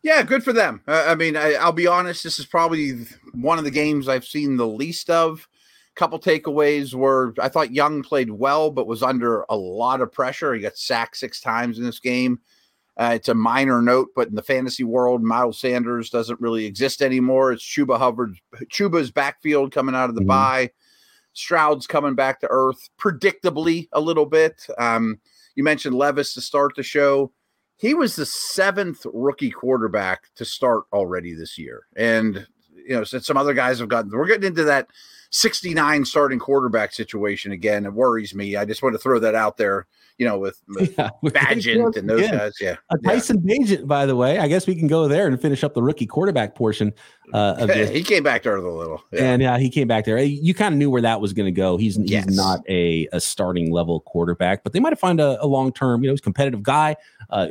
Yeah, 0.02 0.22
good 0.22 0.44
for 0.44 0.52
them. 0.52 0.82
Uh, 0.86 1.04
I 1.06 1.14
mean, 1.14 1.36
I, 1.36 1.64
will 1.64 1.72
be 1.72 1.86
honest. 1.86 2.22
This 2.22 2.38
is 2.38 2.46
probably 2.46 3.06
one 3.32 3.58
of 3.58 3.64
the 3.64 3.70
games 3.70 4.08
I've 4.08 4.24
seen 4.24 4.56
the 4.56 4.66
least 4.66 5.10
of. 5.10 5.48
Couple 5.96 6.20
takeaways 6.20 6.94
were 6.94 7.34
I 7.40 7.48
thought 7.48 7.72
Young 7.72 8.04
played 8.04 8.30
well, 8.30 8.70
but 8.70 8.86
was 8.86 9.02
under 9.02 9.44
a 9.48 9.56
lot 9.56 10.00
of 10.00 10.12
pressure. 10.12 10.54
He 10.54 10.60
got 10.60 10.76
sacked 10.76 11.16
six 11.16 11.40
times 11.40 11.78
in 11.78 11.84
this 11.84 11.98
game. 11.98 12.38
Uh, 12.96 13.12
it's 13.14 13.28
a 13.28 13.34
minor 13.34 13.82
note, 13.82 14.08
but 14.14 14.28
in 14.28 14.34
the 14.34 14.42
fantasy 14.42 14.84
world, 14.84 15.22
Miles 15.22 15.58
Sanders 15.58 16.10
doesn't 16.10 16.40
really 16.40 16.66
exist 16.66 17.02
anymore. 17.02 17.52
It's 17.52 17.64
Chuba 17.64 17.98
Hubbard, 17.98 18.36
Chuba's 18.70 19.10
backfield 19.10 19.72
coming 19.72 19.94
out 19.94 20.08
of 20.08 20.14
the 20.14 20.20
mm-hmm. 20.20 20.28
bye. 20.28 20.70
Stroud's 21.32 21.86
coming 21.86 22.14
back 22.14 22.40
to 22.40 22.48
earth, 22.50 22.90
predictably 23.00 23.88
a 23.92 24.00
little 24.00 24.26
bit. 24.26 24.66
Um, 24.78 25.20
you 25.54 25.62
mentioned 25.62 25.96
Levis 25.96 26.34
to 26.34 26.40
start 26.40 26.74
the 26.76 26.82
show 26.82 27.32
he 27.78 27.94
was 27.94 28.16
the 28.16 28.26
seventh 28.26 29.06
rookie 29.12 29.50
quarterback 29.50 30.34
to 30.34 30.44
start 30.44 30.84
already 30.92 31.32
this 31.32 31.56
year. 31.56 31.86
And, 31.96 32.46
you 32.74 32.94
know, 32.94 33.04
since 33.04 33.26
some 33.26 33.36
other 33.36 33.54
guys 33.54 33.78
have 33.78 33.88
gotten, 33.88 34.10
we're 34.10 34.26
getting 34.26 34.48
into 34.48 34.64
that 34.64 34.88
69 35.30 36.04
starting 36.04 36.40
quarterback 36.40 36.92
situation 36.92 37.52
again. 37.52 37.86
It 37.86 37.92
worries 37.92 38.34
me. 38.34 38.56
I 38.56 38.64
just 38.64 38.82
want 38.82 38.94
to 38.94 38.98
throw 38.98 39.20
that 39.20 39.36
out 39.36 39.56
there, 39.58 39.86
you 40.18 40.26
know, 40.26 40.38
with, 40.38 40.60
with 40.68 40.94
yeah, 40.98 41.10
Bagent 41.22 41.96
and 41.96 42.10
those 42.10 42.28
guys. 42.28 42.54
Yeah. 42.60 42.76
A 42.90 42.98
Tyson 42.98 43.40
yeah. 43.44 43.56
Bagent, 43.56 43.86
by 43.86 44.04
the 44.04 44.16
way. 44.16 44.38
I 44.38 44.48
guess 44.48 44.66
we 44.66 44.74
can 44.74 44.88
go 44.88 45.08
there 45.08 45.26
and 45.26 45.40
finish 45.40 45.64
up 45.64 45.74
the 45.74 45.82
rookie 45.82 46.06
quarterback 46.06 46.54
portion 46.54 46.92
uh, 47.32 47.56
of 47.58 47.68
this. 47.68 47.90
he 47.90 48.02
came 48.02 48.24
back 48.24 48.42
there 48.42 48.56
a 48.56 48.78
little. 48.78 49.02
Yeah. 49.12 49.22
And 49.22 49.42
yeah, 49.42 49.58
he 49.58 49.70
came 49.70 49.88
back 49.88 50.04
there. 50.04 50.18
You 50.18 50.52
kind 50.54 50.74
of 50.74 50.78
knew 50.78 50.90
where 50.90 51.02
that 51.02 51.20
was 51.20 51.32
going 51.32 51.46
to 51.46 51.52
go. 51.52 51.76
He's, 51.76 51.96
he's 51.96 52.10
yes. 52.10 52.26
not 52.28 52.60
a, 52.68 53.08
a 53.12 53.20
starting 53.20 53.72
level 53.72 54.00
quarterback, 54.00 54.64
but 54.64 54.72
they 54.72 54.80
might 54.80 54.90
have 54.92 55.00
found 55.00 55.20
a, 55.20 55.42
a 55.42 55.46
long 55.46 55.72
term, 55.72 56.02
you 56.02 56.08
know, 56.08 56.12
he's 56.12 56.20
a 56.20 56.22
competitive 56.22 56.62
guy. 56.62 56.96
Uh, 57.30 57.48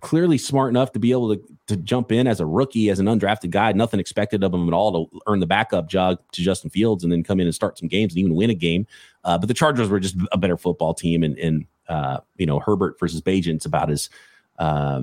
clearly 0.00 0.38
smart 0.38 0.70
enough 0.70 0.92
to 0.92 0.98
be 0.98 1.10
able 1.10 1.34
to, 1.34 1.42
to 1.66 1.76
jump 1.76 2.12
in 2.12 2.26
as 2.26 2.40
a 2.40 2.46
rookie, 2.46 2.88
as 2.88 3.00
an 3.00 3.06
undrafted 3.06 3.50
guy. 3.50 3.72
Nothing 3.72 3.98
expected 3.98 4.44
of 4.44 4.54
him 4.54 4.68
at 4.68 4.74
all 4.74 5.06
to 5.06 5.20
earn 5.26 5.40
the 5.40 5.46
backup 5.46 5.88
job 5.88 6.18
to 6.32 6.42
Justin 6.42 6.70
Fields 6.70 7.02
and 7.02 7.12
then 7.12 7.24
come 7.24 7.40
in 7.40 7.46
and 7.46 7.54
start 7.54 7.78
some 7.78 7.88
games 7.88 8.12
and 8.12 8.20
even 8.20 8.34
win 8.34 8.50
a 8.50 8.54
game. 8.54 8.86
Uh, 9.24 9.36
but 9.36 9.48
the 9.48 9.54
Chargers 9.54 9.88
were 9.88 10.00
just 10.00 10.16
a 10.32 10.38
better 10.38 10.56
football 10.56 10.94
team, 10.94 11.22
and, 11.22 11.36
and 11.38 11.66
uh, 11.88 12.18
you 12.36 12.46
know 12.46 12.58
Herbert 12.60 12.98
versus 12.98 13.20
Bagent's 13.20 13.66
about 13.66 13.90
as 13.90 14.10
uh, 14.58 15.02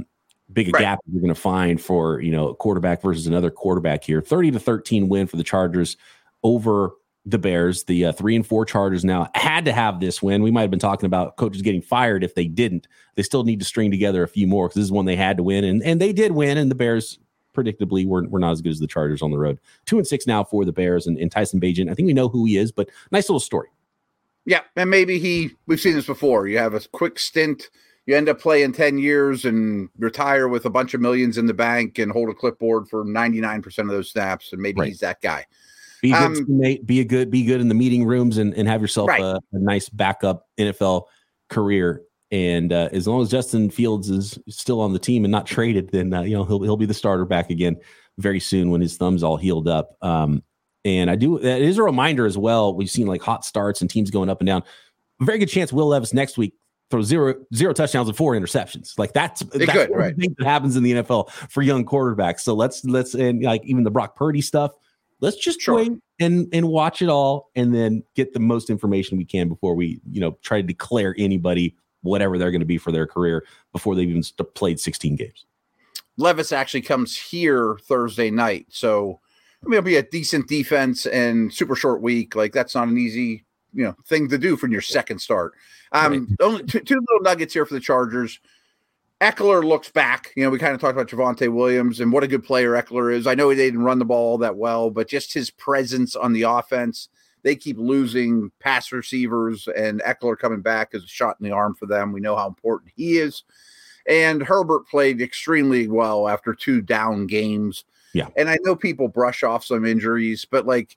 big 0.51 0.69
a 0.69 0.71
right. 0.71 0.81
gap 0.81 0.99
you're 1.11 1.21
going 1.21 1.33
to 1.33 1.39
find 1.39 1.81
for 1.81 2.21
you 2.21 2.31
know 2.31 2.53
quarterback 2.53 3.01
versus 3.01 3.27
another 3.27 3.51
quarterback 3.51 4.03
here. 4.03 4.21
Thirty 4.21 4.51
to 4.51 4.59
thirteen 4.59 5.09
win 5.09 5.27
for 5.27 5.37
the 5.37 5.43
Chargers 5.43 5.97
over 6.43 6.93
the 7.25 7.39
Bears, 7.39 7.83
the 7.85 8.05
uh, 8.05 8.11
three 8.11 8.35
and 8.35 8.45
four 8.45 8.65
Chargers 8.65 9.03
now 9.03 9.29
had 9.33 9.65
to 9.65 9.73
have 9.73 9.99
this 9.99 10.21
win. 10.21 10.43
We 10.43 10.51
might 10.51 10.61
have 10.61 10.69
been 10.69 10.79
talking 10.79 11.07
about 11.07 11.37
coaches 11.37 11.63
getting 11.63 11.81
fired 11.81 12.23
if 12.23 12.35
they 12.35 12.45
didn't. 12.45 12.87
They 13.15 13.23
still 13.23 13.43
need 13.43 13.59
to 13.59 13.65
string 13.65 13.89
together 13.89 14.21
a 14.21 14.27
few 14.27 14.45
more 14.45 14.67
because 14.67 14.75
this 14.75 14.85
is 14.85 14.91
one 14.91 15.05
they 15.05 15.15
had 15.15 15.37
to 15.37 15.43
win, 15.43 15.63
and 15.63 15.81
and 15.83 15.99
they 15.99 16.13
did 16.13 16.33
win. 16.33 16.57
And 16.57 16.69
the 16.69 16.75
Bears, 16.75 17.17
predictably, 17.55 18.05
were, 18.05 18.27
were 18.27 18.39
not 18.39 18.51
as 18.51 18.61
good 18.61 18.71
as 18.71 18.79
the 18.79 18.87
Chargers 18.87 19.23
on 19.23 19.31
the 19.31 19.39
road. 19.39 19.59
Two 19.85 19.97
and 19.97 20.05
six 20.05 20.27
now 20.27 20.43
for 20.43 20.65
the 20.65 20.71
Bears 20.71 21.07
and, 21.07 21.17
and 21.17 21.31
Tyson 21.31 21.59
Bagent. 21.59 21.89
I 21.89 21.95
think 21.95 22.05
we 22.05 22.13
know 22.13 22.29
who 22.29 22.45
he 22.45 22.57
is, 22.57 22.71
but 22.71 22.89
nice 23.11 23.27
little 23.27 23.39
story. 23.39 23.69
Yeah, 24.45 24.61
and 24.75 24.89
maybe 24.89 25.19
he. 25.19 25.51
We've 25.65 25.79
seen 25.79 25.95
this 25.95 26.05
before. 26.05 26.47
You 26.47 26.57
have 26.59 26.73
a 26.73 26.81
quick 26.91 27.17
stint. 27.19 27.69
You 28.05 28.15
end 28.15 28.29
up 28.29 28.39
playing 28.39 28.73
ten 28.73 28.97
years 28.97 29.45
and 29.45 29.89
retire 29.97 30.47
with 30.47 30.65
a 30.65 30.69
bunch 30.69 30.93
of 30.93 31.01
millions 31.01 31.37
in 31.37 31.47
the 31.47 31.53
bank 31.53 31.97
and 31.97 32.11
hold 32.11 32.29
a 32.29 32.33
clipboard 32.33 32.87
for 32.87 33.03
ninety 33.03 33.41
nine 33.41 33.61
percent 33.61 33.89
of 33.89 33.95
those 33.95 34.11
snaps, 34.11 34.53
and 34.53 34.61
maybe 34.61 34.81
right. 34.81 34.87
he's 34.89 34.99
that 34.99 35.21
guy. 35.21 35.45
Be 36.01 36.11
a 36.11 36.19
good 36.19 36.37
um, 36.37 36.45
teammate, 36.45 36.85
be 36.85 36.99
a 36.99 37.05
good, 37.05 37.31
be 37.31 37.43
good 37.43 37.61
in 37.61 37.67
the 37.67 37.73
meeting 37.73 38.05
rooms, 38.05 38.37
and, 38.37 38.53
and 38.53 38.67
have 38.67 38.81
yourself 38.81 39.09
right. 39.09 39.21
a, 39.21 39.39
a, 39.53 39.59
nice 39.59 39.89
backup 39.89 40.47
NFL 40.59 41.05
career. 41.49 42.03
And 42.29 42.71
uh, 42.71 42.89
as 42.91 43.07
long 43.07 43.21
as 43.23 43.29
Justin 43.29 43.71
Fields 43.71 44.09
is 44.11 44.37
still 44.47 44.81
on 44.81 44.93
the 44.93 44.99
team 44.99 45.25
and 45.25 45.31
not 45.31 45.47
traded, 45.47 45.89
then 45.91 46.13
uh, 46.13 46.21
you 46.21 46.35
know 46.35 46.43
he'll 46.43 46.61
he'll 46.61 46.77
be 46.77 46.85
the 46.85 46.93
starter 46.93 47.25
back 47.25 47.49
again 47.49 47.77
very 48.19 48.39
soon 48.39 48.69
when 48.69 48.81
his 48.81 48.97
thumb's 48.97 49.23
all 49.23 49.37
healed 49.37 49.67
up. 49.67 49.97
Um, 50.01 50.43
and 50.85 51.09
I 51.09 51.15
do. 51.15 51.37
It 51.37 51.61
is 51.61 51.77
a 51.77 51.83
reminder 51.83 52.25
as 52.25 52.37
well. 52.37 52.73
We've 52.73 52.89
seen 52.89 53.07
like 53.07 53.21
hot 53.21 53.43
starts 53.43 53.81
and 53.81 53.89
teams 53.89 54.11
going 54.11 54.29
up 54.29 54.39
and 54.39 54.47
down. 54.47 54.63
Very 55.19 55.39
good 55.39 55.49
chance 55.49 55.73
Will 55.73 55.87
Levis 55.87 56.13
next 56.13 56.37
week 56.37 56.53
throws 56.91 57.07
zero 57.07 57.35
zero 57.53 57.73
touchdowns 57.73 58.07
and 58.07 58.15
four 58.15 58.33
interceptions. 58.33 58.97
Like 58.97 59.11
that's 59.13 59.41
that's 59.41 59.71
could, 59.71 59.89
right. 59.89 60.15
thing 60.15 60.35
that 60.37 60.45
happens 60.45 60.77
in 60.77 60.83
the 60.83 60.93
NFL 60.93 61.31
for 61.31 61.63
young 61.63 61.85
quarterbacks. 61.85 62.41
So 62.41 62.53
let's 62.53 62.85
let's 62.85 63.15
and 63.15 63.41
like 63.41 63.65
even 63.65 63.83
the 63.83 63.91
Brock 63.91 64.15
Purdy 64.15 64.41
stuff. 64.41 64.71
Let's 65.21 65.37
just 65.37 65.59
sure. 65.59 65.75
wait 65.75 65.91
and 66.19 66.47
and 66.53 66.67
watch 66.67 67.01
it 67.01 67.09
all, 67.09 67.49
and 67.55 67.73
then 67.73 68.03
get 68.15 68.33
the 68.33 68.39
most 68.39 68.69
information 68.69 69.17
we 69.17 69.25
can 69.25 69.49
before 69.49 69.73
we 69.73 69.99
you 70.11 70.21
know 70.21 70.37
try 70.43 70.61
to 70.61 70.67
declare 70.67 71.15
anybody 71.17 71.75
whatever 72.03 72.37
they're 72.37 72.51
going 72.51 72.59
to 72.59 72.67
be 72.67 72.77
for 72.77 72.91
their 72.91 73.07
career 73.07 73.43
before 73.71 73.95
they've 73.95 74.09
even 74.09 74.21
played 74.53 74.79
16 74.79 75.15
games. 75.15 75.45
Levis 76.17 76.51
actually 76.51 76.83
comes 76.83 77.17
here 77.17 77.79
Thursday 77.81 78.29
night, 78.29 78.67
so 78.69 79.19
I 79.65 79.69
mean 79.69 79.77
it'll 79.77 79.85
be 79.85 79.97
a 79.97 80.03
decent 80.03 80.47
defense 80.47 81.05
and 81.05 81.53
super 81.53 81.75
short 81.75 82.01
week. 82.01 82.35
Like 82.35 82.53
that's 82.53 82.75
not 82.75 82.87
an 82.87 82.97
easy 82.97 83.45
you 83.73 83.83
know 83.83 83.95
thing 84.05 84.29
to 84.29 84.37
do 84.37 84.55
for 84.55 84.67
your 84.67 84.81
second 84.81 85.19
start. 85.19 85.53
Um, 85.91 86.11
right. 86.11 86.41
only 86.41 86.63
two, 86.63 86.79
two 86.79 86.95
little 86.95 87.23
nuggets 87.23 87.53
here 87.53 87.65
for 87.65 87.73
the 87.73 87.79
Chargers. 87.79 88.39
Ekeler 89.21 89.63
looks 89.63 89.89
back. 89.89 90.31
You 90.35 90.43
know, 90.43 90.49
we 90.49 90.59
kind 90.59 90.75
of 90.75 90.81
talked 90.81 90.93
about 90.93 91.07
Javonte 91.07 91.51
Williams 91.51 91.99
and 91.99 92.11
what 92.11 92.23
a 92.23 92.27
good 92.27 92.43
player 92.43 92.71
Ekeler 92.71 93.13
is. 93.13 93.27
I 93.27 93.35
know 93.35 93.49
he 93.49 93.55
didn't 93.55 93.83
run 93.83 93.99
the 93.99 94.05
ball 94.05 94.31
all 94.31 94.37
that 94.39 94.57
well, 94.57 94.89
but 94.89 95.07
just 95.07 95.33
his 95.33 95.49
presence 95.49 96.15
on 96.15 96.33
the 96.33 96.43
offense. 96.43 97.07
They 97.43 97.55
keep 97.55 97.77
losing 97.77 98.51
pass 98.59 98.91
receivers, 98.91 99.67
and 99.67 100.01
Ekeler 100.01 100.37
coming 100.37 100.61
back 100.61 100.89
is 100.93 101.03
a 101.03 101.07
shot 101.07 101.37
in 101.39 101.45
the 101.45 101.55
arm 101.55 101.75
for 101.75 101.85
them. 101.85 102.11
We 102.11 102.19
know 102.19 102.35
how 102.35 102.47
important 102.47 102.91
he 102.95 103.17
is. 103.17 103.43
And 104.07 104.41
Herbert 104.43 104.87
played 104.87 105.21
extremely 105.21 105.87
well 105.87 106.27
after 106.27 106.53
two 106.53 106.81
down 106.81 107.27
games. 107.27 107.85
Yeah. 108.15 108.29
And 108.37 108.49
I 108.49 108.57
know 108.61 108.77
people 108.77 109.09
brush 109.09 109.43
off 109.43 109.65
some 109.65 109.85
injuries, 109.85 110.47
but 110.49 110.65
like 110.65 110.95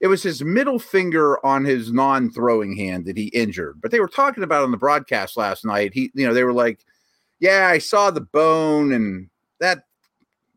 it 0.00 0.08
was 0.08 0.24
his 0.24 0.42
middle 0.42 0.80
finger 0.80 1.44
on 1.46 1.64
his 1.64 1.92
non-throwing 1.92 2.76
hand 2.76 3.04
that 3.04 3.16
he 3.16 3.26
injured. 3.28 3.80
But 3.80 3.92
they 3.92 4.00
were 4.00 4.08
talking 4.08 4.42
about 4.42 4.64
on 4.64 4.72
the 4.72 4.76
broadcast 4.76 5.36
last 5.36 5.64
night. 5.64 5.94
He, 5.94 6.10
you 6.14 6.26
know, 6.26 6.34
they 6.34 6.42
were 6.42 6.52
like, 6.52 6.84
"Yeah, 7.38 7.68
I 7.70 7.78
saw 7.78 8.10
the 8.10 8.22
bone, 8.22 8.92
and 8.92 9.30
that 9.60 9.84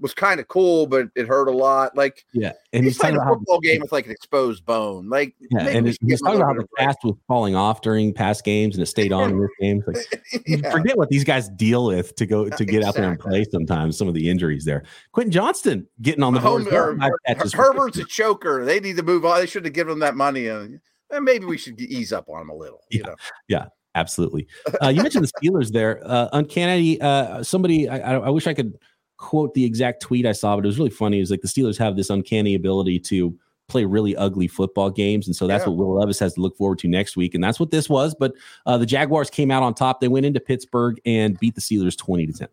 was 0.02 0.14
kind 0.14 0.40
of 0.40 0.48
cool, 0.48 0.88
but 0.88 1.08
it 1.16 1.28
hurt 1.28 1.48
a 1.48 1.52
lot. 1.52 1.96
Like, 1.96 2.26
yeah, 2.34 2.54
and 2.74 2.84
he's, 2.84 2.98
playing 2.98 3.18
a 3.18 3.26
football 3.26 3.60
game 3.60 3.82
with 3.82 3.92
like 3.92 4.06
an 4.08 4.12
exposed 4.12 4.66
bone. 4.66 5.08
Like, 5.08 5.36
yeah, 5.52 5.68
and 5.68 5.88
he's 5.88 6.22
talking 6.22 6.42
about 6.42 6.56
how 6.56 6.62
the 6.62 6.68
cast 6.78 6.98
was 7.04 7.16
falling 7.28 7.56
off 7.56 7.82
during 7.82 8.14
past 8.14 8.44
games 8.44 8.76
and 8.76 8.84
it 8.84 8.88
stayed 8.88 9.14
on 9.14 9.30
in 9.30 9.40
this 9.40 9.50
game. 9.60 9.84
Like, 9.86 10.24
yeah. 10.48 10.72
forget 10.72 10.98
what 10.98 11.10
these 11.10 11.24
guys 11.24 11.48
deal 11.50 11.86
with 11.86 12.16
to 12.16 12.26
go 12.26 12.50
to 12.50 12.66
get 12.66 12.78
exactly. 12.78 12.86
out 12.86 12.96
there 12.96 13.12
and 13.12 13.20
play. 13.20 13.46
Sometimes 13.52 13.98
some 13.98 14.08
of 14.08 14.16
the 14.16 14.30
injuries 14.30 14.66
there. 14.66 14.84
Quentin 15.12 15.32
Johnston 15.32 15.88
getting 16.02 16.24
on 16.24 16.34
the 16.34 16.40
board. 16.40 16.66
Well. 16.66 17.00
Her, 17.00 17.36
Herbert's 17.54 17.98
a 17.98 18.06
choker. 18.06 18.66
They 18.66 18.80
need 18.80 18.98
to 18.98 19.04
move 19.04 19.24
on. 19.26 19.40
They 19.40 19.46
should 19.46 19.66
have 19.66 19.74
given 19.74 19.94
him 19.94 20.00
that 20.00 20.16
money, 20.16 20.48
and, 20.48 20.80
and 21.12 21.24
maybe 21.24 21.46
we 21.46 21.58
should 21.58 21.80
ease 21.80 22.12
up 22.12 22.28
on 22.28 22.42
him 22.42 22.50
a 22.50 22.56
little. 22.56 22.82
Yeah, 22.90 22.98
you 22.98 23.04
know? 23.04 23.16
yeah. 23.48 23.66
Absolutely. 23.94 24.48
Uh, 24.82 24.88
you 24.88 25.04
mentioned 25.04 25.24
the 25.24 25.32
Steelers 25.40 25.72
there. 25.72 26.02
Uh, 26.04 26.30
uncanny. 26.34 27.00
Uh, 27.00 27.44
somebody, 27.44 27.88
I, 27.88 28.16
I 28.16 28.30
wish 28.30 28.48
I 28.48 28.54
could 28.54 28.74
quote 29.22 29.54
the 29.54 29.64
exact 29.64 30.02
tweet 30.02 30.26
I 30.26 30.34
saw, 30.34 30.56
but 30.56 30.66
it 30.66 30.68
was 30.68 30.78
really 30.78 30.90
funny. 30.90 31.18
It 31.18 31.22
was 31.22 31.32
like 31.32 31.42
the 31.42 31.48
Steelers 31.48 31.78
have 31.78 31.96
this 31.96 32.10
uncanny 32.10 32.56
ability 32.56 33.00
to 33.00 33.38
play 33.70 33.86
really 33.86 34.16
ugly 34.18 34.48
football 34.48 34.90
games. 34.90 35.28
And 35.28 35.36
so 35.36 35.48
that's 35.48 35.64
yeah. 35.64 35.70
what 35.70 35.78
Will 35.78 36.00
Levis 36.00 36.20
has 36.20 36.34
to 36.34 36.42
look 36.42 36.58
forward 36.58 36.80
to 36.80 36.90
next 36.90 37.16
week. 37.16 37.34
And 37.34 37.44
that's 37.44 37.60
what 37.60 37.72
this 37.72 37.88
was. 37.88 38.14
But 38.14 38.34
uh, 38.66 38.78
the 38.78 38.86
Jaguars 38.86 39.30
came 39.30 39.50
out 39.50 39.64
on 39.64 39.74
top. 39.74 40.02
They 40.02 40.10
went 40.10 40.26
into 40.26 40.42
Pittsburgh 40.42 41.00
and 41.06 41.40
beat 41.40 41.56
the 41.56 41.62
Steelers 41.62 41.98
20 41.98 42.28
to 42.28 42.34
10. 42.34 42.48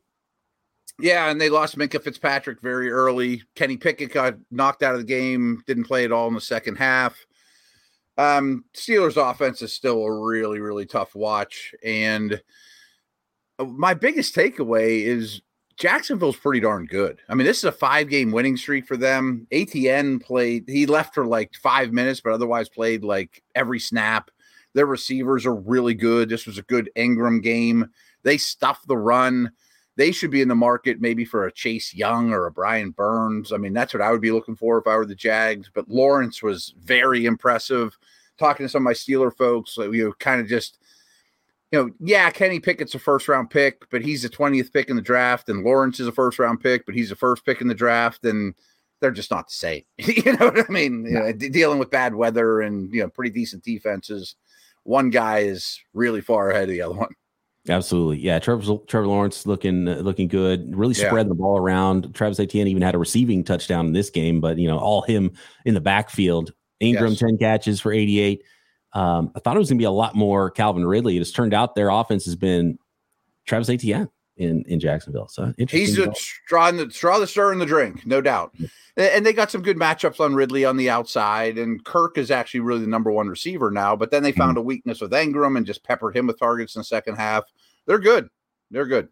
Yeah, 1.01 1.31
and 1.31 1.41
they 1.41 1.49
lost 1.49 1.79
Minkah 1.79 2.03
Fitzpatrick 2.03 2.61
very 2.61 2.91
early. 2.91 3.43
Kenny 3.55 3.77
Pickett 3.77 4.13
got 4.13 4.35
knocked 4.51 4.83
out 4.83 4.95
of 4.95 5.01
the 5.01 5.07
game, 5.07 5.63
didn't 5.67 5.85
play 5.85 6.05
at 6.05 6.13
all 6.13 6.29
in 6.29 6.35
the 6.35 6.41
second 6.41 6.77
half. 6.77 7.17
Um, 8.17 8.65
Steelers 8.75 9.17
offense 9.17 9.63
is 9.63 9.73
still 9.73 10.05
a 10.05 10.21
really, 10.27 10.59
really 10.59 10.87
tough 10.87 11.15
watch. 11.15 11.75
And 11.85 12.43
uh, 13.59 13.65
my 13.65 13.95
biggest 13.95 14.35
takeaway 14.35 15.03
is 15.03 15.41
Jacksonville's 15.79 16.37
pretty 16.37 16.59
darn 16.61 16.87
good. 16.87 17.21
I 17.29 17.35
mean, 17.35 17.47
this 17.47 17.59
is 17.59 17.65
a 17.65 17.73
five 17.73 18.09
game 18.09 18.33
winning 18.33 18.57
streak 18.57 18.85
for 18.87 18.97
them. 18.97 19.47
Etienne 19.53 20.19
played, 20.19 20.65
he 20.67 20.87
left 20.87 21.15
for 21.15 21.25
like 21.25 21.55
five 21.55 21.93
minutes, 21.93 22.21
but 22.21 22.33
otherwise 22.33 22.69
played 22.69 23.05
like 23.05 23.43
every 23.55 23.79
snap. 23.79 24.31
Their 24.75 24.87
receivers 24.87 25.47
are 25.47 25.55
really 25.55 25.95
good. 25.95 26.29
This 26.29 26.47
was 26.47 26.59
a 26.59 26.63
good 26.63 26.91
Engram 26.97 27.43
game. 27.43 27.91
They 28.25 28.39
stuffed 28.39 28.89
the 28.89 28.97
run. 28.97 29.53
They 29.97 30.11
should 30.13 30.33
be 30.33 30.43
in 30.43 30.49
the 30.49 30.55
market 30.55 31.01
maybe 31.01 31.25
for 31.25 31.47
a 31.47 31.53
Chase 31.53 31.95
Young 31.95 32.33
or 32.33 32.47
a 32.47 32.53
Brian 32.53 32.91
Burns. 32.91 33.53
I 33.53 33.57
mean, 33.57 33.73
that's 33.73 33.95
what 33.95 34.03
I 34.03 34.11
would 34.11 34.21
be 34.21 34.33
looking 34.33 34.57
for 34.57 34.79
if 34.79 34.87
I 34.87 34.97
were 34.97 35.07
the 35.07 35.15
Jags. 35.15 35.71
But 35.73 35.89
Lawrence 35.89 36.43
was 36.43 36.75
very 36.83 37.25
impressive. 37.25 37.97
Talking 38.37 38.65
to 38.65 38.69
some 38.69 38.83
of 38.83 38.85
my 38.85 38.93
Steeler 38.93 39.35
folks, 39.35 39.77
you 39.77 40.05
know, 40.05 40.13
kind 40.19 40.41
of 40.41 40.49
just 40.49 40.79
you 41.71 41.79
know, 41.79 41.91
yeah, 42.01 42.31
Kenny 42.31 42.61
Pickett's 42.61 42.95
a 42.95 42.99
first 42.99 43.29
round 43.29 43.51
pick, 43.51 43.89
but 43.91 44.03
he's 44.03 44.23
the 44.23 44.29
20th 44.29 44.73
pick 44.73 44.89
in 44.89 44.97
the 44.97 45.03
draft, 45.03 45.49
and 45.49 45.65
Lawrence 45.65 46.01
is 46.01 46.07
a 46.07 46.13
first 46.13 46.39
round 46.39 46.61
pick, 46.61 46.87
but 46.87 46.95
he's 46.95 47.11
the 47.11 47.17
first 47.17 47.45
pick 47.45 47.61
in 47.61 47.69
the 47.69 47.75
draft, 47.75 48.25
and 48.25 48.55
they're 49.01 49.11
just 49.11 49.31
not 49.31 49.49
the 49.49 49.55
same. 49.55 49.83
you 49.99 50.37
know 50.37 50.47
what 50.47 50.69
I 50.69 50.73
mean? 50.73 51.05
You 51.05 51.13
know, 51.13 51.33
dealing 51.33 51.79
with 51.79 51.91
bad 51.91 52.15
weather 52.15 52.61
and 52.61 52.93
you 52.93 53.03
know 53.03 53.09
pretty 53.09 53.31
decent 53.31 53.65
defenses. 53.65 54.35
One 54.85 55.11
guy 55.11 55.41
is 55.41 55.79
really 55.93 56.23
far 56.23 56.51
ahead 56.51 56.65
of 56.65 56.69
the 56.71 56.83
other 56.83 56.95
one. 56.95 57.15
Absolutely, 57.69 58.19
yeah. 58.19 58.39
Trevor, 58.39 58.79
Trevor 58.87 59.07
Lawrence 59.07 59.47
looking 59.47 59.89
uh, 59.89 59.97
looking 59.97 60.29
good, 60.29 60.75
really 60.75 60.95
yeah. 60.95 61.09
spreading 61.09 61.29
the 61.29 61.35
ball 61.35 61.59
around. 61.59 62.15
Travis 62.15 62.41
Etienne 62.41 62.69
even 62.69 62.83
had 62.83 62.95
a 62.95 62.99
receiving 62.99 63.45
touchdown 63.45 63.87
in 63.87 63.93
this 63.93 64.09
game, 64.09 64.41
but 64.41 64.59
you 64.59 64.69
know 64.69 64.79
all 64.79 65.03
him 65.03 65.33
in 65.67 65.75
the 65.75 65.81
backfield. 65.81 66.53
Engram 66.81 67.11
yes. 67.11 67.19
ten 67.19 67.37
catches 67.37 67.81
for 67.81 67.93
eighty 67.93 68.21
eight. 68.21 68.43
Um, 68.93 69.31
I 69.35 69.41
thought 69.41 69.57
it 69.57 69.59
was 69.59 69.69
going 69.69 69.79
to 69.79 69.83
be 69.83 69.87
a 69.87 69.91
lot 69.91 70.15
more 70.15 70.51
Calvin 70.51 70.85
Ridley. 70.85 71.17
It 71.17 71.21
has 71.21 71.33
turned 71.33 71.55
out 71.55 71.75
their 71.75 71.91
offense 71.91 72.25
has 72.25 72.37
been 72.37 72.79
Travis 73.45 73.69
Etienne 73.69 74.09
in 74.37 74.65
in 74.67 74.81
Jacksonville. 74.81 75.29
So 75.29 75.53
he's 75.69 75.99
a 75.99 76.15
straw, 76.15 76.69
in 76.69 76.77
the, 76.77 76.91
straw 76.91 77.19
the 77.19 77.27
stir 77.27 77.53
in 77.53 77.59
the 77.59 77.67
drink, 77.67 78.07
no 78.07 78.21
doubt. 78.21 78.55
And 78.97 79.27
they 79.27 79.33
got 79.33 79.51
some 79.51 79.63
good 79.63 79.77
matchups 79.77 80.21
on 80.21 80.35
Ridley 80.35 80.65
on 80.65 80.77
the 80.77 80.91
outside, 80.91 81.59
and 81.59 81.85
Kirk 81.85 82.19
is 82.19 82.31
actually 82.31 82.61
really 82.61 82.81
the 82.81 82.87
number 82.87 83.13
one 83.13 83.29
receiver 83.29 83.71
now. 83.71 83.95
But 83.95 84.11
then 84.11 84.23
they 84.23 84.33
found 84.33 84.53
mm-hmm. 84.53 84.59
a 84.59 84.63
weakness 84.63 85.01
with 85.01 85.13
Engram 85.13 85.57
and 85.57 85.67
just 85.67 85.85
peppered 85.85 86.17
him 86.17 86.27
with 86.27 86.39
targets 86.39 86.75
in 86.75 86.81
the 86.81 86.85
second 86.85 87.17
half. 87.17 87.45
They're 87.87 87.99
good. 87.99 88.29
They're 88.71 88.87
good. 88.87 89.09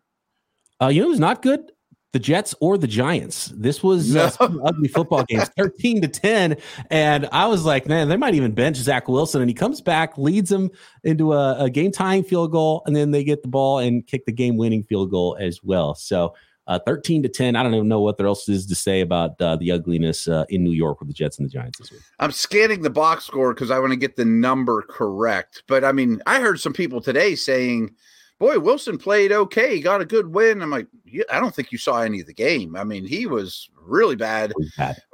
Uh, 0.80 0.88
you 0.88 1.02
know 1.02 1.08
who's 1.08 1.20
not 1.20 1.42
good? 1.42 1.72
The 2.16 2.20
Jets 2.20 2.54
or 2.60 2.78
the 2.78 2.86
Giants. 2.86 3.52
This 3.54 3.82
was 3.82 4.14
no. 4.14 4.30
uh, 4.40 4.48
ugly 4.64 4.88
football 4.88 5.22
games, 5.24 5.50
13 5.58 6.00
to 6.00 6.08
10. 6.08 6.56
And 6.90 7.28
I 7.30 7.44
was 7.44 7.66
like, 7.66 7.86
man, 7.86 8.08
they 8.08 8.16
might 8.16 8.32
even 8.32 8.52
bench 8.52 8.78
Zach 8.78 9.06
Wilson. 9.06 9.42
And 9.42 9.50
he 9.50 9.54
comes 9.54 9.82
back, 9.82 10.16
leads 10.16 10.48
them 10.48 10.70
into 11.04 11.34
a, 11.34 11.64
a 11.64 11.68
game 11.68 11.92
tying 11.92 12.24
field 12.24 12.52
goal, 12.52 12.82
and 12.86 12.96
then 12.96 13.10
they 13.10 13.22
get 13.22 13.42
the 13.42 13.48
ball 13.48 13.80
and 13.80 14.06
kick 14.06 14.24
the 14.24 14.32
game 14.32 14.56
winning 14.56 14.82
field 14.82 15.10
goal 15.10 15.36
as 15.38 15.62
well. 15.62 15.94
So 15.94 16.32
uh, 16.66 16.78
13 16.86 17.22
to 17.24 17.28
10. 17.28 17.54
I 17.54 17.62
don't 17.62 17.74
even 17.74 17.86
know 17.86 18.00
what 18.00 18.16
there 18.16 18.26
else 18.26 18.48
is 18.48 18.64
to 18.64 18.74
say 18.74 19.02
about 19.02 19.38
uh, 19.38 19.56
the 19.56 19.70
ugliness 19.70 20.26
uh, 20.26 20.46
in 20.48 20.64
New 20.64 20.72
York 20.72 21.00
with 21.00 21.08
the 21.08 21.14
Jets 21.14 21.38
and 21.38 21.46
the 21.46 21.52
Giants 21.52 21.78
this 21.78 21.92
week. 21.92 22.00
I'm 22.18 22.32
scanning 22.32 22.80
the 22.80 22.88
box 22.88 23.26
score 23.26 23.52
because 23.52 23.70
I 23.70 23.78
want 23.78 23.92
to 23.92 23.98
get 23.98 24.16
the 24.16 24.24
number 24.24 24.80
correct. 24.88 25.64
But 25.68 25.84
I 25.84 25.92
mean, 25.92 26.22
I 26.26 26.40
heard 26.40 26.60
some 26.60 26.72
people 26.72 27.02
today 27.02 27.34
saying, 27.34 27.94
boy, 28.38 28.58
Wilson 28.58 28.98
played 28.98 29.32
okay. 29.32 29.76
He 29.76 29.80
got 29.80 30.00
a 30.00 30.04
good 30.04 30.34
win. 30.34 30.62
I'm 30.62 30.70
like, 30.70 30.86
I 31.30 31.40
don't 31.40 31.54
think 31.54 31.72
you 31.72 31.78
saw 31.78 32.02
any 32.02 32.20
of 32.20 32.26
the 32.26 32.34
game. 32.34 32.76
I 32.76 32.84
mean, 32.84 33.04
he 33.04 33.26
was 33.26 33.68
really 33.80 34.16
bad. 34.16 34.52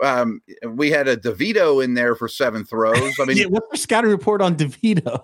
Um, 0.02 0.40
we 0.66 0.90
had 0.90 1.08
a 1.08 1.16
DeVito 1.16 1.84
in 1.84 1.94
there 1.94 2.14
for 2.14 2.28
seven 2.28 2.64
throws. 2.64 3.14
I 3.20 3.24
mean, 3.26 3.36
yeah, 3.36 3.46
what's 3.46 3.70
the 3.70 3.76
scouting 3.76 4.10
report 4.10 4.40
on 4.40 4.56
DeVito? 4.56 5.22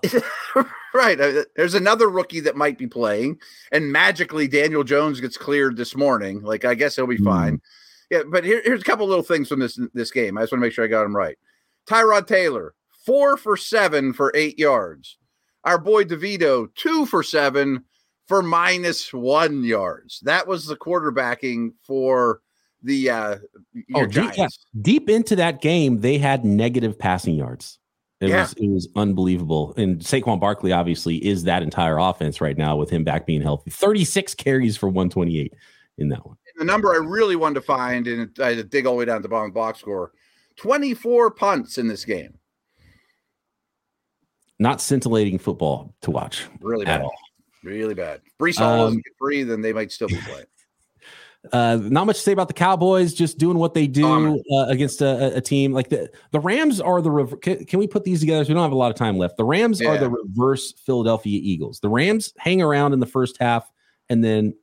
right. 0.93 1.19
Uh, 1.19 1.43
there's 1.55 1.73
another 1.73 2.09
rookie 2.09 2.39
that 2.41 2.55
might 2.55 2.77
be 2.77 2.87
playing, 2.87 3.39
and 3.71 3.91
magically 3.91 4.47
Daniel 4.47 4.83
Jones 4.83 5.19
gets 5.19 5.37
cleared 5.37 5.77
this 5.77 5.95
morning. 5.95 6.41
Like, 6.41 6.65
I 6.65 6.75
guess 6.75 6.95
he'll 6.95 7.07
be 7.07 7.17
mm. 7.17 7.25
fine. 7.25 7.61
Yeah, 8.09 8.23
but 8.27 8.43
here, 8.43 8.61
here's 8.63 8.81
a 8.81 8.85
couple 8.85 9.07
little 9.07 9.23
things 9.23 9.49
from 9.49 9.59
this 9.59 9.79
this 9.93 10.11
game. 10.11 10.37
I 10.37 10.41
just 10.41 10.51
want 10.51 10.61
to 10.61 10.65
make 10.65 10.73
sure 10.73 10.85
I 10.85 10.87
got 10.87 11.03
them 11.03 11.15
right. 11.15 11.37
Tyrod 11.87 12.27
Taylor, 12.27 12.73
four 13.05 13.37
for 13.37 13.55
seven 13.55 14.13
for 14.13 14.31
eight 14.35 14.57
yards. 14.57 15.17
Our 15.63 15.77
boy 15.77 16.05
DeVito, 16.05 16.73
two 16.75 17.05
for 17.05 17.21
seven 17.21 17.83
for 18.29 18.43
minus 18.43 19.11
one 19.11 19.63
yards. 19.63 20.19
That 20.21 20.47
was 20.47 20.67
the 20.67 20.77
quarterbacking 20.77 21.71
for 21.81 22.41
the 22.83 23.09
uh 23.09 23.37
oh, 23.95 24.05
deep, 24.05 24.31
yeah. 24.37 24.47
deep 24.79 25.09
into 25.09 25.35
that 25.35 25.61
game, 25.61 25.99
they 25.99 26.17
had 26.17 26.45
negative 26.45 26.97
passing 26.97 27.33
yards. 27.33 27.79
It 28.21 28.29
yeah. 28.29 28.41
was 28.41 28.53
it 28.53 28.69
was 28.69 28.87
unbelievable. 28.95 29.73
And 29.77 29.99
Saquon 29.99 30.39
Barkley 30.39 30.71
obviously 30.71 31.17
is 31.25 31.43
that 31.43 31.63
entire 31.63 31.97
offense 31.97 32.39
right 32.39 32.57
now 32.57 32.77
with 32.77 32.91
him 32.91 33.03
back 33.03 33.25
being 33.25 33.41
healthy. 33.41 33.71
36 33.71 34.35
carries 34.35 34.77
for 34.77 34.87
128 34.87 35.51
in 35.97 36.09
that 36.09 36.25
one. 36.25 36.37
And 36.53 36.61
the 36.61 36.71
number 36.71 36.93
I 36.93 36.97
really 36.97 37.35
wanted 37.35 37.55
to 37.55 37.61
find, 37.61 38.07
and 38.07 38.29
I 38.39 38.49
had 38.49 38.57
to 38.57 38.63
dig 38.63 38.85
all 38.85 38.93
the 38.93 38.99
way 38.99 39.05
down 39.05 39.17
to 39.17 39.23
the 39.23 39.29
bottom 39.29 39.51
box 39.51 39.79
score 39.79 40.11
24 40.57 41.31
punts 41.31 41.79
in 41.79 41.87
this 41.87 42.05
game. 42.05 42.37
Not 44.59 44.81
scintillating 44.81 45.39
football 45.39 45.95
to 46.01 46.11
watch. 46.11 46.45
Really 46.61 46.85
bad. 46.85 46.99
At 46.99 47.05
all. 47.05 47.15
Really 47.63 47.93
bad. 47.93 48.21
Breece 48.39 48.57
Hall 48.57 48.87
um, 48.87 48.95
get 48.95 49.13
free, 49.17 49.43
then 49.43 49.61
they 49.61 49.73
might 49.73 49.91
still 49.91 50.07
be 50.07 50.17
playing. 50.17 50.45
Uh, 51.53 51.79
not 51.83 52.05
much 52.05 52.17
to 52.17 52.21
say 52.21 52.33
about 52.33 52.49
the 52.49 52.53
Cowboys, 52.53 53.13
just 53.13 53.37
doing 53.37 53.57
what 53.57 53.73
they 53.73 53.87
do 53.87 54.43
uh, 54.51 54.65
against 54.67 55.01
a, 55.01 55.37
a, 55.37 55.39
team 55.39 55.71
like 55.71 55.87
the 55.87 56.11
the 56.31 56.39
Rams 56.39 56.81
are 56.81 57.01
the 57.01 57.09
rev- 57.09 57.39
can, 57.39 57.63
can, 57.63 57.79
we 57.79 57.87
put 57.87 58.03
these 58.03 58.19
together? 58.19 58.43
we 58.43 58.53
don't 58.53 58.61
have 58.61 58.73
a 58.73 58.75
lot 58.75 58.91
of 58.91 58.97
time 58.97 59.17
left. 59.17 59.37
The 59.37 59.45
Rams 59.45 59.79
yeah. 59.79 59.91
are 59.91 59.97
the 59.97 60.09
reverse 60.09 60.73
Philadelphia 60.73 61.39
Eagles. 61.41 61.79
The 61.79 61.87
Rams 61.87 62.33
hang 62.37 62.61
around 62.61 62.91
in 62.91 62.99
the 62.99 63.05
first 63.05 63.37
half, 63.39 63.71
and 64.09 64.21
then 64.21 64.53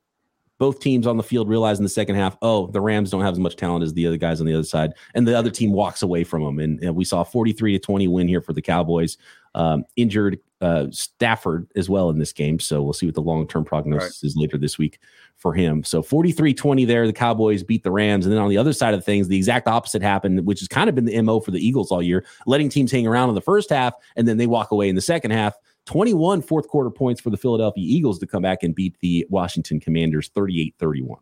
both 0.59 0.81
teams 0.81 1.07
on 1.07 1.17
the 1.17 1.23
field 1.23 1.49
realize 1.49 1.79
in 1.79 1.83
the 1.83 1.89
second 1.89 2.17
half, 2.17 2.37
oh, 2.41 2.67
the 2.69 2.81
Rams 2.81 3.11
don't 3.11 3.23
have 3.23 3.35
as 3.35 3.39
much 3.39 3.57
talent 3.57 3.85
as 3.85 3.93
the 3.93 4.07
other 4.07 4.17
guys 4.17 4.41
on 4.41 4.47
the 4.47 4.55
other 4.55 4.65
side, 4.65 4.93
and 5.15 5.27
the 5.27 5.37
other 5.37 5.51
team 5.51 5.73
walks 5.73 6.03
away 6.03 6.25
from 6.25 6.43
them. 6.43 6.59
And, 6.59 6.83
and 6.83 6.95
we 6.95 7.05
saw 7.05 7.25
43 7.25 7.73
to 7.73 7.79
20 7.79 8.09
win 8.09 8.29
here 8.29 8.41
for 8.41 8.53
the 8.53 8.63
Cowboys. 8.63 9.17
Um, 9.57 9.85
injured 9.97 10.39
uh, 10.61 10.87
Stafford 10.91 11.67
as 11.77 11.91
well 11.91 12.09
in 12.11 12.19
this 12.19 12.33
game. 12.33 12.59
So 12.61 12.83
we'll 12.83 12.93
see 12.93 13.07
what 13.07 13.15
the 13.15 13.23
long 13.23 13.49
term 13.49 13.65
prognosis 13.65 14.23
right. 14.23 14.29
is 14.29 14.37
later 14.37 14.57
this 14.57 14.79
week 14.79 14.99
for 15.37 15.53
him. 15.53 15.83
So 15.83 16.03
43 16.03 16.55
20 16.55 16.85
there. 16.85 17.07
The 17.07 17.13
Cowboys 17.13 17.63
beat 17.63 17.83
the 17.83 17.91
Rams. 17.91 18.27
And 18.27 18.33
then 18.33 18.41
on 18.41 18.49
the 18.49 18.59
other 18.59 18.73
side 18.73 18.95
of 18.95 19.05
things, 19.05 19.29
the 19.29 19.37
exact 19.37 19.67
opposite 19.67 20.03
happened, 20.03 20.47
which 20.47 20.61
has 20.61 20.69
kind 20.69 20.89
of 20.89 20.95
been 20.95 21.05
the 21.05 21.21
MO 21.23 21.41
for 21.41 21.51
the 21.51 21.67
Eagles 21.67 21.91
all 21.91 22.03
year, 22.03 22.25
letting 22.47 22.69
teams 22.69 22.93
hang 22.93 23.07
around 23.07 23.29
in 23.29 23.35
the 23.35 23.41
first 23.41 23.71
half 23.71 23.95
and 24.15 24.29
then 24.29 24.37
they 24.37 24.47
walk 24.47 24.71
away 24.71 24.89
in 24.89 24.95
the 24.95 25.01
second 25.01 25.33
half. 25.33 25.55
21 25.87 26.43
fourth 26.43 26.67
quarter 26.69 26.91
points 26.91 27.21
for 27.21 27.31
the 27.31 27.37
Philadelphia 27.37 27.85
Eagles 27.87 28.19
to 28.19 28.27
come 28.27 28.43
back 28.43 28.63
and 28.63 28.75
beat 28.75 28.97
the 29.01 29.27
Washington 29.31 29.79
Commanders 29.79 30.29
38 30.35 30.75
31. 30.79 31.21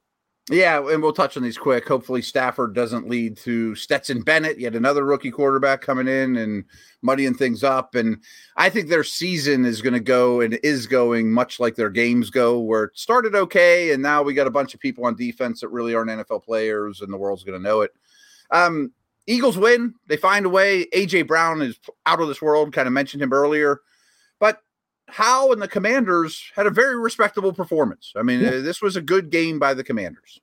Yeah, 0.50 0.86
and 0.90 1.02
we'll 1.02 1.14
touch 1.14 1.38
on 1.38 1.42
these 1.42 1.56
quick. 1.56 1.88
Hopefully, 1.88 2.20
Stafford 2.20 2.74
doesn't 2.74 3.08
lead 3.08 3.38
to 3.38 3.74
Stetson 3.74 4.20
Bennett, 4.20 4.58
yet 4.58 4.74
another 4.74 5.06
rookie 5.06 5.30
quarterback 5.30 5.80
coming 5.80 6.06
in 6.06 6.36
and 6.36 6.64
muddying 7.00 7.32
things 7.32 7.64
up. 7.64 7.94
And 7.94 8.22
I 8.54 8.68
think 8.68 8.88
their 8.88 9.04
season 9.04 9.64
is 9.64 9.80
going 9.80 9.94
to 9.94 10.00
go 10.00 10.42
and 10.42 10.58
is 10.62 10.86
going 10.86 11.32
much 11.32 11.60
like 11.60 11.76
their 11.76 11.88
games 11.88 12.28
go, 12.28 12.60
where 12.60 12.84
it 12.84 12.98
started 12.98 13.34
okay, 13.34 13.92
and 13.92 14.02
now 14.02 14.22
we 14.22 14.34
got 14.34 14.46
a 14.46 14.50
bunch 14.50 14.74
of 14.74 14.80
people 14.80 15.06
on 15.06 15.16
defense 15.16 15.62
that 15.62 15.68
really 15.68 15.94
aren't 15.94 16.10
NFL 16.10 16.44
players, 16.44 17.00
and 17.00 17.10
the 17.10 17.16
world's 17.16 17.44
going 17.44 17.58
to 17.58 17.66
know 17.66 17.80
it. 17.80 17.92
Um, 18.50 18.92
Eagles 19.26 19.56
win. 19.56 19.94
They 20.08 20.18
find 20.18 20.44
a 20.44 20.50
way. 20.50 20.84
AJ 20.94 21.26
Brown 21.26 21.62
is 21.62 21.78
out 22.04 22.20
of 22.20 22.28
this 22.28 22.42
world. 22.42 22.74
Kind 22.74 22.86
of 22.86 22.92
mentioned 22.92 23.22
him 23.22 23.32
earlier. 23.32 23.80
Howell 25.14 25.52
and 25.52 25.62
the 25.62 25.68
Commanders 25.68 26.50
had 26.56 26.66
a 26.66 26.70
very 26.70 26.98
respectable 26.98 27.52
performance. 27.52 28.12
I 28.16 28.22
mean, 28.22 28.40
yeah. 28.40 28.48
Uh, 28.48 28.60
this 28.62 28.82
was 28.82 28.96
a 28.96 29.00
good 29.00 29.30
game 29.30 29.60
by 29.60 29.72
the 29.72 29.84
Commanders. 29.84 30.40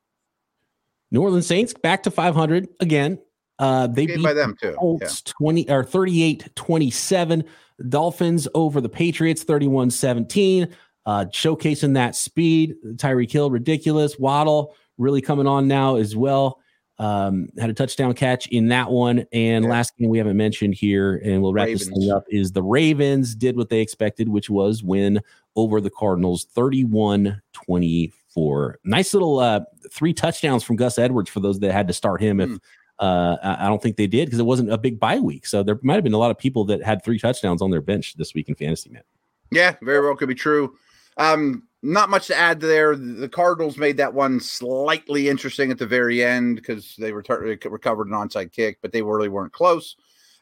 New 1.12 1.22
Orleans 1.22 1.46
Saints 1.46 1.74
back 1.74 2.04
to 2.04 2.12
500 2.12 2.70
again. 2.80 3.20
Uh, 3.60 3.88
they 3.88 4.06
beat 4.06 4.24
by 4.24 4.32
them 4.32 4.56
too. 4.60 4.74
Colts 4.80 5.24
yeah. 5.26 5.34
20 5.38 5.70
or 5.70 5.84
38 5.84 6.56
27. 6.56 7.44
Dolphins 7.90 8.48
over 8.54 8.80
the 8.80 8.88
Patriots 8.88 9.44
31 9.44 9.92
17. 9.92 10.74
Uh, 11.06 11.26
showcasing 11.26 11.94
that 11.96 12.16
speed. 12.16 12.76
Tyreek 12.96 13.30
Hill 13.30 13.52
ridiculous. 13.52 14.18
Waddle 14.18 14.74
really 14.98 15.22
coming 15.22 15.48
on 15.48 15.68
now 15.68 15.98
as 15.98 16.16
well. 16.16 16.61
Um, 17.02 17.50
had 17.58 17.72
a 17.72 17.74
touchdown 17.74 18.14
catch 18.14 18.46
in 18.50 18.68
that 18.68 18.92
one. 18.92 19.26
And 19.34 19.66
yeah. 19.66 19.72
last 19.72 19.98
game 19.98 20.10
we 20.10 20.20
haven't 20.20 20.38
mentioned 20.38 20.76
here, 20.76 21.20
and 21.26 21.42
we'll 21.42 21.52
wrap 21.52 21.66
Ravens. 21.66 21.88
this 21.88 21.98
thing 21.98 22.12
up, 22.12 22.26
is 22.30 22.52
the 22.52 22.62
Ravens 22.62 23.34
did 23.34 23.58
what 23.58 23.70
they 23.70 23.82
expected, 23.82 24.30
which 24.30 24.52
was 24.52 24.84
win 24.84 25.20
over 25.56 25.82
the 25.82 25.90
Cardinals 25.90 26.46
31 26.54 27.42
24. 27.54 28.80
Nice 28.84 29.16
little 29.16 29.40
uh, 29.40 29.62
three 29.92 30.14
touchdowns 30.14 30.64
from 30.64 30.76
Gus 30.76 31.00
Edwards 31.00 31.32
for 31.32 31.40
those 31.40 31.60
that 31.62 31.72
had 31.72 31.88
to 31.88 31.94
start 31.94 32.22
him. 32.22 32.40
If 32.40 32.50
hmm. 32.50 32.56
uh, 33.00 33.38
I 33.42 33.68
don't 33.68 33.82
think 33.82 33.98
they 33.98 34.06
did 34.06 34.28
because 34.28 34.40
it 34.40 34.46
wasn't 34.46 34.72
a 34.72 34.78
big 34.78 35.00
bye 35.00 35.18
week. 35.18 35.48
So 35.48 35.64
there 35.64 35.80
might 35.82 35.96
have 35.96 36.04
been 36.04 36.14
a 36.14 36.20
lot 36.20 36.30
of 36.30 36.38
people 36.38 36.66
that 36.66 36.84
had 36.84 37.04
three 37.04 37.18
touchdowns 37.18 37.64
on 37.64 37.72
their 37.72 37.82
bench 37.82 38.14
this 38.14 38.36
week 38.36 38.48
in 38.48 38.54
fantasy, 38.54 38.92
man. 38.92 39.02
Yeah, 39.50 39.74
very 39.82 40.06
well 40.06 40.16
could 40.16 40.30
be 40.30 40.36
true. 40.36 40.78
Um, 41.18 41.64
not 41.84 42.10
much 42.10 42.28
to 42.28 42.36
add 42.36 42.60
there. 42.60 42.96
The 42.96 43.30
Cardinals 43.30 43.78
made 43.78 43.98
that 43.98 44.14
one 44.14 44.40
slightly 44.40 45.30
interesting 45.30 45.72
at 45.72 45.80
the 45.80 45.88
very 45.88 46.24
end 46.24 46.58
because 46.58 46.96
they 46.98 47.12
recovered 47.12 48.08
an 48.08 48.14
onside 48.14 48.52
kick, 48.52 48.78
but 48.82 48.92
they 48.92 49.02
really 49.02 49.30
weren't 49.30 49.54
close. 49.54 49.96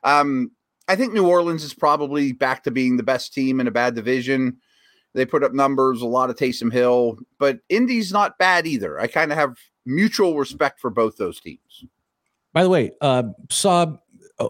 Um, 0.04 0.52
I 0.88 0.96
think 0.96 1.14
New 1.14 1.28
Orleans 1.28 1.64
is 1.64 1.74
probably 1.74 2.34
back 2.34 2.64
to 2.64 2.72
being 2.72 2.98
the 2.98 3.04
best 3.04 3.34
team 3.34 3.60
in 3.60 3.68
a 3.68 3.72
bad 3.72 3.96
division. 3.96 4.58
They 5.14 5.26
put 5.26 5.44
up 5.44 5.54
numbers, 5.54 6.02
a 6.02 6.08
lot 6.08 6.30
of 6.30 6.36
Taysom 6.36 6.72
Hill, 6.72 7.20
but 7.38 7.60
Indy's 7.70 8.12
not 8.12 8.38
bad 8.38 8.68
either. 8.68 9.00
I 9.00 9.08
kind 9.08 9.32
of 9.32 9.38
have 9.38 9.56
mutual 9.86 10.38
respect 10.38 10.80
for 10.80 10.90
both 10.90 11.18
those 11.18 11.40
teams. 11.40 11.86
By 12.54 12.64
the 12.64 12.70
way, 12.70 12.92
uh, 13.02 13.24
saw 13.50 13.98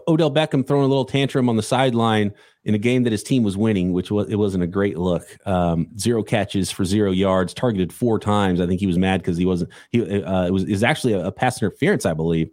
Odell 0.06 0.30
Beckham 0.30 0.66
throwing 0.66 0.84
a 0.84 0.88
little 0.88 1.04
tantrum 1.04 1.48
on 1.48 1.56
the 1.56 1.62
sideline 1.62 2.32
in 2.64 2.74
a 2.74 2.78
game 2.78 3.02
that 3.04 3.12
his 3.12 3.22
team 3.22 3.42
was 3.42 3.56
winning, 3.56 3.92
which 3.92 4.10
was 4.10 4.28
it 4.28 4.36
wasn't 4.36 4.62
a 4.62 4.66
great 4.66 4.98
look. 4.98 5.24
Um, 5.46 5.88
zero 5.98 6.22
catches 6.22 6.70
for 6.70 6.84
zero 6.84 7.10
yards, 7.10 7.54
targeted 7.54 7.92
four 7.92 8.18
times. 8.18 8.60
I 8.60 8.66
think 8.66 8.80
he 8.80 8.86
was 8.86 8.98
mad 8.98 9.20
because 9.20 9.36
he 9.36 9.46
wasn't. 9.46 9.70
He 9.90 10.02
uh, 10.02 10.46
it 10.46 10.52
was 10.52 10.64
was 10.64 10.84
actually 10.84 11.14
a, 11.14 11.26
a 11.26 11.32
pass 11.32 11.60
interference, 11.60 12.06
I 12.06 12.14
believe, 12.14 12.50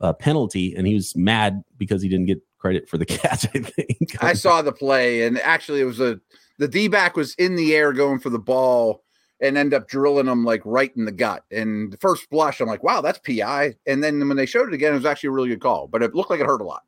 a 0.00 0.14
penalty, 0.14 0.74
and 0.74 0.86
he 0.86 0.94
was 0.94 1.14
mad 1.14 1.62
because 1.76 2.02
he 2.02 2.08
didn't 2.08 2.26
get 2.26 2.40
credit 2.58 2.88
for 2.88 2.98
the 2.98 3.06
catch. 3.06 3.46
I 3.54 3.60
think 3.60 4.22
I 4.22 4.32
saw 4.32 4.62
the 4.62 4.72
play, 4.72 5.22
and 5.22 5.38
actually, 5.38 5.80
it 5.80 5.86
was 5.86 6.00
a 6.00 6.20
the 6.58 6.68
D 6.68 6.88
back 6.88 7.16
was 7.16 7.34
in 7.34 7.56
the 7.56 7.74
air 7.74 7.92
going 7.92 8.18
for 8.18 8.30
the 8.30 8.38
ball 8.38 9.04
and 9.40 9.56
end 9.56 9.74
up 9.74 9.88
drilling 9.88 10.26
them 10.26 10.44
like 10.44 10.62
right 10.64 10.92
in 10.96 11.04
the 11.04 11.12
gut. 11.12 11.44
And 11.50 11.92
the 11.92 11.96
first 11.96 12.28
blush, 12.30 12.60
I'm 12.60 12.68
like, 12.68 12.82
wow, 12.82 13.00
that's 13.00 13.18
PI. 13.18 13.74
And 13.86 14.02
then 14.02 14.26
when 14.28 14.36
they 14.36 14.46
showed 14.46 14.68
it 14.68 14.74
again, 14.74 14.92
it 14.92 14.96
was 14.96 15.06
actually 15.06 15.28
a 15.28 15.32
really 15.32 15.48
good 15.48 15.60
call, 15.60 15.88
but 15.88 16.02
it 16.02 16.14
looked 16.14 16.30
like 16.30 16.40
it 16.40 16.46
hurt 16.46 16.60
a 16.60 16.64
lot. 16.64 16.82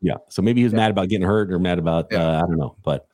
yeah. 0.00 0.16
So 0.28 0.42
maybe 0.42 0.60
he 0.60 0.64
was 0.64 0.72
yeah. 0.72 0.78
mad 0.78 0.90
about 0.90 1.08
getting 1.08 1.26
hurt 1.26 1.52
or 1.52 1.58
mad 1.58 1.78
about, 1.78 2.08
yeah. 2.10 2.22
uh, 2.22 2.36
I 2.36 2.40
don't 2.40 2.58
know, 2.58 2.76
but 2.82 3.06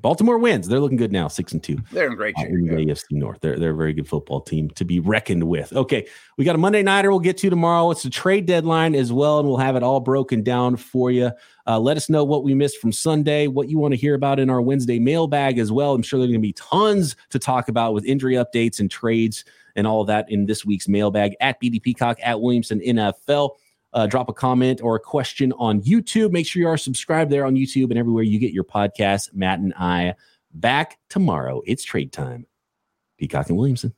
Baltimore 0.00 0.38
wins. 0.38 0.68
They're 0.68 0.78
looking 0.78 0.96
good 0.96 1.10
now, 1.10 1.26
six 1.26 1.52
and 1.52 1.62
two. 1.62 1.78
They're 1.90 2.06
in 2.06 2.14
great 2.14 2.36
shape. 2.38 2.50
Uh, 2.50 2.54
in 2.54 2.66
the 2.66 2.82
yeah. 2.82 2.92
AFC 2.92 3.12
North. 3.12 3.40
They're 3.40 3.58
they're 3.58 3.72
a 3.72 3.76
very 3.76 3.92
good 3.92 4.06
football 4.06 4.40
team 4.40 4.70
to 4.70 4.84
be 4.84 5.00
reckoned 5.00 5.44
with. 5.44 5.72
Okay, 5.72 6.06
we 6.36 6.44
got 6.44 6.54
a 6.54 6.58
Monday 6.58 6.82
nighter. 6.82 7.10
We'll 7.10 7.20
get 7.20 7.36
to 7.38 7.50
tomorrow. 7.50 7.90
It's 7.90 8.04
a 8.04 8.10
trade 8.10 8.46
deadline 8.46 8.94
as 8.94 9.12
well, 9.12 9.40
and 9.40 9.48
we'll 9.48 9.58
have 9.58 9.74
it 9.74 9.82
all 9.82 10.00
broken 10.00 10.42
down 10.42 10.76
for 10.76 11.10
you. 11.10 11.32
Uh, 11.66 11.80
let 11.80 11.96
us 11.96 12.08
know 12.08 12.24
what 12.24 12.44
we 12.44 12.54
missed 12.54 12.78
from 12.78 12.92
Sunday, 12.92 13.46
what 13.48 13.68
you 13.68 13.78
want 13.78 13.92
to 13.92 13.98
hear 13.98 14.14
about 14.14 14.38
in 14.38 14.50
our 14.50 14.62
Wednesday 14.62 14.98
mailbag 14.98 15.58
as 15.58 15.72
well. 15.72 15.94
I'm 15.94 16.02
sure 16.02 16.18
there's 16.18 16.30
going 16.30 16.40
to 16.40 16.46
be 16.46 16.52
tons 16.52 17.16
to 17.30 17.38
talk 17.38 17.68
about 17.68 17.92
with 17.92 18.04
injury 18.04 18.34
updates 18.34 18.80
and 18.80 18.90
trades 18.90 19.44
and 19.76 19.86
all 19.86 20.00
of 20.00 20.06
that 20.06 20.30
in 20.30 20.46
this 20.46 20.64
week's 20.64 20.88
mailbag 20.88 21.36
at 21.40 21.60
BD 21.60 21.82
Peacock 21.82 22.18
at 22.22 22.40
Williamson 22.40 22.80
NFL 22.80 23.50
uh, 23.92 24.06
drop 24.06 24.28
a 24.28 24.32
comment 24.32 24.80
or 24.82 24.96
a 24.96 25.00
question 25.00 25.52
on 25.52 25.80
YouTube. 25.82 26.30
Make 26.30 26.46
sure 26.46 26.60
you 26.60 26.68
are 26.68 26.76
subscribed 26.76 27.30
there 27.30 27.44
on 27.44 27.54
YouTube 27.54 27.90
and 27.90 27.98
everywhere 27.98 28.22
you 28.22 28.38
get 28.38 28.52
your 28.52 28.64
podcast. 28.64 29.34
Matt 29.34 29.60
and 29.60 29.74
I 29.74 30.14
back 30.52 30.98
tomorrow. 31.08 31.62
It's 31.66 31.84
trade 31.84 32.12
time. 32.12 32.46
Peacock 33.18 33.48
and 33.48 33.58
Williamson. 33.58 33.94